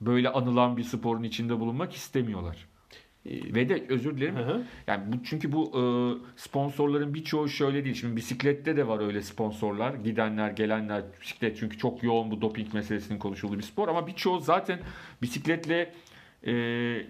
böyle 0.00 0.28
anılan 0.28 0.76
bir 0.76 0.82
sporun 0.82 1.22
içinde 1.22 1.60
bulunmak 1.60 1.92
istemiyorlar. 1.92 2.66
E, 3.26 3.54
Ve 3.54 3.68
de 3.68 3.86
özür 3.88 4.16
dilerim. 4.16 4.36
hı 4.36 4.42
hı. 4.42 4.62
Yani 4.86 5.12
bu 5.12 5.24
çünkü 5.24 5.52
bu 5.52 5.64
e, 5.64 5.82
sponsorların 6.36 7.14
birçoğu 7.14 7.48
şöyle 7.48 7.84
değil. 7.84 7.94
Şimdi 7.94 8.16
bisiklette 8.16 8.76
de 8.76 8.88
var 8.88 9.06
öyle 9.06 9.22
sponsorlar. 9.22 9.94
Gidenler, 9.94 10.50
gelenler 10.50 11.02
bisiklet 11.20 11.58
çünkü 11.58 11.78
çok 11.78 12.02
yoğun 12.02 12.30
bu 12.30 12.40
doping 12.40 12.74
meselesinin 12.74 13.18
konuşulduğu 13.18 13.58
bir 13.58 13.62
spor 13.62 13.88
ama 13.88 14.06
birçoğu 14.06 14.40
zaten 14.40 14.80
bisikletle 15.22 15.92
e, 16.46 16.52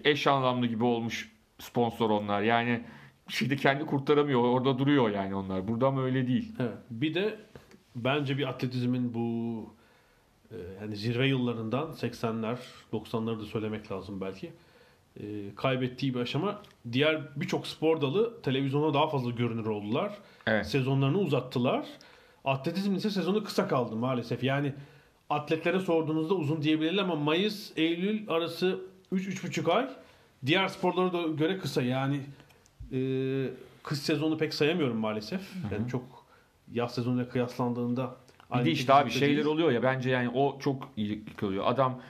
eş 0.03 0.27
anlamlı 0.27 0.67
gibi 0.67 0.83
olmuş 0.83 1.31
sponsor 1.59 2.09
onlar. 2.09 2.41
Yani 2.41 2.81
şimdi 3.29 3.57
kendi 3.57 3.85
kurtaramıyor. 3.85 4.41
Orada 4.41 4.79
duruyor 4.79 5.09
yani 5.09 5.35
onlar. 5.35 5.67
Burada 5.67 5.87
ama 5.87 6.03
öyle 6.03 6.27
değil. 6.27 6.55
Evet. 6.59 6.77
Bir 6.89 7.13
de 7.13 7.39
bence 7.95 8.37
bir 8.37 8.47
atletizmin 8.49 9.13
bu 9.13 9.23
e, 10.51 10.55
yani 10.81 10.95
zirve 10.95 11.27
yıllarından 11.27 11.91
80'ler 11.91 12.57
90'ları 12.93 13.39
da 13.39 13.45
söylemek 13.45 13.91
lazım 13.91 14.21
belki. 14.21 14.53
e, 15.19 15.23
kaybettiği 15.55 16.13
bir 16.13 16.19
aşama. 16.19 16.61
Diğer 16.91 17.21
birçok 17.35 17.67
spor 17.67 18.01
dalı 18.01 18.41
televizyona 18.41 18.93
daha 18.93 19.07
fazla 19.07 19.31
görünür 19.31 19.65
oldular. 19.65 20.13
Evet. 20.47 20.67
Sezonlarını 20.67 21.19
uzattılar. 21.19 21.85
Atletizm 22.45 22.95
ise 22.95 23.09
sezonu 23.09 23.43
kısa 23.43 23.67
kaldı 23.67 23.95
maalesef. 23.95 24.43
Yani 24.43 24.73
atletlere 25.29 25.79
sorduğunuzda 25.79 26.33
uzun 26.33 26.61
diyebilirler 26.61 27.03
ama 27.03 27.15
Mayıs 27.15 27.71
Eylül 27.77 28.29
arası 28.29 28.81
3-3,5 29.13 29.71
ay. 29.71 29.89
Diğer 30.45 30.67
sporlara 30.67 31.13
da 31.13 31.21
göre 31.21 31.57
kısa. 31.57 31.81
Yani 31.81 32.19
e, 32.93 32.97
kış 33.83 33.99
sezonu 33.99 34.37
pek 34.37 34.53
sayamıyorum 34.53 34.97
maalesef. 34.97 35.41
Yani 35.71 35.89
çok 35.89 36.03
yaz 36.73 36.95
sezonuyla 36.95 37.29
kıyaslandığında 37.29 38.15
Bir 38.59 38.65
de 38.65 38.71
işte 38.71 38.93
abi 38.93 39.09
şeyler 39.11 39.35
değil. 39.35 39.45
oluyor 39.47 39.71
ya 39.71 39.83
bence 39.83 40.09
yani 40.09 40.29
o 40.29 40.59
çok 40.59 40.89
iyi 40.97 41.25
kalıyor. 41.37 41.63
Adam 41.67 42.01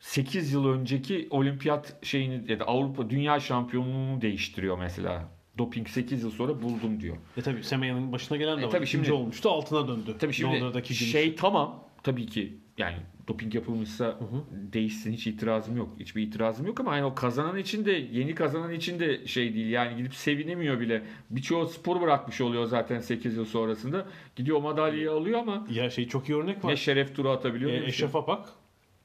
8 0.00 0.52
yıl 0.52 0.68
önceki 0.68 1.26
olimpiyat 1.30 1.96
şeyini 2.06 2.50
ya 2.52 2.60
da 2.60 2.64
Avrupa 2.64 3.10
dünya 3.10 3.40
şampiyonluğunu 3.40 4.20
değiştiriyor 4.20 4.78
mesela. 4.78 5.28
Doping 5.58 5.88
8 5.88 6.22
yıl 6.22 6.30
sonra 6.30 6.62
buldum 6.62 7.00
diyor. 7.00 7.16
E 7.36 7.42
tabi 7.42 7.64
Semeya'nın 7.64 8.12
başına 8.12 8.36
gelen 8.36 8.58
de 8.58 8.62
E 8.62 8.66
var. 8.66 8.70
tabii 8.70 8.86
şimdi- 8.86 9.12
olmuştu 9.12 9.50
altına 9.50 9.88
döndü. 9.88 10.14
Tabii 10.18 10.32
şimdi 10.32 10.54
Londra'daki 10.60 10.94
gümüş. 10.98 11.12
şey 11.12 11.34
tamam 11.34 11.84
tabii 12.02 12.26
ki 12.26 12.56
yani 12.78 12.96
doping 13.30 13.54
yapılmışsa 13.54 14.18
değişsin 14.52 15.12
hiç 15.12 15.26
itirazım 15.26 15.76
yok. 15.76 15.88
Hiçbir 16.00 16.22
itirazım 16.22 16.66
yok 16.66 16.80
ama 16.80 16.96
yani 16.96 17.04
o 17.04 17.14
kazanan 17.14 17.56
için 17.58 17.84
de 17.84 17.92
yeni 17.92 18.34
kazanan 18.34 18.72
için 18.72 19.00
de 19.00 19.26
şey 19.26 19.54
değil. 19.54 19.70
Yani 19.70 19.96
gidip 19.96 20.14
sevinemiyor 20.14 20.80
bile. 20.80 21.02
Birçoğu 21.30 21.66
spor 21.66 22.00
bırakmış 22.00 22.40
oluyor 22.40 22.64
zaten 22.64 23.00
8 23.00 23.36
yıl 23.36 23.44
sonrasında. 23.44 24.06
Gidiyor 24.36 24.60
madalyayı 24.60 25.12
alıyor 25.12 25.38
ama 25.38 25.66
Ya 25.70 25.90
şey 25.90 26.08
çok 26.08 26.28
iyi 26.28 26.38
örnek 26.38 26.64
var. 26.64 26.70
ne 26.70 26.76
şeref 26.76 27.16
turu 27.16 27.30
atabiliyor. 27.30 27.70
E, 27.70 27.78
şey. 27.78 27.86
Eşref 27.88 28.16
Apak 28.16 28.48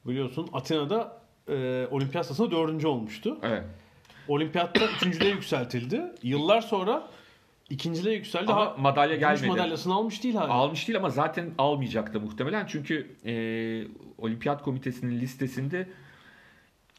biliyorsun 0.06 0.48
Atina'da 0.52 1.22
e, 1.48 1.86
olimpiyat 1.90 2.26
sırasında 2.26 2.50
dördüncü 2.50 2.86
olmuştu. 2.86 3.38
Evet. 3.42 3.64
Olimpiyatta 4.28 4.80
üçüncülüğe 4.96 5.30
yükseltildi. 5.30 6.02
Yıllar 6.22 6.60
sonra 6.60 7.08
ikinciliğe 7.70 8.14
yükseldi. 8.14 8.52
Ama 8.52 8.66
Ha, 8.66 8.74
madalya 8.78 9.16
gelmedi. 9.16 9.46
madalyasını 9.46 9.94
almış 9.94 10.22
değil 10.24 10.34
hala. 10.34 10.52
Almış 10.52 10.88
değil 10.88 10.96
ama 10.98 11.10
zaten 11.10 11.50
almayacaktı 11.58 12.20
muhtemelen. 12.20 12.66
Çünkü 12.66 13.16
e, 13.26 13.32
Olimpiyat 14.18 14.62
Komitesi'nin 14.62 15.20
listesinde 15.20 15.88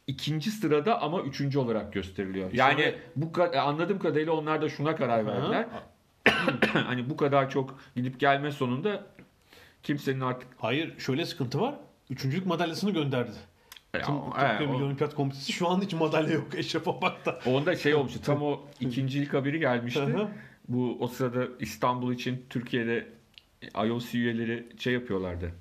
ikinci 0.07 0.51
sırada 0.51 1.01
ama 1.01 1.21
üçüncü 1.21 1.59
olarak 1.59 1.93
gösteriliyor. 1.93 2.47
İşte 2.51 2.57
Yani 2.63 2.95
bu 3.15 3.25
ka- 3.25 3.57
anladığım 3.57 3.99
kadarıyla 3.99 4.33
onlar 4.33 4.61
da 4.61 4.69
şuna 4.69 4.95
karar 4.95 5.25
verdiler. 5.25 5.65
hani 6.73 7.09
bu 7.09 7.17
kadar 7.17 7.49
çok 7.49 7.79
gidip 7.95 8.19
gelme 8.19 8.51
sonunda 8.51 9.05
kimsenin 9.83 10.21
artık 10.21 10.47
Hayır 10.57 10.99
şöyle 10.99 11.25
sıkıntı 11.25 11.61
var. 11.61 11.75
Üçüncülük 12.09 12.45
madalyasını 12.45 12.91
gönderdi. 12.91 13.31
Ya, 13.93 14.01
Tüm 14.01 14.15
Türkiye 14.31 14.69
Milli 14.69 14.83
Olimpiyat 14.83 15.15
Komitesi 15.15 15.51
şu 15.51 15.69
an 15.69 15.81
hiç 15.81 15.93
madalya 15.93 16.33
yok 16.33 16.47
Eşref 16.55 16.87
Apak'ta. 16.87 17.39
onda 17.45 17.75
şey 17.75 17.95
olmuştu. 17.95 18.19
Tam 18.25 18.41
o 18.43 18.59
ikincilik 18.79 19.33
haberi 19.33 19.59
gelmişti. 19.59 20.01
Bu 20.67 20.97
o 20.99 21.07
sırada 21.07 21.47
İstanbul 21.59 22.13
için 22.13 22.45
Türkiye'de 22.49 23.07
IOC 23.85 24.17
üyeleri 24.17 24.65
şey 24.77 24.93
yapıyorlardı. 24.93 25.51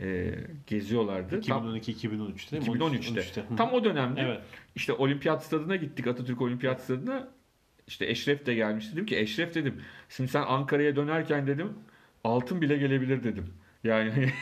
E, 0.00 0.34
geziyorlardı. 0.66 1.40
Tam- 1.40 1.76
2012-2013'te 1.76 2.50
değil 2.60 2.68
mi? 2.72 2.78
2013'te. 2.78 3.40
Hı. 3.40 3.56
Tam 3.56 3.72
o 3.72 3.84
dönemde 3.84 4.20
Evet. 4.20 4.40
işte 4.74 4.92
olimpiyat 4.92 5.44
stadına 5.44 5.76
gittik. 5.76 6.06
Atatürk 6.06 6.40
olimpiyat 6.40 6.80
stadına. 6.80 7.28
İşte 7.86 8.06
Eşref 8.06 8.46
de 8.46 8.54
gelmişti. 8.54 8.92
Dedim 8.92 9.06
ki 9.06 9.18
Eşref 9.18 9.54
dedim. 9.54 9.82
Şimdi 10.08 10.30
sen 10.30 10.42
Ankara'ya 10.42 10.96
dönerken 10.96 11.46
dedim 11.46 11.72
altın 12.24 12.60
bile 12.60 12.76
gelebilir 12.76 13.24
dedim. 13.24 13.46
Yani 13.84 14.32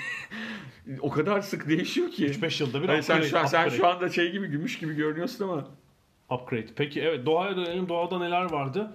o 1.01 1.11
kadar 1.11 1.41
sık 1.41 1.69
değişiyor 1.69 2.11
ki. 2.11 2.27
3-5 2.27 2.63
yılda 2.63 2.83
bir 2.83 2.89
sen, 2.89 2.99
upgrade, 3.01 3.29
şu 3.29 3.39
an, 3.39 3.47
sen 3.47 3.61
upgrade. 3.65 3.77
şu 3.77 3.87
anda 3.87 4.09
şey 4.09 4.33
gibi 4.33 4.47
gümüş 4.47 4.79
gibi 4.79 4.95
görünüyorsun 4.95 5.45
ama 5.45 5.69
Upgrade. 6.31 6.67
Peki 6.77 7.01
evet 7.01 7.27
doğaya 7.27 7.57
dönelim. 7.57 7.89
Doğada 7.89 8.19
neler 8.19 8.51
vardı? 8.53 8.91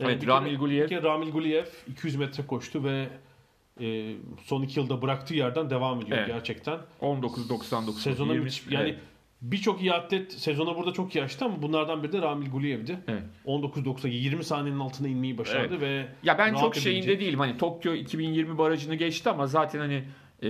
Evet, 0.00 0.26
Ramil 0.26 0.56
Guliyev. 0.58 0.88
kere 0.88 1.02
Ramil 1.02 1.30
Guliyev 1.30 1.64
200 1.88 2.16
metre 2.16 2.46
koştu 2.46 2.84
ve 2.84 3.08
e, 3.80 4.14
son 4.44 4.62
iki 4.62 4.80
yılda 4.80 5.02
bıraktığı 5.02 5.34
yerden 5.34 5.70
devam 5.70 6.00
ediyor 6.00 6.18
Evet. 6.18 6.28
gerçekten. 6.28 6.78
19.99 7.00 7.92
Sezona 7.92 8.32
20, 8.32 8.44
müthiş. 8.44 8.62
Yani 8.70 8.88
evet. 8.88 8.98
birçok 9.42 9.80
iyi 9.80 9.92
atlet 9.92 10.32
sezona 10.32 10.76
burada 10.76 10.92
çok 10.92 11.14
iyi 11.16 11.24
açtı 11.24 11.44
ama 11.44 11.62
bunlardan 11.62 12.02
biri 12.02 12.12
de 12.12 12.22
Ramil 12.22 12.50
Guliyev'di. 12.50 12.98
Evet. 13.08 13.22
19.90 13.46 14.08
20 14.08 14.44
saniyenin 14.44 14.78
altına 14.80 15.08
inmeyi 15.08 15.38
başardı 15.38 15.80
ve 15.80 16.06
Ya 16.22 16.38
ben 16.38 16.54
çok 16.54 16.76
şeyinde 16.76 17.06
edebilecek- 17.06 17.20
değilim. 17.20 17.38
Hani 17.38 17.58
Tokyo 17.58 17.92
2020 17.94 18.58
barajını 18.58 18.94
geçti 18.94 19.30
ama 19.30 19.46
zaten 19.46 19.78
hani 19.78 20.04
e, 20.42 20.48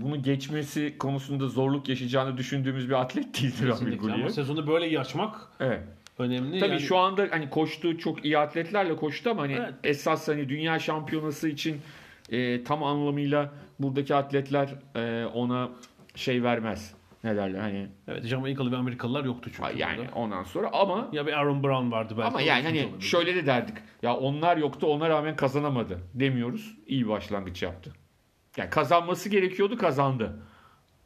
bunu 0.00 0.22
geçmesi 0.22 0.94
konusunda 0.98 1.48
zorluk 1.48 1.88
yaşayacağını 1.88 2.36
düşündüğümüz 2.36 2.88
bir 2.88 3.00
atlet 3.00 3.24
değildir 3.42 3.58
Ramil 3.62 3.70
Kesinlikle 3.72 4.00
ama 4.06 4.12
Guliyev. 4.12 4.28
sezonu 4.28 4.66
böyle 4.66 4.88
iyi 4.88 5.00
açmak 5.00 5.48
Evet. 5.60 5.80
Önemli. 6.18 6.60
Tabii 6.60 6.70
Yani 6.72 6.80
şu 6.80 6.98
anda 6.98 7.26
hani 7.30 7.50
koştuğu 7.50 7.98
çok 7.98 8.24
iyi 8.24 8.38
atletlerle 8.38 8.96
koştu 8.96 9.30
ama 9.30 9.42
hani 9.42 9.52
Evet. 9.52 9.74
esas 9.84 10.28
hani 10.28 10.48
dünya 10.48 10.78
şampiyonası 10.78 11.48
için 11.48 11.80
e, 12.30 12.64
tam 12.64 12.82
anlamıyla 12.84 13.50
buradaki 13.78 14.14
atletler 14.14 14.68
e, 14.96 15.26
ona 15.26 15.68
şey 16.14 16.42
vermez. 16.42 16.94
Ne 17.24 17.36
derler 17.36 17.58
hani 17.60 17.88
Evet, 18.08 18.24
Jamaikalı 18.26 18.72
ve 18.72 18.76
Amerikalılar 18.76 19.24
yoktu 19.24 19.50
çünkü. 19.56 19.78
yani 19.78 19.98
burada. 19.98 20.12
ondan 20.14 20.42
sonra 20.44 20.70
ama 20.72 21.08
Ya 21.12 21.26
bir 21.26 21.32
Aaron 21.32 21.62
Brown 21.62 21.90
vardı 21.90 22.14
belki. 22.18 22.28
ama 22.28 22.40
yani 22.40 22.62
hani 22.64 22.86
olabilir. 22.86 23.00
şöyle 23.00 23.34
de 23.34 23.46
derdik. 23.46 23.76
Ya 24.02 24.16
onlar 24.16 24.56
yoktu 24.56 24.86
ona 24.86 25.08
rağmen 25.08 25.36
kazanamadı 25.36 25.98
demiyoruz. 26.14 26.76
İyi 26.86 27.08
başlangıç 27.08 27.62
yaptı. 27.62 27.92
Yani 28.56 28.70
kazanması 28.70 29.28
gerekiyordu 29.28 29.78
kazandı. 29.78 30.36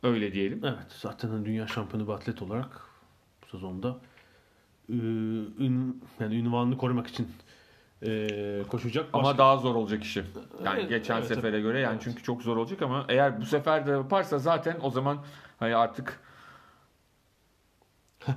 Öyle 0.03 0.33
diyelim. 0.33 0.61
Evet 0.65 0.87
zaten 0.89 1.29
hani 1.29 1.45
dünya 1.47 1.67
şampiyonu 1.67 2.09
bir 2.09 2.13
atlet 2.13 2.43
olarak 2.43 2.81
bu 3.43 3.47
sezonda 3.47 3.97
ün, 4.89 6.03
yani 6.21 6.35
ünvanını 6.37 6.79
korumak 6.79 7.07
için 7.07 7.29
e, 8.07 8.29
koşacak. 8.69 9.07
Ama 9.13 9.23
Başka- 9.25 9.39
daha 9.39 9.57
zor 9.57 9.75
olacak 9.75 10.05
işi. 10.05 10.23
Yani 10.65 10.81
Evet, 10.81 10.89
geçen 10.89 11.17
evet, 11.17 11.27
sefere 11.29 11.53
tabii. 11.53 11.63
göre 11.63 11.81
yani 11.81 11.93
Evet. 11.93 12.03
çünkü 12.05 12.23
çok 12.23 12.43
zor 12.43 12.57
olacak 12.57 12.83
ama 12.83 13.05
eğer 13.09 13.41
bu 13.41 13.45
sefer 13.45 13.87
de 13.87 13.91
yaparsa 13.91 14.39
zaten 14.39 14.77
o 14.83 14.91
zaman 14.91 15.25
hani 15.59 15.77
artık 15.77 16.21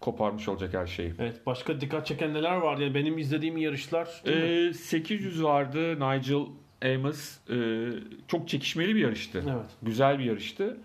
koparmış 0.00 0.48
olacak 0.48 0.74
her 0.74 0.86
şeyi. 0.86 1.14
Evet 1.18 1.46
başka 1.46 1.80
dikkat 1.80 2.06
çeken 2.06 2.34
neler 2.34 2.56
vardı? 2.56 2.82
Yani 2.82 2.94
benim 2.94 3.18
izlediğim 3.18 3.56
yarışlar? 3.56 4.22
Ee, 4.26 4.72
800 4.72 5.42
vardı 5.42 5.94
Nigel 6.00 6.46
Amos. 6.84 7.38
Ee, 7.50 7.88
çok 8.28 8.48
çekişmeli 8.48 8.94
bir 8.94 9.00
yarıştı. 9.00 9.44
Evet. 9.46 9.70
Güzel 9.82 10.18
bir 10.18 10.24
yarıştı. 10.24 10.76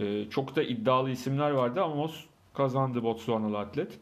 Ee, 0.00 0.24
çok 0.30 0.56
da 0.56 0.62
iddialı 0.62 1.10
isimler 1.10 1.50
vardı 1.50 1.82
ama 1.82 2.08
kazandı 2.58 3.02
Botswanalı 3.02 3.58
atlet. 3.58 3.98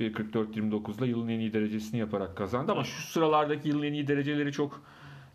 1.44-29'la 0.00 1.06
yılın 1.06 1.28
en 1.28 1.38
iyi 1.38 1.52
derecesini 1.52 2.00
yaparak 2.00 2.36
kazandı 2.36 2.72
ama 2.72 2.84
şu 2.84 3.02
sıralardaki 3.02 3.68
yılın 3.68 3.82
en 3.82 3.92
iyi 3.92 4.08
dereceleri 4.08 4.52
çok 4.52 4.82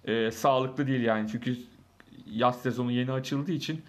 e, 0.06 0.32
sağlıklı 0.32 0.88
değil 0.88 1.02
yani 1.02 1.30
çünkü 1.32 1.58
yaz 2.32 2.62
sezonu 2.62 2.92
yeni 2.92 3.12
açıldığı 3.12 3.52
için 3.52 3.82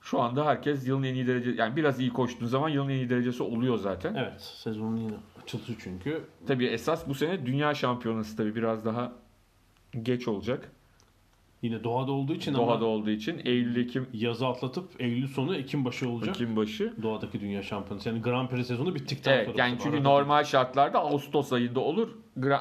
şu 0.00 0.20
anda 0.20 0.46
herkes 0.46 0.88
yılın 0.88 1.02
en 1.02 1.14
iyi 1.14 1.26
derece 1.26 1.50
yani 1.50 1.76
biraz 1.76 2.00
iyi 2.00 2.12
koştuğun 2.12 2.46
zaman 2.46 2.68
yılın 2.68 2.88
en 2.88 2.96
iyi 2.96 3.10
derecesi 3.10 3.42
oluyor 3.42 3.78
zaten. 3.78 4.14
Evet 4.14 4.40
sezonun 4.40 4.96
yine 4.96 5.14
açılışı 5.42 5.74
çünkü. 5.78 6.24
Tabii 6.46 6.66
esas 6.66 7.08
bu 7.08 7.14
sene 7.14 7.46
dünya 7.46 7.74
şampiyonası 7.74 8.36
tabii 8.36 8.54
biraz 8.54 8.84
daha 8.84 9.12
geç 10.02 10.28
olacak. 10.28 10.72
Yine 11.64 11.84
doğada 11.84 12.12
olduğu 12.12 12.34
için 12.34 12.54
Doğada 12.54 12.72
ama 12.72 12.84
olduğu 12.84 13.10
için 13.10 13.40
Eylül 13.44 13.76
Ekim 13.76 14.06
yazı 14.12 14.46
atlatıp 14.46 14.90
Eylül 14.98 15.26
sonu 15.28 15.56
Ekim 15.56 15.84
başı 15.84 16.08
olacak. 16.08 16.36
Ekim 16.36 16.56
başı. 16.56 16.92
Doğadaki 17.02 17.40
dünya 17.40 17.62
şampiyonası. 17.62 18.08
Yani 18.08 18.22
Grand 18.22 18.48
Prix 18.48 18.66
sezonu 18.66 18.94
bittikten 18.94 19.32
Evet 19.32 19.46
sonra. 19.46 19.58
yani 19.58 19.78
çünkü 19.82 19.96
arada 19.96 20.08
normal 20.08 20.44
şartlarda 20.44 20.98
Ağustos 20.98 21.52
ayında 21.52 21.80
olur. 21.80 22.08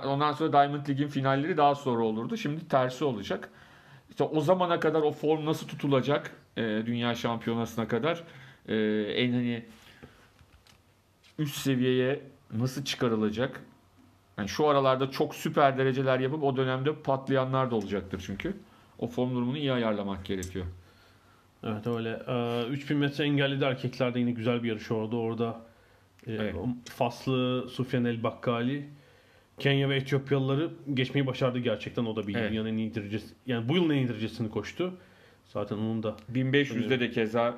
Ondan 0.06 0.32
sonra 0.32 0.54
Diamond 0.54 0.88
League'in 0.88 1.08
finalleri 1.08 1.58
daha 1.58 1.76
sonra 1.76 2.04
olurdu. 2.04 2.38
Şimdi 2.38 2.68
tersi 2.68 3.06
olacak. 3.06 3.50
İşte 4.10 4.24
o 4.24 4.42
zamana 4.42 4.80
kadar 4.80 5.02
o 5.02 5.12
form 5.12 5.46
nasıl 5.46 5.68
tutulacak 5.68 6.36
e, 6.58 6.62
dünya 6.62 7.16
şampiyonasına 7.16 7.88
kadar 7.88 8.24
e, 8.68 8.76
en 9.16 9.32
hani 9.34 9.66
üst 11.40 11.56
seviyeye 11.58 12.22
nasıl 12.54 12.84
çıkarılacak? 12.86 13.64
Yani 14.38 14.50
şu 14.50 14.68
aralarda 14.68 15.12
çok 15.12 15.36
süper 15.36 15.78
dereceler 15.78 16.20
yapıp 16.20 16.44
o 16.44 16.58
dönemde 16.58 16.96
patlayanlar 16.96 17.72
da 17.72 17.76
olacaktır 17.76 18.24
çünkü. 18.26 18.54
O 19.00 19.08
form 19.08 19.36
durumunu 19.36 19.58
iyi 19.58 19.72
ayarlamak 19.72 20.26
gerekiyor. 20.26 20.66
Evet 21.64 21.88
öyle. 21.88 22.20
Ee, 22.28 22.68
3000 22.70 22.98
metre 22.98 23.24
engelli 23.24 23.62
de 23.62 23.66
erkeklerde 23.66 24.20
yine 24.20 24.32
güzel 24.32 24.64
bir 24.64 24.70
yarış 24.70 24.92
oldu. 24.92 25.18
Orada 25.20 25.62
e, 26.28 26.34
Evet. 26.34 26.56
Faslı 26.90 27.70
Sufyan 27.70 28.06
El 28.06 28.24
Bakkali 28.24 28.90
Kenya 29.60 29.90
ve 29.90 29.96
Etiyopyalıları 29.96 30.70
geçmeyi 30.94 31.28
başardı 31.28 31.60
gerçekten. 31.60 32.06
O 32.06 32.16
da 32.16 32.28
bir 32.28 32.36
Evet. 32.36 32.52
dünyanın 32.52 32.70
en 32.70 32.78
iyi 32.78 32.96
derecesi. 32.96 33.34
Yani 33.48 33.70
bu 33.70 33.76
yılın 33.76 33.90
en 33.90 33.98
iyi 33.98 34.08
derecesini 34.10 34.50
koştu. 34.50 34.94
Zaten 35.46 35.76
onun 35.78 36.04
da 36.04 36.16
1500'de 36.34 37.00
de 37.00 37.12
keza 37.12 37.58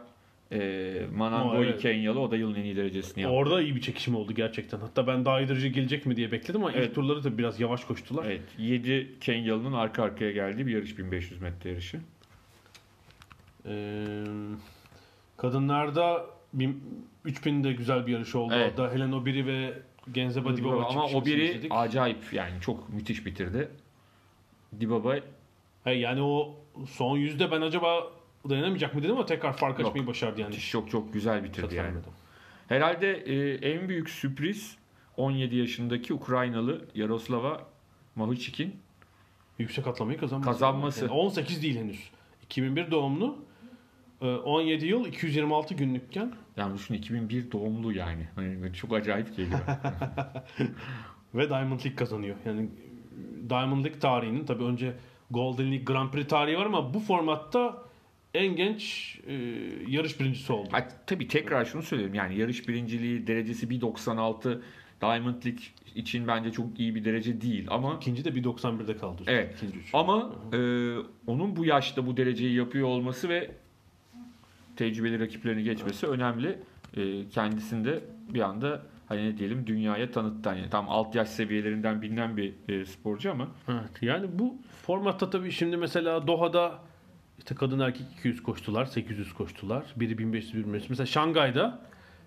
e, 0.56 1.08
Ama 1.20 1.58
evet. 1.58 1.82
Kenyalı 1.82 2.20
o 2.20 2.32
da 2.32 2.36
yılın 2.38 2.56
en 2.56 2.64
iyi 2.64 2.76
derecesini 2.76 3.22
yaptı. 3.24 3.38
orada 3.38 3.62
iyi 3.62 3.76
bir 3.76 3.82
çekişim 3.82 4.16
oldu 4.16 4.34
gerçekten. 4.34 4.80
Hatta 4.80 5.08
ben 5.08 5.26
daha 5.26 5.41
iyi 5.41 5.47
derece 5.49 5.70
gelecek 5.70 6.06
mi 6.06 6.16
diye 6.16 6.32
bekledim 6.32 6.62
ama 6.64 6.72
Evet. 6.72 6.88
ilk 6.88 6.95
turları 6.95 7.24
da 7.24 7.38
biraz 7.38 7.60
yavaş 7.60 7.84
koştular. 7.86 8.26
Evet 8.26 8.41
7 8.58 9.16
Kenyalı'nın 9.22 9.74
arka 9.74 10.03
arkaya 10.03 10.32
geldiği 10.32 10.68
bir 10.68 10.72
yarış 10.72 10.97
1500 10.97 11.41
metre 11.41 11.70
yarışı. 11.70 11.99
Ee, 13.66 14.24
kadınlarda 15.38 16.26
bin- 16.53 16.84
3000 17.26 17.64
de 17.64 17.74
güzel 17.74 18.08
bir 18.08 18.12
yarış 18.14 18.36
oldu. 18.36 18.53
Evet. 18.56 18.80
Orada 18.80 18.93
Helen 18.93 19.12
Obiri 19.12 19.45
ve 19.47 19.74
Genzeba 20.14 20.58
Dibaba 20.58 20.86
Ama 20.86 21.03
o 21.03 21.08
çekişmesini 21.08 21.26
biri 21.36 21.45
izledik. 21.49 21.72
acayip 21.76 22.34
yani 22.34 22.62
çok 22.62 22.89
müthiş 22.89 23.26
bitirdi. 23.26 23.70
Dibaba 24.80 25.16
He, 25.84 25.91
yani 25.93 26.22
o 26.22 26.56
son 26.89 27.18
yüzde 27.18 27.51
ben 27.51 27.62
acaba 27.62 28.03
dayanamayacak 28.50 28.96
mı 28.96 29.04
dedim 29.04 29.16
ama 29.16 29.26
tekrar 29.26 29.58
fark 29.58 29.80
Yok. 29.80 29.88
açmayı 29.88 30.08
başardı 30.08 30.41
yani. 30.41 30.56
çok 30.60 30.91
çok 30.91 31.14
güzel 31.14 31.43
bitirdi 31.43 31.76
yani. 31.76 31.88
Katılamadım. 31.88 32.14
Herhalde 32.68 33.12
e, 33.14 33.54
en 33.72 33.89
büyük 33.89 34.10
sürpriz 34.10 34.78
17 35.18 35.56
yaşındaki 35.56 36.14
Ukraynalı 36.14 36.86
Yaroslava 36.96 37.62
Mahuchik'in 38.16 38.76
Yüksek 39.60 39.88
atlamayı 39.88 40.18
kazanması. 40.18 40.52
Kazanması. 40.52 41.06
Yani 41.06 41.14
18 41.14 41.62
değil 41.64 41.78
henüz. 41.78 42.10
2001 42.43 42.91
doğumlu. 42.91 43.38
e, 44.22 44.28
17 44.28 44.86
yıl 44.86 45.06
226 45.06 45.74
günlükken 45.74 46.34
yani 46.58 46.74
düşün 46.74 46.93
2001 46.93 47.52
doğumlu 47.52 47.93
yani. 47.93 48.28
Böyle 48.38 48.74
çok 48.74 48.93
acayip 48.93 49.38
geliyor. 49.38 49.60
ve 51.36 51.50
Diamond 51.50 51.80
League 51.80 51.96
kazanıyor. 51.96 52.36
Yani 52.46 52.70
Diamond 53.50 53.86
League 53.86 54.00
tarihinin 54.00 54.46
tabii 54.46 54.64
önce 54.64 54.93
Golden 55.32 55.72
League 55.72 55.84
Grand 55.86 56.12
Prix 56.12 56.28
tarihi 56.28 56.58
var 56.58 56.66
ama 56.66 56.93
bu 56.93 57.00
formatta 57.00 57.85
en 58.36 58.56
genç 58.56 59.16
e, 59.28 59.34
yarış 59.88 60.20
birincisi 60.20 60.54
oldu. 60.54 60.70
ha, 60.72 60.88
tabii 61.08 61.28
tekrar 61.28 61.66
şunu 61.66 61.84
söyleyeyim 61.84 62.14
yani 62.14 62.40
yarış 62.40 62.68
birinciliği 62.68 63.28
derecesi 63.28 63.68
1.96 63.68 64.60
Diamond 65.02 65.46
League 65.46 65.64
için 65.96 66.28
bence 66.28 66.52
çok 66.52 66.80
iyi 66.80 66.96
bir 66.96 67.06
derece 67.06 67.42
değil 67.42 67.68
ama 67.70 67.96
İkinci 67.96 68.26
de 68.26 68.30
1.91'de 68.30 68.98
kaldı. 68.98 69.24
Evet. 69.28 69.56
İkinci 69.58 69.78
üç. 69.80 69.90
Ama 69.94 70.32
e, 70.54 70.58
onun 71.28 71.56
bu 71.56 71.66
yaşta 71.66 72.08
bu 72.08 72.18
dereceyi 72.18 72.56
yapıyor 72.56 72.88
olması 72.88 73.30
ve 73.30 73.52
tecrübeli 74.76 75.20
rakiplerini 75.20 75.64
geçmesi 75.64 76.08
önemli. 76.08 76.60
E, 76.98 77.30
kendisinde 77.30 78.00
bir 78.34 78.42
anda 78.42 78.82
hani 79.08 79.26
ne 79.26 79.38
diyelim 79.38 79.68
dünyaya 79.68 80.12
tanıttı. 80.12 80.50
Yani 80.50 80.70
tam 80.70 80.90
alt 80.90 81.16
yaş 81.16 81.30
seviyelerinden 81.30 82.02
bilinen 82.02 82.38
bir 82.38 82.54
e, 82.70 82.86
sporcu 82.86 83.32
ama 83.32 83.48
Evet, 83.70 84.02
yani 84.02 84.28
bu 84.40 84.58
formatta 84.82 85.30
tabii 85.30 85.52
şimdi 85.52 85.78
mesela 85.78 86.28
Doha'da 86.28 86.80
işte 87.38 87.56
kadın 87.56 87.80
erkek 87.80 88.06
200 88.20 88.44
koştular, 88.44 88.86
800 88.86 89.34
koştular. 89.34 89.84
Biri 89.96 90.18
1500, 90.18 90.54
biri 90.54 90.66
1500. 90.66 90.90
Mesela 90.90 91.06
Şangay'da 91.06 91.80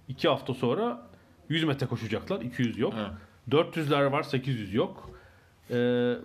2 0.08 0.28
hafta 0.28 0.54
sonra 0.54 1.08
100 1.48 1.64
metre 1.64 1.86
koşacaklar, 1.86 2.40
200 2.40 2.78
yok. 2.78 2.94
Evet. 2.96 3.10
400'ler 3.50 4.12
var, 4.12 4.22
800 4.22 4.74
yok. 4.74 5.10
Ee, 5.70 5.74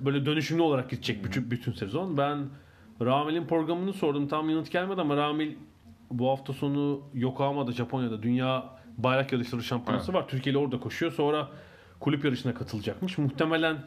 böyle 0.01 0.25
dönüşümlü 0.25 0.61
olarak 0.61 0.89
gidecek 0.89 1.23
bütün, 1.23 1.51
bütün 1.51 1.71
sezon. 1.71 2.17
Ben 2.17 2.49
Ramil'in 3.01 3.47
programını 3.47 3.93
sordum. 3.93 4.27
Tam 4.27 4.49
yanıt 4.49 4.71
gelmedi 4.71 5.01
ama 5.01 5.17
Ramil 5.17 5.55
bu 6.11 6.29
hafta 6.29 6.53
sonu 6.53 7.01
Yokohama'da 7.13 7.71
Japonya'da 7.71 8.23
Dünya 8.23 8.69
Bayrak 8.97 9.31
Yarışları 9.31 9.63
Şampiyonası 9.63 10.13
var. 10.13 10.27
Türkiye'li 10.27 10.57
orada 10.57 10.79
koşuyor. 10.79 11.11
Sonra 11.11 11.49
kulüp 11.99 12.25
yarışına 12.25 12.53
katılacakmış. 12.53 13.17
Muhtemelen 13.17 13.77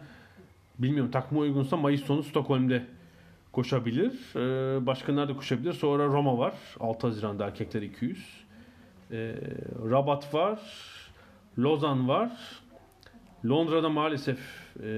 bilmiyorum 0.79 1.11
takma 1.11 1.39
uygunsa 1.39 1.77
Mayıs 1.77 2.05
sonu 2.05 2.23
Stockholm'de 2.23 2.87
koşabilir. 3.57 4.13
Ee, 4.37 4.87
başka 4.87 5.13
nerede 5.13 5.37
koşabilir? 5.37 5.73
Sonra 5.73 6.07
Roma 6.07 6.39
var. 6.39 6.55
6 6.81 7.07
Haziran'da 7.07 7.47
erkekler 7.47 7.83
200. 7.83 8.45
Ee, 9.11 9.35
Rabat 9.91 10.35
var. 10.35 10.61
Lozan 11.59 12.09
var. 12.09 12.31
Londra'da 13.45 13.89
maalesef 13.89 14.39
e, 14.83 14.89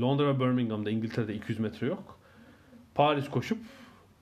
Londra 0.00 0.40
Birmingham'da 0.40 0.90
İngiltere'de 0.90 1.34
200 1.34 1.58
metre 1.58 1.86
yok. 1.86 2.18
Paris 2.94 3.30
koşup 3.30 3.58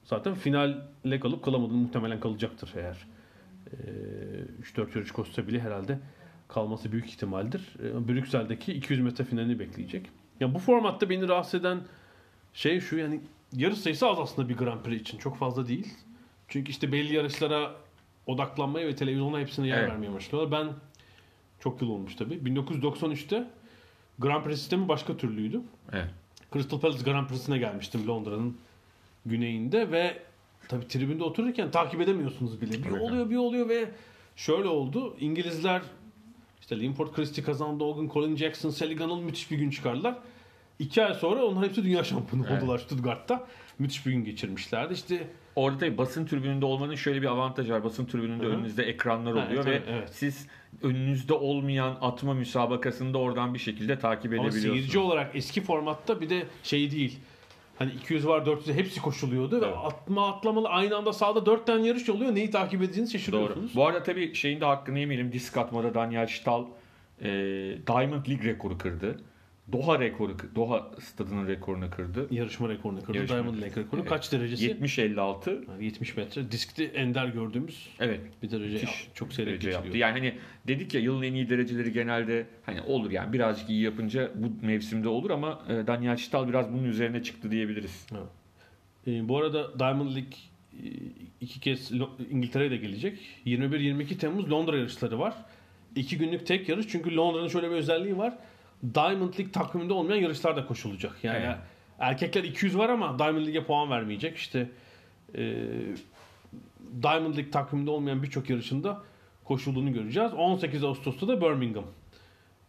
zaten 0.05 0.35
finale 0.35 1.20
kalıp 1.20 1.45
kalamadığını 1.45 1.77
muhtemelen 1.77 2.20
kalacaktır 2.20 2.72
eğer. 2.77 3.07
E, 3.66 3.77
3-4 4.62 4.99
yarış 4.99 5.11
koşsa 5.11 5.47
bile 5.47 5.61
herhalde 5.61 5.99
kalması 6.49 6.93
büyük 6.93 7.07
ihtimaldir. 7.07 7.74
E, 7.83 8.09
Brüksel'deki 8.09 8.72
200 8.72 9.01
metre 9.01 9.24
finalini 9.24 9.59
bekleyecek. 9.59 10.11
Ya 10.41 10.55
bu 10.55 10.59
formatta 10.59 11.11
beni 11.11 11.29
rahatsız 11.29 11.61
eden 11.61 11.81
şey 12.57 12.81
şu 12.81 12.97
yani 12.97 13.21
yarış 13.53 13.79
sayısı 13.79 14.07
az 14.07 14.19
aslında 14.19 14.49
bir 14.49 14.57
Grand 14.57 14.83
Prix 14.83 15.01
için. 15.01 15.19
Çok 15.19 15.37
fazla 15.37 15.69
değil. 15.69 15.95
Çünkü 16.49 16.71
işte 16.71 16.93
belli 16.93 17.15
yarışlara 17.15 17.75
odaklanmaya 18.27 18.87
ve 18.87 18.97
televizyona 18.97 19.41
hepsine 19.41 19.67
yer 19.69 19.79
Evet. 19.79 19.91
vermeye 19.91 20.13
başlıyorlar. 20.13 20.53
Ben 20.61 20.73
çok 21.61 21.83
yıl 21.83 21.89
olmuş 21.91 22.15
tabii. 22.17 22.35
1993'te 22.35 23.49
Grand 24.19 24.45
Prix 24.45 24.59
sistemi 24.59 24.89
başka 24.89 25.17
türlüydü. 25.17 25.61
evet. 25.93 26.07
Crystal 26.53 26.81
Palace 26.81 27.11
Grand 27.11 27.29
Prix'sine 27.29 27.59
gelmiştim 27.59 28.07
Londra'nın 28.09 28.57
güneyinde 29.27 29.91
ve 29.93 30.19
tabii 30.69 30.89
tribünde 30.89 31.25
otururken 31.25 31.71
takip 31.71 32.01
edemiyorsunuz 32.01 32.61
bile. 32.61 32.85
Bir 32.85 32.91
oluyor 32.91 33.31
bir 33.31 33.37
oluyor 33.37 33.69
ve 33.69 33.91
şöyle 34.37 34.69
oldu. 34.69 35.17
İngilizler 35.21 35.83
işte 36.61 36.81
Linford 36.81 37.13
Christie 37.13 37.45
kazandı, 37.45 37.85
Olgun 37.85 38.09
Colin 38.09 38.37
Jackson, 38.37 38.71
Sally 38.71 38.97
Gunnell 38.97 39.23
müthiş 39.25 39.51
bir 39.51 39.57
gün 39.59 39.71
çıkardılar. 39.71 40.19
İki 40.79 41.05
ay 41.05 41.14
sonra 41.14 41.45
onlar 41.45 41.64
hepsi 41.68 41.85
dünya 41.85 42.05
şampiyonu 42.05 42.47
Evet. 42.51 42.62
oldular 42.62 42.79
Stuttgart'ta. 42.79 43.47
Müthiş 43.79 44.07
bir 44.07 44.11
gün 44.12 44.24
geçirmişlerdi. 44.24 44.95
İşte 44.95 45.27
Orada 45.57 45.79
tabii 45.79 45.99
basın 45.99 46.27
tribününde 46.27 46.64
olmanın 46.66 46.95
şöyle 46.95 47.22
bir 47.22 47.27
avantajı 47.27 47.72
var. 47.72 47.85
Basın 47.85 48.07
tribününde 48.07 48.45
Hı 48.45 48.49
hı. 48.49 48.53
önünüzde 48.53 48.83
ekranlar 48.85 49.33
oluyor 49.33 49.62
tabii, 49.62 49.74
ve 49.74 49.83
evet. 49.89 50.09
siz 50.12 50.47
önünüzde 50.83 51.35
olmayan 51.35 51.97
atma 52.01 52.35
müsabakasını 52.35 53.14
da 53.14 53.18
oradan 53.18 53.55
bir 53.55 53.59
şekilde 53.59 53.99
takip 53.99 54.33
ama 54.33 54.35
edebiliyorsunuz. 54.43 54.62
seyirci 54.77 54.99
olarak 54.99 55.37
eski 55.37 55.61
formatta 55.61 56.20
bir 56.20 56.31
de 56.31 56.43
şey 56.62 56.91
değil. 56.91 57.18
Hani 57.79 57.93
200 57.93 58.27
var 58.27 58.47
400 58.47 58.77
hepsi 58.77 59.01
koşuluyordu 59.03 59.61
ve 59.61 59.66
Evet. 59.66 59.77
atma 59.85 60.29
atlamalı 60.29 60.68
aynı 60.68 60.97
anda 60.97 61.12
sahada 61.12 61.47
4 61.47 61.66
tane 61.66 61.87
yarış 61.87 62.09
oluyor. 62.09 62.35
Neyi 62.35 62.51
takip 62.51 62.83
edeceğinizi 62.83 63.12
Doğru. 63.14 63.20
şaşırıyorsunuz. 63.20 63.77
Bu 63.77 63.87
arada 63.87 64.03
tabii 64.03 64.35
şeyin 64.35 64.61
de 64.61 64.64
hakkını 64.64 64.99
yemeyelim. 64.99 65.33
Disk 65.33 65.57
atmada 65.57 65.95
Daniel 65.95 66.27
Stahl 66.27 66.62
e, 67.22 67.29
Diamond 67.87 68.27
League 68.29 68.45
rekoru 68.45 68.79
kırdı. 68.79 69.20
Doha 69.73 70.01
rekoru, 70.01 70.37
Doha 70.55 70.91
stadının 71.01 71.49
rekorunu 71.49 71.91
kırdı. 71.91 72.27
Yarışma 72.31 72.69
rekorunu 72.69 73.03
kırdı. 73.03 73.17
Yarışma. 73.19 73.37
Diamond 73.37 73.62
League 73.62 73.83
rekoru. 73.85 74.01
Evet. 74.01 74.11
Kaç 74.11 74.33
derecesi? 74.33 74.71
70-56. 74.71 75.71
Yani 75.71 75.85
70 75.85 76.17
metre. 76.17 76.51
Diskte 76.51 76.85
ender 76.85 77.27
gördüğümüz 77.27 77.89
Evet. 78.01 78.21
bir 78.43 78.51
derece. 78.51 78.73
Müthiş 78.75 79.09
Çok 79.14 79.33
seyrek 79.33 79.53
derece 79.53 79.67
geçiliyor. 79.69 79.85
yaptı. 79.85 79.99
Yani 79.99 80.12
hani 80.19 80.35
dedik 80.69 80.95
ya 80.95 81.01
yılın 81.01 81.23
en 81.23 81.35
iyi 81.35 81.51
dereceleri 81.51 81.93
genelde 81.93 82.47
hani 82.67 82.81
olur 82.83 83.11
yani 83.11 83.33
birazcık 83.33 83.71
iyi 83.71 83.83
yapınca 83.83 84.31
bu 84.35 84.67
mevsimde 84.67 85.09
olur 85.09 85.31
ama 85.31 85.62
e, 85.69 85.87
Daniel 85.87 86.17
Stahl 86.17 86.49
biraz 86.49 86.73
bunun 86.73 86.85
üzerine 86.85 87.23
çıktı 87.23 87.51
diyebiliriz. 87.51 88.07
Ee, 89.07 89.29
bu 89.29 89.39
arada 89.39 89.79
Diamond 89.79 90.09
League 90.09 90.33
e, 90.73 90.87
iki 91.41 91.61
kez 91.61 91.93
İngiltere'ye 92.31 92.71
de 92.71 92.77
gelecek. 92.77 93.19
21-22 93.47 94.19
Temmuz 94.19 94.51
Londra 94.51 94.77
yarışları 94.79 95.19
var. 95.19 95.35
iki 95.97 96.19
günlük 96.19 96.47
tek 96.47 96.69
yarış. 96.69 96.87
Çünkü 96.89 97.17
Londra'nın 97.17 97.49
şöyle 97.49 97.71
bir 97.71 97.75
özelliği 97.75 98.19
var. 98.19 98.39
Diamond 98.95 99.35
League 99.39 99.53
takviminde 99.53 99.93
olmayan 99.93 100.22
yarışlar 100.22 100.57
da 100.57 100.66
koşulacak. 100.66 101.24
Yani 101.24 101.45
Evet. 101.45 101.57
erkekler 101.99 102.45
200 102.45 102.79
var 102.79 102.89
ama 102.89 103.18
Diamond 103.18 103.47
League'e 103.47 103.64
puan 103.64 103.91
vermeyecek. 103.91 104.37
İşte 104.37 104.68
e, 105.35 105.62
Diamond 107.03 107.35
League 107.37 107.51
takviminde 107.51 107.91
olmayan 107.91 108.22
birçok 108.22 108.51
yarışında 108.51 109.03
koşulduğunu 109.45 109.93
göreceğiz. 109.93 110.33
18 110.35 110.85
Ağustos'ta 110.85 111.29
da 111.29 111.41
Birmingham 111.41 111.85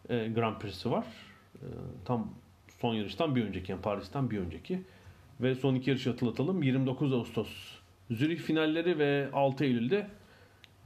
e, 0.10 0.28
Grand 0.28 0.60
Prix'si 0.60 0.91
var. 0.91 1.05
E, 1.55 1.66
tam 2.05 2.34
son 2.82 2.93
yarıştan 2.93 3.36
bir 3.36 3.45
önceki 3.45 3.72
yani 3.72 3.82
Paris'ten 3.82 4.30
bir 4.32 4.38
önceki. 4.38 4.82
Ve 5.41 5.55
son 5.55 5.76
iki 5.76 5.89
yarışı 5.89 6.10
hatırlatalım. 6.10 6.64
29 6.64 7.14
Ağustos 7.14 7.47
Zürih 8.12 8.39
finalleri 8.39 8.99
ve 8.99 9.30
6 9.34 9.66
Eylül'de 9.66 10.08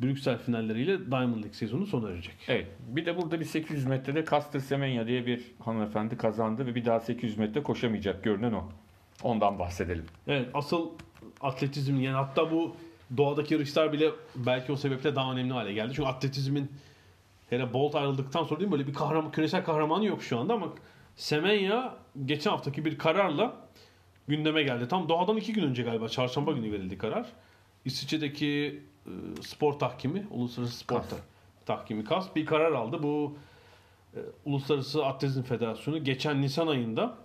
Brüksel 0.02 0.38
finalleriyle 0.38 1.12
Diamond 1.12 1.36
League 1.36 1.54
sezonu 1.54 1.86
sona 1.86 2.10
erecek. 2.10 2.36
Evet. 2.48 2.68
Bir 2.88 3.06
de 3.06 3.18
burada 3.18 3.40
bir 3.40 3.46
800 3.46 3.86
metrede 3.86 4.26
Caster 4.26 4.60
Semenya 4.60 5.08
diye 5.08 5.26
bir 5.26 5.42
hanımefendi 5.60 6.18
kazandı 6.18 6.66
ve 6.66 6.76
bir 6.76 6.86
daha 6.86 7.00
800 7.00 7.38
metre 7.38 7.64
koşamayacak 7.64 8.24
görünen 8.24 8.54
o. 8.54 8.64
Ondan 9.24 9.60
bahsedelim. 9.60 10.06
Evet 10.28 10.50
asıl 10.54 10.90
atletizm 11.42 12.00
yani 12.00 12.16
hatta 12.16 12.52
bu 12.52 12.76
doğadaki 13.18 13.54
yarışlar 13.54 13.94
bile 13.94 14.10
belki 14.36 14.72
o 14.72 14.76
sebeple 14.76 15.16
daha 15.16 15.34
önemli 15.34 15.54
hale 15.54 15.74
geldi. 15.74 15.94
Çünkü 15.96 16.10
atletizmin 16.10 16.72
hele 17.50 17.74
Bolt 17.74 17.96
ayrıldıktan 17.96 18.44
sonra 18.44 18.60
değil 18.60 18.68
mi 18.68 18.72
böyle 18.72 18.88
bir 18.88 18.94
kahraman, 18.94 19.32
küresel 19.32 19.64
kahramanı 19.64 20.06
yok 20.06 20.24
şu 20.24 20.40
anda 20.40 20.54
ama 20.54 20.74
Semenya 21.16 21.96
geçen 22.26 22.52
haftaki 22.52 22.86
bir 22.86 22.98
kararla 22.98 23.56
gündeme 24.28 24.64
geldi. 24.64 24.88
Tam 24.88 25.10
doğadan 25.10 25.38
iki 25.38 25.54
gün 25.54 25.64
önce 25.64 25.84
galiba 25.84 26.10
çarşamba 26.10 26.52
günü 26.52 26.72
verildi 26.72 26.98
karar. 26.98 27.26
İsviçre'deki 27.86 28.82
spor 29.42 29.74
tahkimi, 29.74 30.28
uluslararası 30.32 30.78
spor 30.78 30.96
KAS. 30.96 31.10
ta- 31.10 31.16
tahkimi 31.66 32.04
KAS 32.04 32.36
bir 32.36 32.46
karar 32.46 32.72
aldı. 32.72 33.04
Bu 33.04 33.36
e, 34.16 34.20
Uluslararası 34.46 35.06
Atletizm 35.06 35.42
Federasyonu 35.42 36.04
geçen 36.04 36.42
Nisan 36.42 36.68
ayında 36.68 37.18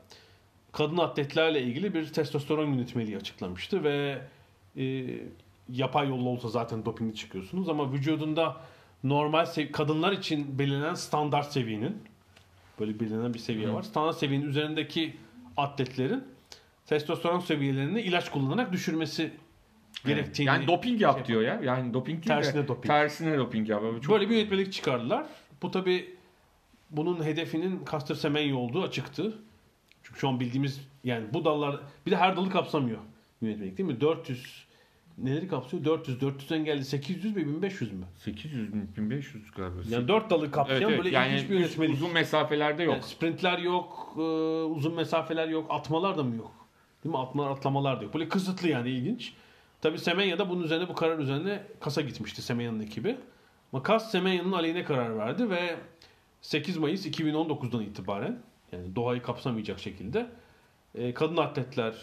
kadın 0.72 0.96
atletlerle 0.96 1.62
ilgili 1.62 1.94
bir 1.94 2.12
testosteron 2.12 2.66
yönetmeliği 2.66 3.16
açıklamıştı 3.16 3.84
ve 3.84 4.18
e, 4.76 5.04
yapay 5.72 6.08
yolla 6.08 6.28
olsa 6.28 6.48
zaten 6.48 6.84
dopingli 6.84 7.14
çıkıyorsunuz 7.14 7.68
ama 7.68 7.92
vücudunda 7.92 8.56
normal 9.04 9.46
sev- 9.46 9.72
kadınlar 9.72 10.12
için 10.12 10.58
belirlenen 10.58 10.94
standart 10.94 11.52
seviyenin 11.52 11.96
böyle 12.80 13.00
belirlenen 13.00 13.34
bir 13.34 13.38
seviye 13.38 13.72
var. 13.72 13.82
Standart 13.82 14.16
seviyenin 14.16 14.46
üzerindeki 14.46 15.16
atletlerin 15.56 16.24
testosteron 16.86 17.40
seviyelerini 17.40 18.00
ilaç 18.00 18.30
kullanarak 18.30 18.72
düşürmesi 18.72 19.32
gerektiğini 20.04 20.46
Yani 20.46 20.66
doping 20.66 21.00
yap 21.00 21.16
şey 21.16 21.26
diyor 21.26 21.42
ya. 21.42 21.60
Yani 21.64 21.94
doping 21.94 22.24
değil 22.24 22.38
de 22.38 22.42
Tersine 22.42 22.68
doping. 22.68 22.86
Tersine 22.86 23.38
doping 23.38 23.68
yap. 23.68 23.82
Çok 24.02 24.14
Böyle 24.14 24.30
bir 24.30 24.36
yönetmelik 24.36 24.72
çıkardılar. 24.72 25.26
Bu 25.62 25.70
tabi 25.70 26.16
bunun 26.90 27.24
hedefinin 27.24 27.80
Caster 27.90 28.14
Semenya 28.14 28.56
olduğu 28.56 28.82
açıktı. 28.82 29.38
Çünkü 30.02 30.20
şu 30.20 30.28
an 30.28 30.40
bildiğimiz 30.40 30.80
yani 31.04 31.24
bu 31.34 31.44
dallar 31.44 31.80
bir 32.06 32.10
de 32.10 32.16
her 32.16 32.36
dalı 32.36 32.50
kapsamıyor 32.50 32.98
yönetmelik 33.42 33.78
değil 33.78 33.88
mi? 33.88 34.00
400 34.00 34.66
neleri 35.18 35.48
kapsıyor? 35.48 35.84
400, 35.84 36.20
400 36.20 36.52
engelli 36.52 36.84
800 36.84 37.36
ve 37.36 37.46
1500 37.46 37.92
mü? 37.92 38.04
800 38.16 38.74
mü 38.74 38.86
1500 38.96 39.50
galiba. 39.50 39.76
Yani 39.88 40.08
4 40.08 40.30
dalı 40.30 40.50
kapsayan 40.50 40.82
evet, 40.82 40.90
evet. 40.90 41.04
böyle 41.04 41.16
yani 41.16 41.34
ilginç 41.34 41.50
bir 41.50 41.54
yönetmelik. 41.54 41.94
uzun 41.94 42.12
mesafelerde 42.12 42.82
yok. 42.82 42.94
Yani 42.94 43.02
sprintler 43.02 43.58
yok, 43.58 44.14
e, 44.16 44.20
uzun 44.64 44.94
mesafeler 44.94 45.48
yok, 45.48 45.66
atmalar 45.70 46.18
da 46.18 46.22
mı 46.22 46.36
yok? 46.36 46.52
Değil 47.04 47.12
mi? 47.14 47.18
Atmalar, 47.18 47.50
atlamalar 47.50 48.00
da 48.00 48.04
yok. 48.04 48.14
Böyle 48.14 48.28
kısıtlı 48.28 48.68
yani 48.68 48.90
ilginç. 48.90 49.32
Tabii 49.80 49.98
Semenya 49.98 50.38
da 50.38 50.48
bunun 50.50 50.62
üzerine 50.62 50.88
bu 50.88 50.94
karar 50.94 51.18
üzerine 51.18 51.62
kasa 51.80 52.00
gitmişti 52.00 52.42
Semenya'nın 52.42 52.80
ekibi. 52.80 53.16
Ama 53.72 53.82
KAS 53.82 54.10
Semenya'nın 54.10 54.52
aleyhine 54.52 54.84
karar 54.84 55.18
verdi 55.18 55.50
ve 55.50 55.76
8 56.40 56.76
Mayıs 56.76 57.06
2019'dan 57.06 57.82
itibaren 57.82 58.42
yani 58.72 58.96
doğayı 58.96 59.22
kapsamayacak 59.22 59.78
şekilde 59.78 60.26
e, 60.94 61.14
kadın 61.14 61.36
atletler 61.36 61.94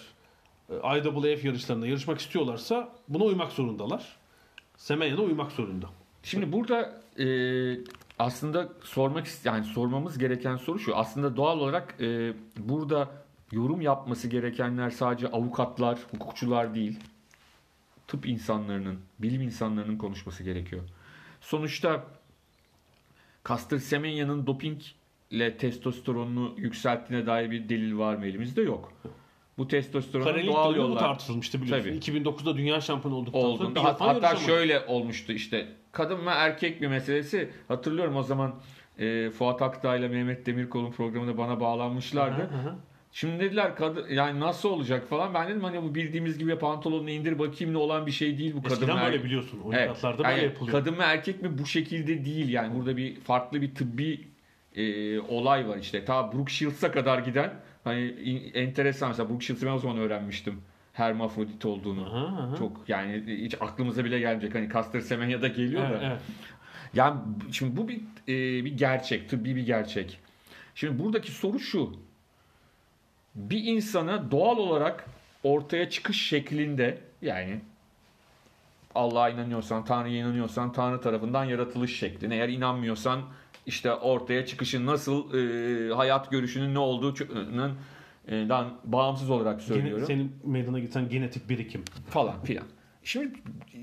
e, 0.70 0.76
IAAF 0.76 1.46
yarışlarında 1.46 1.88
yarışmak 1.88 2.20
istiyorlarsa 2.20 2.90
buna 3.08 3.24
uymak 3.24 3.52
zorundalar. 3.52 4.18
Semenya 4.78 5.18
da 5.18 5.22
uymak 5.22 5.52
zorunda. 5.52 5.90
Şimdi 6.24 6.52
burada 6.52 7.02
e, 7.20 7.28
aslında 8.20 8.70
sormak 8.84 9.28
yani 9.46 9.66
sormamız 9.66 10.18
gereken 10.18 10.58
soru 10.58 10.80
şu. 10.80 10.96
Aslında 10.96 11.38
doğal 11.38 11.60
olarak 11.60 11.96
e, 12.02 12.34
burada 12.58 13.10
yorum 13.52 13.82
yapması 13.82 14.28
gerekenler 14.28 14.90
sadece 14.90 15.28
avukatlar, 15.28 16.00
hukukçular 16.12 16.76
değil. 16.76 17.00
Tıp 18.08 18.26
insanlarının, 18.28 19.00
bilim 19.20 19.42
insanlarının 19.42 19.98
konuşması 19.98 20.44
gerekiyor. 20.44 20.82
Sonuçta 21.42 22.04
Caster 23.48 23.78
Semenya'nın 23.78 24.48
dopingle 24.48 25.58
testosteronunu 25.58 26.54
yükselttiğine 26.58 27.26
dair 27.26 27.52
bir 27.52 27.70
delil 27.70 27.98
var 27.98 28.16
mı 28.16 28.26
elimizde? 28.26 28.62
Yok. 28.62 28.94
Bu 29.58 29.68
testosteron 29.68 30.24
Karelik 30.24 30.54
doğal 30.54 30.76
yollar 30.76 31.00
tartışılmıştı 31.00 31.62
biliyorsun. 31.62 31.90
Tabii. 31.90 31.98
2009'da 32.20 32.58
dünya 32.58 32.82
şampiyonu 32.82 33.16
olduktan 33.18 33.40
sonra 33.40 33.52
olduğunda 33.52 33.80
bir 33.80 33.86
hat- 33.86 34.02
hatta 34.02 34.14
yarışamadı. 34.28 34.46
şöyle 34.46 34.80
olmuştu 34.86 35.34
işte 35.34 35.68
kadın 35.92 36.26
ve 36.26 36.30
erkek 36.30 36.82
bir 36.82 36.88
meselesi 36.88 37.50
hatırlıyorum 37.68 38.16
o 38.16 38.24
zaman 38.24 38.56
e, 39.00 39.30
Fuat 39.30 39.62
Aktağ 39.62 39.96
ile 39.96 40.08
Mehmet 40.08 40.46
Demirkol'un 40.46 40.92
programında 40.92 41.38
bana 41.38 41.60
bağlanmışlardı. 41.60 42.42
Hı 42.42 42.58
hı. 42.58 42.76
Şimdi 43.16 43.40
dediler 43.40 43.76
kadın 43.76 44.06
yani 44.10 44.40
nasıl 44.40 44.70
olacak 44.70 45.10
falan. 45.10 45.34
Ben 45.34 45.48
dedim 45.50 45.64
hani 45.64 45.84
bu 45.84 45.96
bildiğimiz 45.96 46.38
gibi 46.38 46.56
pantolonunu 46.60 47.10
indir 47.10 47.40
bakayım 47.40 47.74
ne 47.74 47.78
olan 47.78 48.06
bir 48.06 48.12
şey 48.12 48.38
değil 48.38 48.54
bu 48.56 48.62
kadın 48.64 48.74
Eskiden 48.76 48.96
böyle 48.96 49.08
erkek. 49.08 49.24
biliyorsun. 49.24 49.58
Evet. 49.58 49.66
Olimpiyatlarda 49.66 50.24
Yani 50.24 50.36
böyle 50.36 50.46
yapılıyor. 50.46 50.80
kadın 50.80 50.98
ve 51.00 51.04
erkek 51.04 51.42
mi 51.42 51.58
bu 51.58 51.66
şekilde 51.66 52.26
değil 52.26 52.50
yani 52.50 52.76
burada 52.76 52.98
bir 52.98 53.16
farklı 53.16 53.62
bir 53.62 53.76
tıbbi 53.76 54.22
e, 54.76 55.20
olay 55.20 55.68
var 55.68 55.78
işte. 55.78 56.06
Ta 56.06 56.34
Brooke 56.34 56.54
Shields'a 56.54 56.92
kadar 56.92 57.20
giden 57.20 57.54
hani 57.84 58.02
enteresan 58.54 59.10
mesela 59.10 59.30
Brooke 59.30 59.46
Shields'ı 59.46 59.66
ben 59.66 59.72
o 59.72 59.80
zaman 59.80 59.98
öğrenmiştim. 59.98 60.62
Hermafrodit 60.94 61.66
olduğunu. 61.66 62.06
Aha, 62.06 62.44
aha. 62.44 62.56
Çok 62.56 62.82
yani 62.90 63.24
hiç 63.28 63.56
aklımıza 63.60 64.06
bile 64.06 64.20
gelmeyecek. 64.20 64.56
Hani 64.56 64.70
Caster 64.74 65.00
Semenya'da 65.00 65.48
geliyor 65.48 65.84
Evet, 65.90 66.02
da. 66.02 66.06
evet. 66.08 66.22
Yani 66.94 67.20
şimdi 67.52 67.78
bu 67.78 67.88
bir 67.88 67.96
e, 68.28 68.66
bir 68.66 68.78
gerçek, 68.78 69.30
tıbbi 69.30 69.56
bir 69.56 69.66
gerçek. 69.66 70.20
Şimdi 70.76 71.04
buradaki 71.04 71.32
soru 71.32 71.60
şu. 71.60 71.96
Bir 73.36 73.64
insana 73.64 74.32
doğal 74.32 74.58
olarak 74.58 75.06
ortaya 75.44 75.90
çıkış 75.90 76.28
şeklinde 76.28 76.98
yani 77.22 77.60
Allah'a 78.96 79.30
inanıyorsan, 79.30 79.86
Tanrı'ya 79.86 80.18
inanıyorsan 80.18 80.74
Tanrı 80.74 81.02
tarafından 81.02 81.46
yaratılış 81.46 82.00
şeklini. 82.00 82.34
Eğer 82.34 82.50
inanmıyorsan 82.50 83.22
işte 83.66 83.94
ortaya 83.94 84.46
çıkışın 84.46 84.86
nasıl 84.86 85.34
e, 85.34 85.94
hayat 85.94 86.32
görüşünün 86.32 86.74
ne 86.74 86.80
olduğunun 86.80 87.78
e, 88.28 88.32
dan 88.50 88.74
bağımsız 88.84 89.30
olarak 89.30 89.60
Gene- 89.60 89.68
söylüyorum 89.68 90.06
senin 90.08 90.36
meydana 90.44 90.80
getiren 90.80 91.10
genetik 91.10 91.50
birikim. 91.50 91.84
falan 92.10 92.44
filan. 92.44 92.66
Şimdi 93.04 93.40
e, 93.74 93.80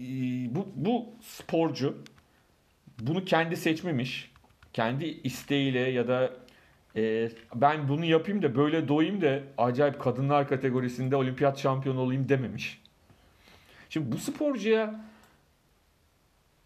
bu, 0.55 0.69
bu 0.75 1.09
sporcu 1.23 1.99
bunu 3.01 3.25
kendi 3.25 3.57
seçmemiş. 3.57 4.31
Kendi 4.73 5.05
isteğiyle 5.05 5.79
ya 5.79 6.09
da 6.09 6.31
e, 6.97 7.31
ben 7.55 7.89
bunu 7.89 8.05
yapayım 8.05 8.43
da 8.43 8.57
böyle 8.57 8.89
doyayım 8.89 9.21
da 9.21 9.41
acayip 9.59 10.01
kadınlar 10.01 10.49
kategorisinde 10.49 11.17
olimpiyat 11.17 11.59
şampiyonu 11.59 12.01
olayım 12.01 12.29
dememiş. 12.29 12.83
Şimdi 13.89 14.13
bu 14.13 14.19
sporcuya 14.19 15.05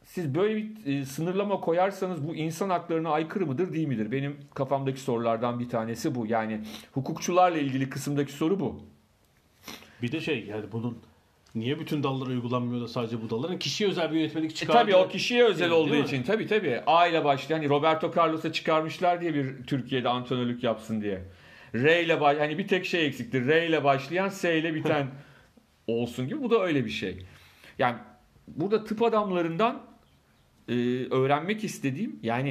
siz 0.04 0.34
böyle 0.34 0.56
bir 0.56 0.86
e, 0.86 1.04
sınırlama 1.04 1.60
koyarsanız 1.60 2.28
bu 2.28 2.34
insan 2.34 2.70
haklarına 2.70 3.10
aykırı 3.10 3.46
mıdır 3.46 3.72
değil 3.72 3.88
midir? 3.88 4.12
Benim 4.12 4.36
kafamdaki 4.54 5.00
sorulardan 5.00 5.60
bir 5.60 5.68
tanesi 5.68 6.14
bu. 6.14 6.26
Yani 6.26 6.60
hukukçularla 6.92 7.58
ilgili 7.58 7.90
kısımdaki 7.90 8.32
soru 8.32 8.60
bu. 8.60 8.82
Bir 10.02 10.12
de 10.12 10.20
şey 10.20 10.46
yani 10.46 10.64
bunun 10.72 10.98
niye 11.54 11.80
bütün 11.80 12.02
dallara 12.02 12.30
uygulanmıyor 12.30 12.82
da 12.82 12.88
sadece 12.88 13.22
bu 13.22 13.30
dalların 13.30 13.58
kişiye 13.58 13.90
özel 13.90 14.12
bir 14.12 14.16
yönetmelik 14.18 14.50
E 14.50 14.54
çıkardı. 14.54 14.78
tabii 14.80 14.96
o 14.96 15.08
kişiye 15.08 15.44
özel 15.44 15.70
Değil 15.70 15.80
olduğu 15.80 15.94
mi? 15.94 16.00
için 16.00 16.22
tabii 16.22 16.46
tabii. 16.46 16.80
A 16.86 17.06
ile 17.06 17.24
başlayan 17.24 17.56
hani 17.58 17.68
Roberto 17.68 18.12
Carlos'a 18.16 18.52
çıkarmışlar 18.52 19.20
diye 19.20 19.34
bir 19.34 19.64
Türkiye'de 19.66 20.08
antrenörlük 20.08 20.62
yapsın 20.64 21.00
diye. 21.00 21.22
R 21.74 22.02
ile 22.04 22.20
baş 22.20 22.38
hani 22.38 22.58
bir 22.58 22.68
tek 22.68 22.86
şey 22.86 23.06
eksikti. 23.06 23.46
R 23.46 23.66
ile 23.68 23.84
başlayan 23.84 24.28
S 24.28 24.58
ile 24.58 24.74
biten 24.74 25.06
olsun 25.86 26.28
gibi. 26.28 26.42
Bu 26.42 26.50
da 26.50 26.62
öyle 26.62 26.84
bir 26.84 26.90
şey. 26.90 27.26
Yani 27.78 27.96
burada 28.48 28.84
tıp 28.84 29.02
adamlarından 29.02 29.82
e, 30.68 30.74
öğrenmek 31.10 31.64
istediğim 31.64 32.18
yani 32.22 32.50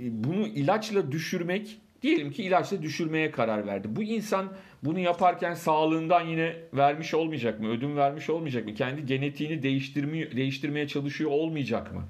e, 0.00 0.24
bunu 0.24 0.46
ilaçla 0.46 1.12
düşürmek 1.12 1.78
diyelim 2.04 2.30
ki 2.30 2.42
ilaçla 2.42 2.82
düşürmeye 2.82 3.30
karar 3.30 3.66
verdi. 3.66 3.88
Bu 3.90 4.02
insan 4.02 4.52
bunu 4.82 4.98
yaparken 4.98 5.54
sağlığından 5.54 6.20
yine 6.20 6.56
vermiş 6.74 7.14
olmayacak 7.14 7.60
mı? 7.60 7.68
Ödün 7.68 7.96
vermiş 7.96 8.30
olmayacak 8.30 8.64
mı? 8.64 8.74
Kendi 8.74 9.06
genetiğini 9.06 9.62
değiştirmeye, 9.62 10.36
değiştirmeye 10.36 10.88
çalışıyor 10.88 11.30
olmayacak 11.30 11.94
mı? 11.94 12.02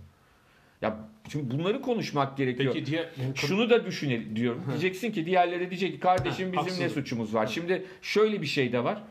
Ya 0.82 0.96
şimdi 1.28 1.50
bunları 1.50 1.82
konuşmak 1.82 2.36
gerekiyor. 2.36 2.74
Peki 2.74 2.94
yani 2.94 3.06
Şunu 3.34 3.70
da 3.70 3.86
düşün 3.86 4.36
diyorum. 4.36 4.64
Diyeceksin 4.68 5.12
ki 5.12 5.26
diğerleri 5.26 5.70
diyecek 5.70 5.92
ki 5.92 6.00
kardeşim 6.00 6.52
bizim 6.52 6.84
ne 6.84 6.88
suçumuz 6.88 7.34
var? 7.34 7.46
Şimdi 7.46 7.84
şöyle 8.02 8.42
bir 8.42 8.46
şey 8.46 8.72
de 8.72 8.84
var. 8.84 9.02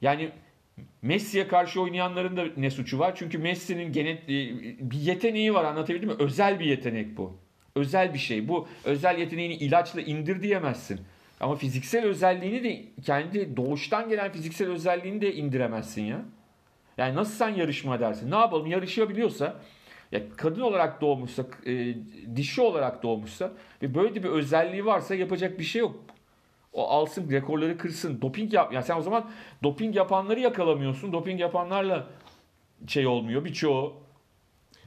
Yani 0.00 0.30
Messi'ye 1.02 1.48
karşı 1.48 1.80
oynayanların 1.80 2.36
da 2.36 2.44
ne 2.56 2.70
suçu 2.70 2.98
var? 2.98 3.12
Çünkü 3.16 3.38
Messi'nin 3.38 3.92
gene 3.92 4.10
e, 4.10 4.28
bir 4.90 4.98
yeteneği 4.98 5.54
var 5.54 5.64
anlatabildim 5.64 6.08
mi? 6.08 6.14
Özel 6.18 6.60
bir 6.60 6.64
yetenek 6.64 7.16
bu. 7.16 7.38
Özel 7.74 8.14
bir 8.14 8.18
şey. 8.18 8.48
Bu 8.48 8.68
özel 8.84 9.18
yeteneğini 9.18 9.54
ilaçla 9.54 10.00
indir 10.00 10.42
diyemezsin. 10.42 11.00
Ama 11.40 11.56
fiziksel 11.56 12.04
özelliğini 12.04 12.64
de 12.64 12.84
kendi 13.02 13.56
doğuştan 13.56 14.08
gelen 14.08 14.32
fiziksel 14.32 14.68
özelliğini 14.68 15.20
de 15.20 15.34
indiremezsin 15.34 16.02
ya. 16.02 16.22
Yani 16.98 17.14
nasıl 17.14 17.34
sen 17.34 17.48
yarışma 17.48 18.00
dersin? 18.00 18.30
Ne 18.30 18.36
yapalım? 18.36 18.66
Yarışabiliyorsa 18.66 19.60
ya 20.12 20.20
kadın 20.36 20.60
olarak 20.60 21.00
doğmuşsa, 21.00 21.46
e, 21.66 21.94
dişi 22.36 22.60
olarak 22.60 23.02
doğmuşsa 23.02 23.52
ve 23.82 23.94
böyle 23.94 24.22
bir 24.22 24.28
özelliği 24.28 24.86
varsa 24.86 25.14
yapacak 25.14 25.58
bir 25.58 25.64
şey 25.64 25.80
yok. 25.80 25.96
O 26.72 26.88
alsın, 26.88 27.30
rekorları 27.30 27.78
kırsın. 27.78 28.22
Doping 28.22 28.54
yap. 28.54 28.72
Yani 28.72 28.84
sen 28.84 28.96
o 28.96 29.02
zaman 29.02 29.30
doping 29.62 29.96
yapanları 29.96 30.40
yakalamıyorsun. 30.40 31.12
Doping 31.12 31.40
yapanlarla 31.40 32.06
şey 32.86 33.06
olmuyor. 33.06 33.44
Birçoğu 33.44 33.96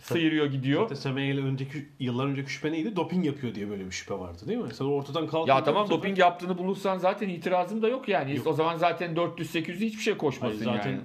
sıyırıyor 0.04 0.46
gidiyor. 0.46 0.82
Zaten 0.82 0.96
Semenye'yle 0.96 1.42
önceki 1.42 1.86
yıllar 2.00 2.26
önceki 2.26 2.52
şüphe 2.52 2.72
neydi? 2.72 2.96
Doping 2.96 3.26
yapıyor 3.26 3.56
diye 3.56 3.70
böyle 3.70 3.86
bir 3.86 3.92
şüphe 3.92 4.14
vardı 4.14 4.40
değil 4.48 4.60
mi? 4.60 4.74
Sen 4.74 4.86
ortadan 4.86 5.28
kalktı. 5.28 5.50
Ya 5.50 5.64
tamam 5.64 5.90
doping 5.90 6.20
yaptığını 6.20 6.58
bulursan 6.58 6.98
zaten 6.98 7.30
itirazım 7.30 7.82
da 7.82 7.88
yok 7.88 8.10
yani. 8.10 8.36
Yok. 8.36 8.48
O 8.48 8.54
zaman 8.54 8.78
zaten 8.78 9.16
400-800 9.16 9.74
hiçbir 9.74 10.02
şey 10.02 10.18
koşmasın 10.18 10.66
Hayır, 10.66 10.78
zaten 10.78 10.92
yani. 10.92 11.02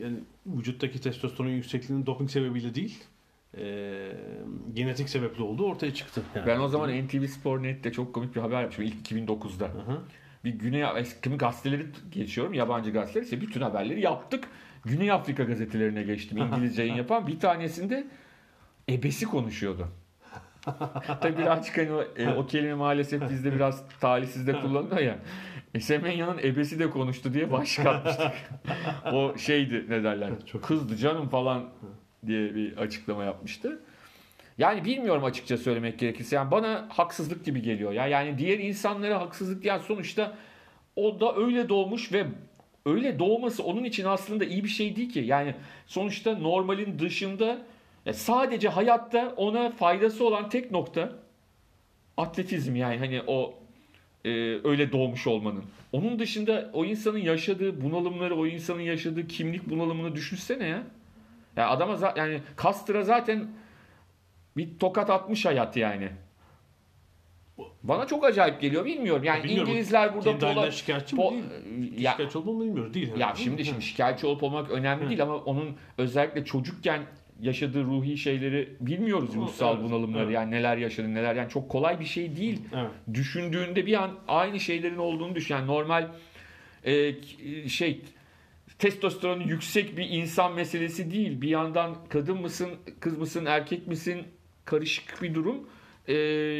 e, 0.00 0.02
yani 0.04 0.16
vücuttaki 0.46 1.00
testosteron 1.00 1.48
yüksekliğinin 1.48 2.06
doping 2.06 2.30
sebebiyle 2.30 2.74
değil, 2.74 3.04
e, 3.58 4.12
genetik 4.74 5.08
sebepli 5.08 5.42
olduğu 5.42 5.64
ortaya 5.64 5.94
çıktı. 5.94 6.22
Yani. 6.34 6.46
Ben 6.46 6.60
o 6.60 6.68
zaman 6.68 7.06
NTV 7.06 7.26
Spor 7.26 7.62
Net'te 7.62 7.92
çok 7.92 8.14
komik 8.14 8.36
bir 8.36 8.40
haber 8.40 8.60
yapmışım 8.60 8.84
ilk 8.84 9.10
2009'da. 9.10 9.64
Hı 9.66 9.92
hı. 9.92 10.00
Bir 10.44 10.50
Güney 10.50 10.84
eski 10.96 11.30
gazeteleri 11.30 11.86
geçiyorum 12.10 12.54
yabancı 12.54 12.90
gazeteler 12.90 13.22
ise 13.24 13.40
bütün 13.40 13.60
haberleri 13.60 14.00
yaptık. 14.00 14.48
Güney 14.84 15.12
Afrika 15.12 15.44
gazetelerine 15.44 16.02
geçtim 16.02 16.38
İngilizce 16.38 16.82
yayın 16.82 16.94
yapan. 16.94 17.26
Bir 17.26 17.40
tanesinde 17.40 18.06
ebesi 18.88 19.26
konuşuyordu. 19.26 19.88
Tabii 21.20 21.38
birazcık 21.38 21.78
hani 21.78 21.92
o, 21.92 22.02
e, 22.16 22.28
o 22.28 22.46
kelime 22.46 22.74
maalesef 22.74 23.30
bizde 23.30 23.54
biraz 23.54 23.84
talihsizde 24.00 24.60
kullanılıyor 24.60 25.00
ya. 25.00 25.18
E, 25.74 25.80
Semenya'nın 25.80 26.38
ebesi 26.38 26.78
de 26.78 26.90
konuştu 26.90 27.34
diye 27.34 27.52
başlık 27.52 27.86
atmıştık. 27.86 28.32
o 29.12 29.38
şeydi 29.38 29.84
ne 29.88 30.04
derler. 30.04 30.30
Çok- 30.46 30.62
Kızdı 30.64 30.96
canım 30.96 31.28
falan 31.28 31.68
diye 32.26 32.54
bir 32.54 32.76
açıklama 32.76 33.24
yapmıştı. 33.24 33.80
Yani 34.58 34.84
bilmiyorum 34.84 35.24
açıkça 35.24 35.56
söylemek 35.56 35.98
gerekirse. 35.98 36.36
Yani 36.36 36.50
bana 36.50 36.86
haksızlık 36.88 37.44
gibi 37.44 37.62
geliyor. 37.62 37.92
Ya 37.92 38.06
yani 38.06 38.38
diğer 38.38 38.58
insanlara 38.58 39.20
haksızlık 39.20 39.64
yani 39.64 39.82
sonuçta 39.82 40.34
o 40.96 41.20
da 41.20 41.36
öyle 41.36 41.68
doğmuş 41.68 42.12
ve 42.12 42.26
öyle 42.86 43.18
doğması 43.18 43.62
onun 43.64 43.84
için 43.84 44.04
aslında 44.04 44.44
iyi 44.44 44.64
bir 44.64 44.68
şey 44.68 44.96
değil 44.96 45.12
ki. 45.12 45.20
Yani 45.20 45.54
sonuçta 45.86 46.38
normalin 46.38 46.98
dışında 46.98 47.58
ya 48.06 48.12
sadece 48.14 48.68
hayatta 48.68 49.34
ona 49.36 49.70
faydası 49.70 50.26
olan 50.26 50.48
tek 50.48 50.70
nokta 50.70 51.12
atletizm 52.16 52.76
yani 52.76 52.98
hani 52.98 53.22
o 53.26 53.54
e, 54.24 54.30
öyle 54.68 54.92
doğmuş 54.92 55.26
olmanın. 55.26 55.64
Onun 55.92 56.18
dışında 56.18 56.70
o 56.72 56.84
insanın 56.84 57.18
yaşadığı 57.18 57.80
bunalımları, 57.82 58.36
o 58.36 58.46
insanın 58.46 58.80
yaşadığı 58.80 59.26
kimlik 59.28 59.70
bunalımını 59.70 60.14
düşünsene 60.14 60.66
ya. 60.66 60.82
Ya 61.56 61.68
adama 61.70 61.94
za- 61.94 62.18
yani 62.18 62.40
Kastra 62.56 63.04
zaten 63.04 63.46
bir 64.56 64.78
tokat 64.78 65.10
atmış 65.10 65.44
hayat 65.46 65.76
yani. 65.76 66.08
Bana 67.82 68.06
çok 68.06 68.24
acayip 68.24 68.60
geliyor 68.60 68.84
bilmiyorum. 68.84 69.24
Yani 69.24 69.44
Bilmiyorum, 69.44 69.70
İngilizler 69.70 70.14
burada 70.14 70.30
pola- 70.30 70.72
şikayetçi 70.72 71.16
mi 71.16 71.22
po- 71.22 71.30
değil? 71.32 71.44
ya, 72.00 72.10
Şikayetçi 72.10 72.38
olduğunu 72.38 72.64
bilmiyoruz. 72.64 72.94
Değil. 72.94 73.16
ya 73.16 73.34
şimdi 73.36 73.56
mi? 73.56 73.64
şimdi 73.64 73.82
şikayetçi 73.82 74.26
olup 74.26 74.42
olmak 74.42 74.70
önemli 74.70 75.08
değil 75.08 75.22
ama 75.22 75.36
onun 75.36 75.76
özellikle 75.98 76.44
çocukken 76.44 77.02
yaşadığı 77.40 77.84
ruhi 77.84 78.18
şeyleri 78.18 78.68
bilmiyoruz 78.80 79.34
ruhsal 79.34 79.74
evet, 79.74 79.84
bunalımları 79.84 80.24
evet. 80.24 80.34
yani 80.34 80.50
neler 80.50 80.76
yaşadı 80.76 81.14
neler 81.14 81.34
yani 81.34 81.48
çok 81.48 81.68
kolay 81.68 82.00
bir 82.00 82.04
şey 82.04 82.36
değil. 82.36 82.60
Evet. 82.74 82.90
Düşündüğünde 83.14 83.86
bir 83.86 84.02
an 84.02 84.10
aynı 84.28 84.60
şeylerin 84.60 84.96
olduğunu 84.96 85.34
düşün. 85.34 85.54
Yani 85.54 85.66
normal 85.66 86.08
e, 86.84 87.14
şey 87.68 88.00
testosteronu 88.78 89.42
yüksek 89.42 89.96
bir 89.96 90.08
insan 90.10 90.54
meselesi 90.54 91.10
değil. 91.10 91.40
Bir 91.40 91.48
yandan 91.48 91.96
kadın 92.08 92.40
mısın, 92.40 92.70
kız 93.00 93.18
mısın, 93.18 93.46
erkek 93.46 93.86
misin 93.86 94.22
karışık 94.64 95.22
bir 95.22 95.34
durum. 95.34 95.68
E, 96.08 96.14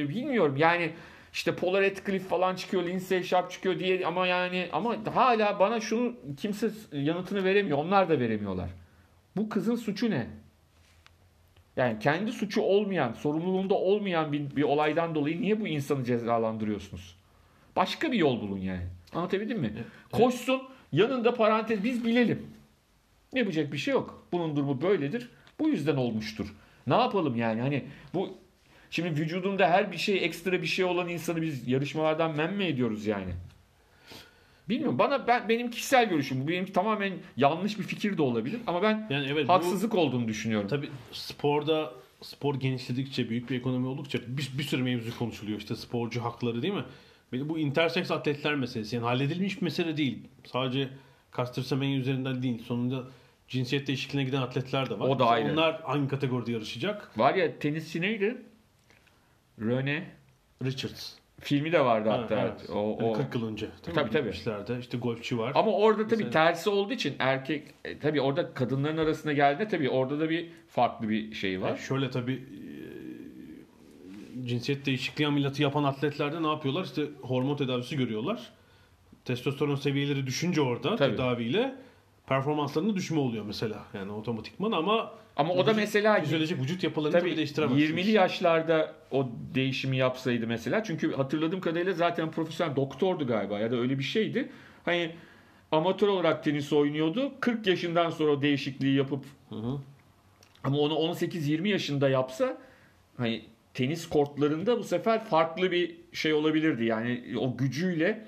bilmiyorum 0.09 0.57
yani 0.57 0.91
işte 1.33 1.55
Polar 1.55 1.83
Radcliffe 1.83 2.29
falan 2.29 2.55
çıkıyor, 2.55 2.87
Lindsay 2.87 3.23
Sharp 3.23 3.51
çıkıyor 3.51 3.79
diye 3.79 4.07
ama 4.07 4.27
yani 4.27 4.69
ama 4.73 4.97
hala 5.15 5.59
bana 5.59 5.81
şunu 5.81 6.15
kimse 6.41 6.71
yanıtını 6.93 7.45
veremiyor. 7.45 7.79
Onlar 7.79 8.09
da 8.09 8.21
veremiyorlar. 8.21 8.71
Bu 9.37 9.49
kızın 9.49 9.77
suçu 9.77 10.11
ne? 10.11 10.27
Yani 11.77 11.99
kendi 11.99 12.33
suçu 12.33 12.61
olmayan, 12.61 13.13
sorumluluğunda 13.13 13.75
olmayan 13.75 14.33
bir, 14.33 14.57
bir 14.57 14.63
olaydan 14.63 15.15
dolayı 15.15 15.43
niye 15.43 15.61
bu 15.61 15.69
insanı 15.69 16.05
cezalandırıyorsunuz? 16.05 17.17
Başka 17.77 18.13
bir 18.13 18.19
yol 18.19 18.41
bulun 18.41 18.59
yani. 18.59 18.87
Anlatabildim 19.15 19.59
mi? 19.59 19.73
Koşsun, 20.13 20.63
yanında 20.93 21.35
parantez 21.35 21.85
biz 21.85 22.05
bilelim. 22.05 22.47
Yapacak 23.35 23.73
bir 23.73 23.79
şey 23.79 23.95
yok. 23.95 24.27
Bunun 24.33 24.57
durumu 24.57 24.83
böyledir. 24.83 25.31
Bu 25.59 25.69
yüzden 25.69 25.97
olmuştur. 25.97 26.55
Ne 26.87 26.95
yapalım 26.95 27.37
yani? 27.37 27.61
Hani 27.61 27.85
bu 28.15 28.39
şimdi 28.91 29.21
vücudunda 29.21 29.71
her 29.71 29.93
bir 29.93 29.99
şey 29.99 30.25
ekstra 30.25 30.63
bir 30.63 30.67
şey 30.67 30.85
olan 30.85 31.09
insanı 31.09 31.43
biz 31.43 31.69
yarışmalardan 31.69 32.37
men 32.37 32.55
mi 32.55 32.65
ediyoruz 32.65 33.07
yani? 33.07 33.33
Bilmiyorum. 34.69 34.99
Bana 34.99 35.27
ben 35.27 35.49
benim 35.49 35.71
kişisel 35.71 36.09
görüşüm 36.09 36.45
bu. 36.45 36.49
Benim 36.49 36.67
tamamen 36.73 37.13
yanlış 37.37 37.79
bir 37.79 37.85
fikir 37.85 38.19
de 38.19 38.23
olabilir 38.23 38.61
ama 38.67 38.83
ben 38.83 39.07
Yani 39.11 39.27
evet 39.31 39.49
bu 39.49 39.53
haksızlık 39.53 39.95
olduğunu 39.95 40.29
düşünüyorum. 40.29 40.69
tabii 40.69 40.89
sporda 41.13 41.93
spor 42.23 42.55
genişledikçe 42.55 43.29
büyük 43.31 43.51
bir 43.51 43.59
ekonomi 43.59 43.87
oldukça 43.87 44.19
bir, 44.27 44.51
bir 44.59 44.63
sürü 44.63 44.83
mevzu 44.83 45.19
konuşuluyor. 45.19 45.59
İşte 45.59 45.77
sporcu 45.77 46.25
hakları 46.25 46.63
değil 46.63 46.75
mi? 46.75 46.85
Bu 47.33 47.59
interseks 47.59 48.11
atletler 48.11 48.55
meselesi. 48.55 48.97
Yani 48.97 49.05
halledilmiş 49.05 49.57
bir 49.57 49.63
mesele 49.63 49.97
değil. 49.97 50.19
Sadece 50.45 50.89
Caster 51.37 51.63
Semenya 51.63 51.99
üzerinden 51.99 52.43
değil. 52.43 52.63
Sonunda 52.63 53.05
cinsiyet 53.49 53.87
değişikliğine 53.87 54.25
giden 54.25 54.43
atletler 54.43 54.91
de 54.91 54.99
var. 54.99 55.09
O 55.09 55.19
da 55.19 55.27
ayrı. 55.27 55.53
Onlar 55.53 55.81
aynı 55.85 56.09
kategoride 56.09 56.53
yarışacak. 56.53 57.19
Var 57.19 57.35
ya 57.35 57.59
tenisçi 57.59 58.01
neydi? 58.01 58.43
Rene 59.61 60.11
Richards. 60.65 61.13
Filmi 61.43 61.73
de 61.73 61.85
vardı 61.85 62.09
Ha, 62.09 62.19
hatta. 62.19 62.41
evet. 62.41 62.71
O, 62.71 62.97
Yani 63.01 63.11
o. 63.11 63.13
40 63.13 63.35
yıl 63.35 63.49
önce. 63.49 63.69
Tabii, 63.95 64.11
tabii. 64.11 64.29
İşlerde. 64.31 64.79
İşte 64.79 64.99
golfçi 64.99 65.39
var. 65.39 65.53
Ama 65.55 65.73
orada 65.73 66.03
tabii 66.07 66.25
Mesela- 66.25 66.31
tersi 66.31 66.71
olduğu 66.71 66.93
için 66.93 67.15
erkek 67.19 67.63
e, 67.85 67.99
tabii 67.99 68.21
orada 68.21 68.55
kadınların 68.55 68.97
arasına 68.97 69.33
geldiğinde 69.33 69.71
tabii 69.71 69.91
orada 69.91 70.21
da 70.21 70.31
bir 70.31 70.49
farklı 70.69 71.09
bir 71.09 71.35
şey 71.35 71.53
Yani 71.53 71.63
var. 71.63 71.77
şöyle 71.77 72.11
tabii 72.11 72.33
e, 72.33 72.43
cinsiyet 74.47 74.87
değişikliği 74.87 75.27
ameliyatı 75.27 75.63
yapan 75.63 75.85
atletlerde 75.85 76.43
ne 76.43 76.47
yapıyorlar? 76.47 76.85
İşte 76.85 77.03
hormon 77.23 77.57
tedavisi 77.57 77.97
görüyorlar. 77.97 78.53
Testosteron 79.25 79.75
seviyeleri 79.75 80.27
düşünce 80.27 80.61
orada 80.61 80.97
Tabii. 80.97 81.17
tedaviyle 81.17 81.75
performanslarında 82.33 82.97
düşme 82.97 83.21
oluyor 83.21 83.45
mesela. 83.45 83.85
Yani 83.95 84.13
otomatikman 84.13 84.73
ama 84.73 85.13
Ama 85.37 85.55
o 85.55 85.67
da 85.67 85.71
vücut- 85.71 85.77
mesela 85.77 86.21
fizyolojik 86.21 86.61
vücut 86.61 86.83
yapılarını 86.85 87.19
tabii, 87.19 87.29
tabii 87.29 87.37
değiştiremezsiniz. 87.37 87.91
20'li 87.91 88.11
yaşlarda 88.11 88.95
o 89.11 89.29
değişimi 89.55 89.97
yapsaydı 89.97 90.47
mesela 90.47 90.85
çünkü 90.85 91.13
hatırladığım 91.13 91.61
kadarıyla 91.61 91.93
zaten 91.93 92.31
profesyonel 92.31 92.77
doktordu 92.77 93.27
galiba 93.27 93.59
ya 93.59 93.71
da 93.71 93.77
öyle 93.77 93.99
bir 93.99 94.05
şeydi. 94.05 94.49
Hani 94.85 95.11
amatör 95.73 96.09
olarak 96.09 96.45
tenis 96.45 96.73
oynuyordu. 96.73 97.33
40 97.41 97.67
yaşından 97.67 98.11
sonra 98.11 98.33
o 98.33 98.43
değişikliği 98.43 98.97
yapıp 98.97 99.25
Hı 99.49 99.55
hı. 99.55 99.79
Ama 100.65 100.79
onu 100.79 100.95
18-20 100.95 101.69
yaşında 101.69 102.09
yapsa 102.09 102.59
hani 103.17 103.43
tenis 103.75 104.09
kortlarında 104.09 104.79
bu 104.79 104.85
sefer 104.85 105.25
farklı 105.25 105.71
bir 105.71 105.97
şey 106.13 106.33
olabilirdi. 106.33 106.85
Yani 106.85 107.25
o 107.39 107.57
gücüyle 107.57 108.27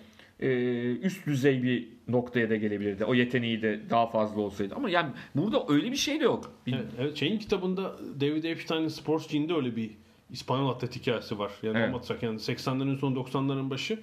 üst 1.03 1.27
düzey 1.27 1.63
bir 1.63 1.89
noktaya 2.09 2.51
da 2.51 2.57
gelebilirdi. 2.57 3.05
O 3.05 3.15
yeteneği 3.15 3.63
de 3.63 3.81
daha 3.91 4.07
fazla 4.07 4.41
olsaydı. 4.41 4.75
Ama 4.75 4.91
yani 4.91 5.11
burada 5.35 5.65
öyle 5.69 5.91
bir 5.93 5.97
şey 5.97 6.21
de 6.21 6.25
yok. 6.25 6.53
Bir- 6.67 6.73
Evet, 6.75 6.87
evet, 6.99 7.17
şeyin 7.17 7.39
kitabında 7.39 7.97
David 8.21 8.45
Epstein'in 8.45 8.89
Sports 8.89 9.29
Gene'de 9.29 9.55
öyle 9.55 9.77
bir 9.77 9.91
İspanyol 10.31 10.69
atlet 10.69 10.97
hikayesi 10.97 11.39
var. 11.39 11.53
Yani 11.63 11.77
Evet. 11.79 11.89
anlatacak 11.89 12.23
yani 12.23 12.39
80'lerin 12.39 12.97
sonu 12.99 13.19
90'ların 13.19 13.71
başı 13.71 13.99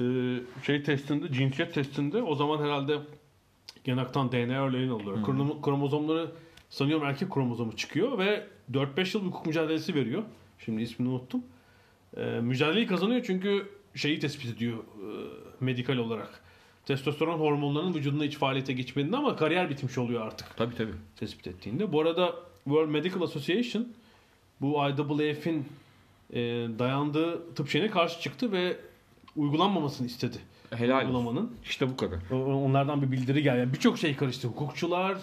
Ee, 0.00 0.02
şey 0.66 0.82
testinde, 0.82 1.32
cinsiyet 1.32 1.74
testinde 1.74 2.22
o 2.22 2.34
zaman 2.34 2.64
herhalde 2.64 2.98
genaktan 3.84 4.32
DNA 4.32 4.66
örneğini 4.66 4.92
alıyor. 4.92 5.16
Kromo- 5.16 5.62
Kromozomları 5.62 6.30
sanıyorum 6.70 7.06
erkek 7.06 7.30
kromozomu 7.34 7.76
çıkıyor 7.76 8.18
ve 8.18 8.46
4-5 8.72 9.14
yıl 9.18 9.24
hukuk 9.26 9.46
mücadelesi 9.46 9.94
veriyor. 9.94 10.22
Şimdi 10.58 10.82
ismini 10.82 11.08
unuttum. 11.08 11.42
Ee, 12.16 12.40
mücadeleyi 12.42 12.86
kazanıyor 12.86 13.22
çünkü 13.26 13.68
şeyi 13.96 14.18
tespit 14.18 14.56
ediyor 14.56 14.78
e, 14.78 15.08
medikal 15.60 15.96
olarak. 15.96 16.42
Testosteron 16.86 17.38
hormonlarının 17.38 17.94
vücudunda 17.94 18.24
hiç 18.24 18.36
faaliyete 18.36 18.72
geçmediğini 18.72 19.16
ama 19.16 19.36
kariyer 19.36 19.70
bitmiş 19.70 19.98
oluyor 19.98 20.26
artık 20.26 20.56
Tabii 20.56 20.74
tabii. 20.74 20.92
tespit 21.16 21.46
ettiğinde. 21.46 21.92
Bu 21.92 22.00
arada 22.00 22.34
World 22.64 22.88
Medical 22.88 23.22
Association 23.22 23.88
bu 24.60 24.74
IAAF'in 24.76 25.66
e, 26.32 26.40
dayandığı 26.78 27.54
tıp 27.54 27.68
şeyine 27.68 27.90
karşı 27.90 28.20
çıktı 28.20 28.52
ve 28.52 28.76
uygulanmamasını 29.36 30.06
istedi. 30.06 30.36
Helal 30.70 30.96
olsun. 30.96 31.06
Uygulamanın. 31.06 31.52
İşte 31.64 31.88
bu 31.88 31.96
kadar. 31.96 32.30
Onlardan 32.30 33.02
bir 33.02 33.12
bildiri 33.12 33.42
geldi. 33.42 33.58
Yani 33.58 33.72
Birçok 33.72 33.98
şey 33.98 34.16
karıştı. 34.16 34.48
Hukukçular, 34.48 35.18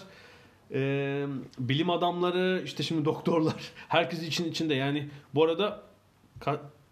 e, 0.74 1.26
bilim 1.58 1.90
adamları, 1.90 2.62
işte 2.64 2.82
şimdi 2.82 3.04
doktorlar. 3.04 3.54
Herkes 3.88 4.22
için 4.22 4.50
içinde. 4.50 4.74
Yani 4.74 5.08
bu 5.34 5.44
arada 5.44 5.82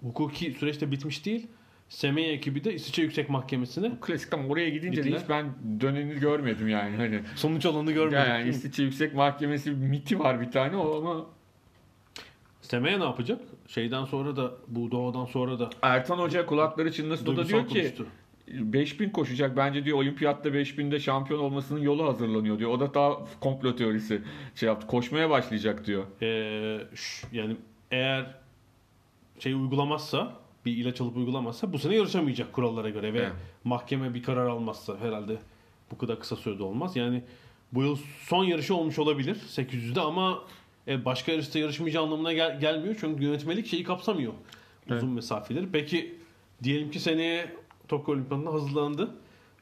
hukuki 0.02 0.52
süreçte 0.52 0.90
bitmiş 0.90 1.26
değil. 1.26 1.46
Semey 1.92 2.34
ekibi 2.34 2.64
de 2.64 2.74
İsviçre 2.74 3.02
Yüksek 3.02 3.30
Mahkemesi'ne 3.30 3.92
Klasik 4.00 4.34
ama 4.34 4.48
oraya 4.48 4.68
gidince 4.68 4.96
de 4.96 5.02
Gittiler. 5.02 5.20
hiç 5.20 5.28
ben 5.28 5.46
döneni 5.80 6.20
görmedim 6.20 6.68
yani. 6.68 6.96
Hani 6.96 7.20
sonuç 7.36 7.66
alanı 7.66 7.92
görmedik. 7.92 8.28
yani? 8.28 8.48
İsviçre 8.48 8.82
Yüksek 8.82 9.14
Mahkemesi 9.14 9.70
miti 9.70 10.18
var 10.18 10.40
bir 10.40 10.50
tane 10.50 10.76
o 10.76 10.98
ama 10.98 11.26
Semey 12.62 13.00
ne 13.00 13.04
yapacak? 13.04 13.40
Şeyden 13.68 14.04
sonra 14.04 14.36
da 14.36 14.52
bu 14.68 14.90
doğadan 14.90 15.24
sonra 15.24 15.58
da 15.58 15.70
Ertan 15.82 16.18
Hoca 16.18 16.46
kulakları 16.46 16.92
çınlasın 16.92 17.26
o 17.26 17.36
da 17.36 17.48
diyor 17.48 17.68
ki 17.68 17.74
konuştu. 17.74 18.06
5000 18.48 19.10
koşacak. 19.10 19.56
Bence 19.56 19.84
diyor 19.84 19.98
olimpiyatta 19.98 20.48
5000'de 20.48 21.00
şampiyon 21.00 21.40
olmasının 21.40 21.80
yolu 21.80 22.04
hazırlanıyor 22.08 22.58
diyor. 22.58 22.70
O 22.70 22.80
da 22.80 22.94
daha 22.94 23.18
komplo 23.40 23.76
teorisi 23.76 24.22
şey 24.54 24.66
yaptı. 24.66 24.86
Koşmaya 24.86 25.30
başlayacak 25.30 25.86
diyor. 25.86 26.04
Ee, 26.22 26.78
yani 27.32 27.56
eğer 27.90 28.34
şey 29.38 29.52
uygulamazsa 29.52 30.41
bir 30.66 30.76
ilaç 30.76 31.00
alıp 31.00 31.16
uygulamazsa 31.16 31.72
bu 31.72 31.78
sene 31.78 31.94
yarışamayacak 31.94 32.52
kurallara 32.52 32.90
göre 32.90 33.14
ve 33.14 33.18
Evet. 33.18 33.32
mahkeme 33.64 34.14
bir 34.14 34.22
karar 34.22 34.46
almazsa 34.46 34.98
herhalde 35.00 35.38
bu 35.90 35.98
kadar 35.98 36.20
kısa 36.20 36.36
sürede 36.36 36.62
olmaz. 36.62 36.96
Yani 36.96 37.22
bu 37.72 37.82
yıl 37.82 37.98
son 38.26 38.44
yarışı 38.44 38.74
olmuş 38.74 38.98
olabilir 38.98 39.36
800'de 39.48 40.00
ama 40.00 40.38
e, 40.88 41.04
başka 41.04 41.32
yarışta 41.32 41.58
yarışmayacağı 41.58 42.02
anlamına 42.02 42.32
gel- 42.32 42.60
gelmiyor. 42.60 42.96
Çünkü 43.00 43.24
yönetmelik 43.24 43.66
şeyi 43.66 43.84
kapsamıyor. 43.84 44.32
Uzun 44.90 45.08
mesafeleri. 45.10 45.68
Peki 45.72 46.14
diyelim 46.62 46.90
ki 46.90 47.00
seneye 47.00 47.56
Tokyo 47.88 48.14
Olimpiyatına 48.14 48.52
hazırlandı. 48.52 49.14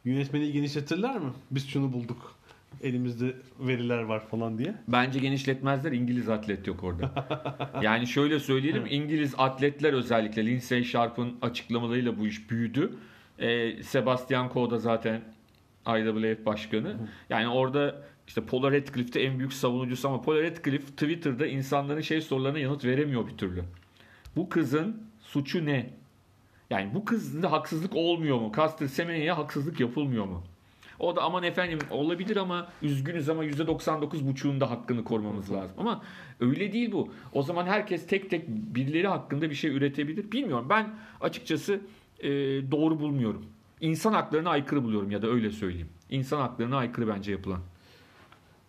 Yönetmeliği 0.04 0.52
genişletirler 0.52 1.18
mi? 1.18 1.30
Biz 1.50 1.68
şunu 1.68 1.92
bulduk. 1.92 2.34
Elimizde 2.82 3.34
veriler 3.60 4.02
var 4.02 4.28
falan 4.28 4.58
diye. 4.58 4.74
Bence 4.88 5.18
genişletmezler. 5.18 5.92
İngiliz 5.92 6.28
atlet 6.28 6.66
yok 6.66 6.84
orada. 6.84 7.28
yani 7.82 8.06
şöyle 8.06 8.40
söyleyelim. 8.40 8.86
İngiliz 8.90 9.34
atletler 9.38 9.92
özellikle 9.92 10.46
Lindsay 10.46 10.84
Sharp'ın 10.84 11.36
açıklamalarıyla 11.42 12.18
bu 12.18 12.26
iş 12.26 12.50
büyüdü. 12.50 12.92
Ee, 13.38 13.82
Sebastian 13.82 14.50
Coe 14.54 14.70
da 14.70 14.78
zaten 14.78 15.22
IWF 15.86 16.46
başkanı. 16.46 16.96
Yani 17.30 17.48
orada 17.48 18.02
işte 18.26 18.40
Paul 18.40 18.62
Radcliffe 18.62 19.12
de 19.12 19.24
en 19.24 19.38
büyük 19.38 19.52
savunucusu 19.52 20.08
ama 20.08 20.22
Paul 20.22 20.42
Radcliffe 20.42 20.86
Twitter'da 20.86 21.46
insanların 21.46 22.00
şey 22.00 22.20
sorularına 22.20 22.58
yanıt 22.58 22.84
veremiyor 22.84 23.26
bir 23.26 23.36
türlü. 23.36 23.64
Bu 24.36 24.48
kızın 24.48 25.02
suçu 25.20 25.66
ne? 25.66 25.90
Yani 26.70 26.94
bu 26.94 27.04
kızda 27.04 27.52
haksızlık 27.52 27.96
olmuyor 27.96 28.38
mu? 28.38 28.52
Caster 28.56 28.86
Semenya'ya 28.86 29.38
haksızlık 29.38 29.80
yapılmıyor 29.80 30.24
mu? 30.24 30.42
O 31.00 31.16
da 31.16 31.22
aman 31.22 31.42
efendim 31.42 31.78
olabilir 31.90 32.36
ama 32.36 32.68
üzgünüz 32.82 33.28
ama 33.28 33.44
%99,5'unda 33.44 34.64
hakkını 34.70 35.04
korumamız 35.04 35.52
lazım. 35.52 35.76
Ama 35.78 36.02
öyle 36.40 36.72
değil 36.72 36.92
bu. 36.92 37.12
O 37.32 37.42
zaman 37.42 37.66
herkes 37.66 38.06
tek 38.06 38.30
tek 38.30 38.48
birileri 38.48 39.08
hakkında 39.08 39.50
bir 39.50 39.54
şey 39.54 39.70
üretebilir. 39.70 40.32
Bilmiyorum. 40.32 40.66
Ben 40.70 40.90
açıkçası 41.20 41.80
e, 42.20 42.28
doğru 42.70 43.00
bulmuyorum. 43.00 43.44
İnsan 43.80 44.12
haklarına 44.12 44.50
aykırı 44.50 44.84
buluyorum 44.84 45.10
ya 45.10 45.22
da 45.22 45.26
öyle 45.26 45.50
söyleyeyim. 45.50 45.88
İnsan 46.10 46.40
haklarına 46.40 46.76
aykırı 46.76 47.08
bence 47.08 47.32
yapılan. 47.32 47.60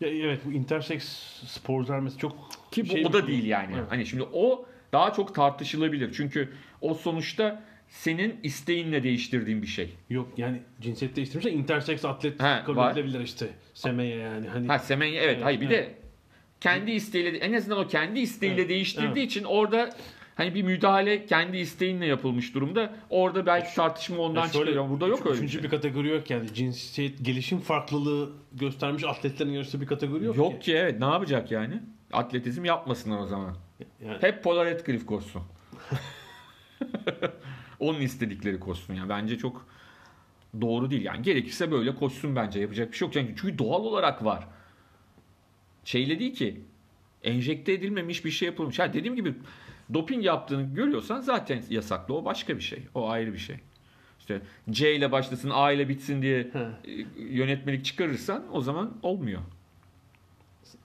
Ya, 0.02 0.08
evet 0.10 0.40
bu 0.46 0.52
intersex 0.52 1.04
sporcular 1.48 2.00
mesela 2.00 2.20
çok 2.20 2.36
Ki 2.72 2.84
bu 2.84 2.88
şey 2.92 3.06
o 3.06 3.14
da 3.14 3.20
konu. 3.20 3.28
değil 3.28 3.46
yani. 3.46 3.74
Evet. 3.76 3.86
Hani 3.90 4.06
şimdi 4.06 4.24
o 4.34 4.66
daha 4.94 5.14
çok 5.14 5.36
tartışılabilir. 5.36 6.14
Çünkü 6.14 6.50
o 6.82 6.94
sonuçta 6.94 7.64
senin 7.92 8.40
isteğinle 8.44 9.04
değiştirdiğin 9.04 9.62
bir 9.62 9.68
şey. 9.68 9.90
Yok 10.10 10.30
yani 10.38 10.62
cinsiyet 10.82 11.16
değiştirmişse 11.16 11.52
intersex 11.52 12.06
atlet 12.06 12.34
He, 12.44 12.64
kabul 12.66 12.76
var. 12.78 12.92
edilebilir 12.92 13.20
işte. 13.20 13.50
Semeye 13.74 14.18
yani. 14.18 14.48
Hani 14.48 14.68
Ha 14.68 14.80
Semenya 14.80 15.22
evet. 15.22 15.34
Evet, 15.36 15.46
hayır 15.46 15.62
bir 15.62 15.66
evet. 15.70 15.90
de 15.90 15.96
kendi 16.62 16.92
isteğiyle 16.92 17.38
en 17.38 17.54
azından 17.54 17.78
o 17.80 17.88
kendi 17.88 18.20
isteğiyle 18.20 18.60
Evet, 18.62 18.70
değiştirdiği 18.70 19.10
evet. 19.24 19.32
için 19.32 19.44
orada 19.44 19.90
hani 20.36 20.56
bir 20.56 20.64
müdahale 20.64 21.26
kendi 21.26 21.58
isteğinle 21.58 22.06
yapılmış 22.06 22.56
durumda. 22.56 22.94
Orada 23.10 23.46
belki 23.46 23.76
tartışma 23.76 24.18
ondan 24.18 24.42
Ya 24.42 24.48
şöyle, 24.48 24.66
çıkıyor. 24.66 24.90
Burada 24.90 25.08
yok 25.08 25.20
üç- 25.20 25.26
öyle 25.26 25.34
bir 25.34 25.38
Üçüncü 25.38 25.54
şey. 25.54 25.64
bir 25.64 25.70
kategori 25.70 26.08
yok 26.10 26.30
yani. 26.30 26.54
Cinsiyet 26.54 27.26
gelişim 27.26 27.60
farklılığı 27.60 28.32
göstermiş 28.54 29.04
atletlerin 29.04 29.52
yarıştığı 29.52 29.82
bir 29.82 29.86
kategori 29.88 30.24
yok, 30.26 30.38
Yok 30.38 30.54
ki. 30.54 30.60
ki 30.60 30.76
evet 30.76 31.00
ne 31.00 31.06
yapacak 31.06 31.52
yani? 31.52 31.82
Atletizm 32.14 32.66
yapmasınlar 32.66 33.20
o 33.20 33.26
zaman. 33.26 33.56
Yani, 34.06 34.18
Hep 34.22 34.44
Polar 34.44 34.66
Radcliffe 34.68 35.06
koşsun. 35.06 35.42
Onun 37.82 38.02
istedikleri 38.02 38.60
koşsun 38.60 38.94
yani. 38.94 39.10
Bence 39.10 39.38
çok 39.38 39.66
doğru 40.62 40.92
değil. 40.92 41.02
Yani 41.06 41.22
gerekirse 41.22 41.72
böyle 41.72 41.96
koşsun 41.96 42.36
bence. 42.36 42.60
Yapacak 42.60 42.92
bir 42.92 42.98
şey 42.98 43.08
yok. 43.08 43.16
Yani 43.16 43.34
çünkü 43.38 43.58
doğal 43.58 43.84
olarak 43.84 44.26
var. 44.26 44.48
Şeyle 45.86 46.20
değil 46.20 46.36
ki. 46.36 46.62
Enjekte 47.24 47.74
edilmemiş 47.74 48.26
bir 48.26 48.32
şey 48.32 48.46
yapılmış. 48.46 48.80
Ha 48.80 48.94
dediğim 48.94 49.16
gibi 49.16 49.34
doping 49.94 50.26
yaptığını 50.26 50.76
görüyorsan 50.76 51.22
zaten 51.22 51.64
yasaklı. 51.70 52.16
O 52.16 52.26
başka 52.26 52.56
bir 52.56 52.62
şey. 52.62 52.80
O 52.96 53.10
ayrı 53.10 53.34
bir 53.34 53.38
şey. 53.38 53.56
İşte 54.20 54.42
C 54.70 54.96
ile 54.96 55.12
başlasın 55.12 55.50
A 55.54 55.72
ile 55.72 55.90
bitsin 55.90 56.22
diye 56.22 56.40
e, 56.40 57.06
yönetmelik 57.18 57.86
çıkarırsan 57.86 58.44
o 58.52 58.62
zaman 58.62 58.98
olmuyor. 59.04 59.42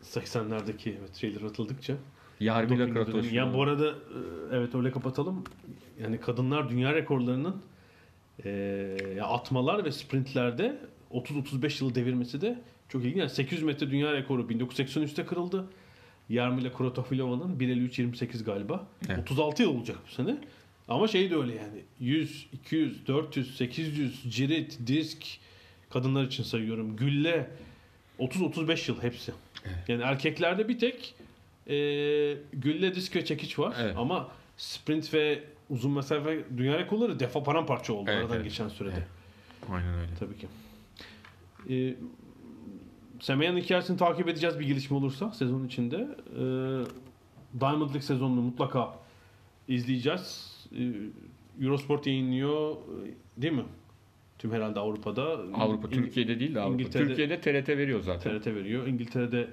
80'lerdeki 0.03 0.95
evet 1.01 1.15
şeyler 1.15 1.43
atıldıkça. 1.43 1.95
Yargıyla 2.41 2.89
Doping 2.89 2.97
Kratoş. 3.07 3.23
dönemi. 3.25 3.37
Yani 3.37 3.55
bu 3.55 3.63
arada 3.63 3.91
e, 3.91 3.93
evet 4.53 4.75
öyle 4.75 4.91
kapatalım. 4.91 5.45
Yani 6.03 6.21
kadınlar 6.21 6.71
dünya 6.71 6.95
rekorlarının 6.95 7.63
e, 8.45 9.21
atmalar 9.23 9.85
ve 9.85 9.93
sprintlerde 9.93 10.77
30-35 11.13 11.85
yılı 11.85 11.95
devirmesi 11.95 12.41
de 12.41 12.59
çok 12.89 13.05
ilginç. 13.05 13.17
Yani 13.17 13.31
800 13.31 13.63
metre 13.63 13.91
dünya 13.91 14.13
rekoru 14.13 14.43
1983'te 14.43 15.27
kırıldı. 15.27 15.67
Yarmila 16.29 16.73
Krotofilova'nın 16.73 17.59
1.53.28 17.59 18.45
galiba. 18.45 18.87
Evet. 19.09 19.19
36 19.19 19.63
yıl 19.63 19.77
olacak 19.77 19.99
bu 20.09 20.13
sene. 20.13 20.37
Ama 20.89 21.09
şey 21.09 21.31
de 21.31 21.37
öyle 21.37 21.55
yani. 21.55 21.83
100, 22.01 22.47
200, 22.53 23.07
400, 23.07 23.57
800, 23.57 24.23
cirit, 24.29 24.79
disk 24.87 25.19
kadınlar 25.91 26.25
için 26.25 26.43
sayıyorum. 26.43 26.97
Gülle 26.97 27.51
30-35 28.19 28.91
yıl 28.91 29.03
hepsi. 29.03 29.33
Yani 29.89 30.03
erkeklerde 30.03 30.69
bir 30.69 30.79
tek 30.79 31.15
e, 31.67 31.75
gülle 32.53 32.95
disk 32.95 33.17
ve 33.17 33.25
çekiç 33.25 33.59
var. 33.59 33.77
Evet. 33.81 33.95
Ama 33.97 34.29
sprint 34.57 35.15
ve 35.15 35.45
uzun 35.71 35.93
mesafe 35.93 36.45
dünya 36.57 36.79
rekorları 36.79 37.21
defa 37.21 37.43
paramparça 37.43 37.93
oldu 37.93 38.11
Evet, 38.11 38.21
aradan 38.23 38.37
evet. 38.37 38.45
geçen 38.45 38.69
sürede. 38.69 38.95
Evet. 38.97 39.07
Aynen 39.73 39.95
öyle. 39.95 40.11
Tabii 40.19 40.37
ki. 40.39 40.47
Ee, 41.71 41.95
Semeya'nın 43.21 43.59
hikayesini 43.61 43.97
takip 43.97 44.29
edeceğiz 44.29 44.59
bir 44.59 44.67
gelişme 44.67 44.97
olursa 44.97 45.31
sezon 45.31 45.65
içinde. 45.67 45.97
Ee, 45.97 46.41
Diamond 47.61 47.81
League 47.89 48.01
sezonunu 48.03 48.41
mutlaka 48.41 48.95
izleyeceğiz. 49.69 50.57
Ee, 50.79 50.93
Eurosport 51.65 52.07
yayınlıyor 52.07 52.71
e, 52.73 53.43
değil 53.43 53.53
mi? 53.53 53.65
Tüm 54.39 54.53
herhalde 54.53 54.81
Avrupa'da. 54.81 55.23
Avrupa, 55.55 55.89
İng- 55.89 55.95
Türkiye'de 55.95 56.41
değil 56.41 56.55
de 56.55 56.61
Avrupa. 56.61 56.83
İngiltere'de- 56.83 57.09
Türkiye'de 57.09 57.41
TRT 57.41 57.69
veriyor 57.79 58.01
zaten. 58.01 58.39
TRT 58.41 58.47
veriyor. 58.55 58.87
İngiltere'de 58.87 59.49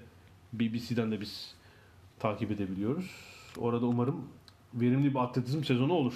BBC'den 0.53 1.11
de 1.11 1.21
biz 1.21 1.55
takip 2.19 2.51
edebiliyoruz. 2.51 3.11
Orada 3.57 3.85
umarım 3.85 4.21
verimli 4.73 5.13
bir 5.13 5.19
atletizm 5.19 5.63
sezonu 5.63 5.93
olur. 5.93 6.13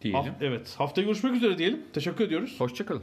Diyelim. 0.00 0.20
Haf- 0.20 0.34
evet. 0.40 0.74
Haftaya 0.78 1.06
görüşmek 1.06 1.34
üzere 1.34 1.58
diyelim. 1.58 1.82
Teşekkür 1.92 2.24
ediyoruz. 2.24 2.54
Hoşçakalın. 2.58 3.02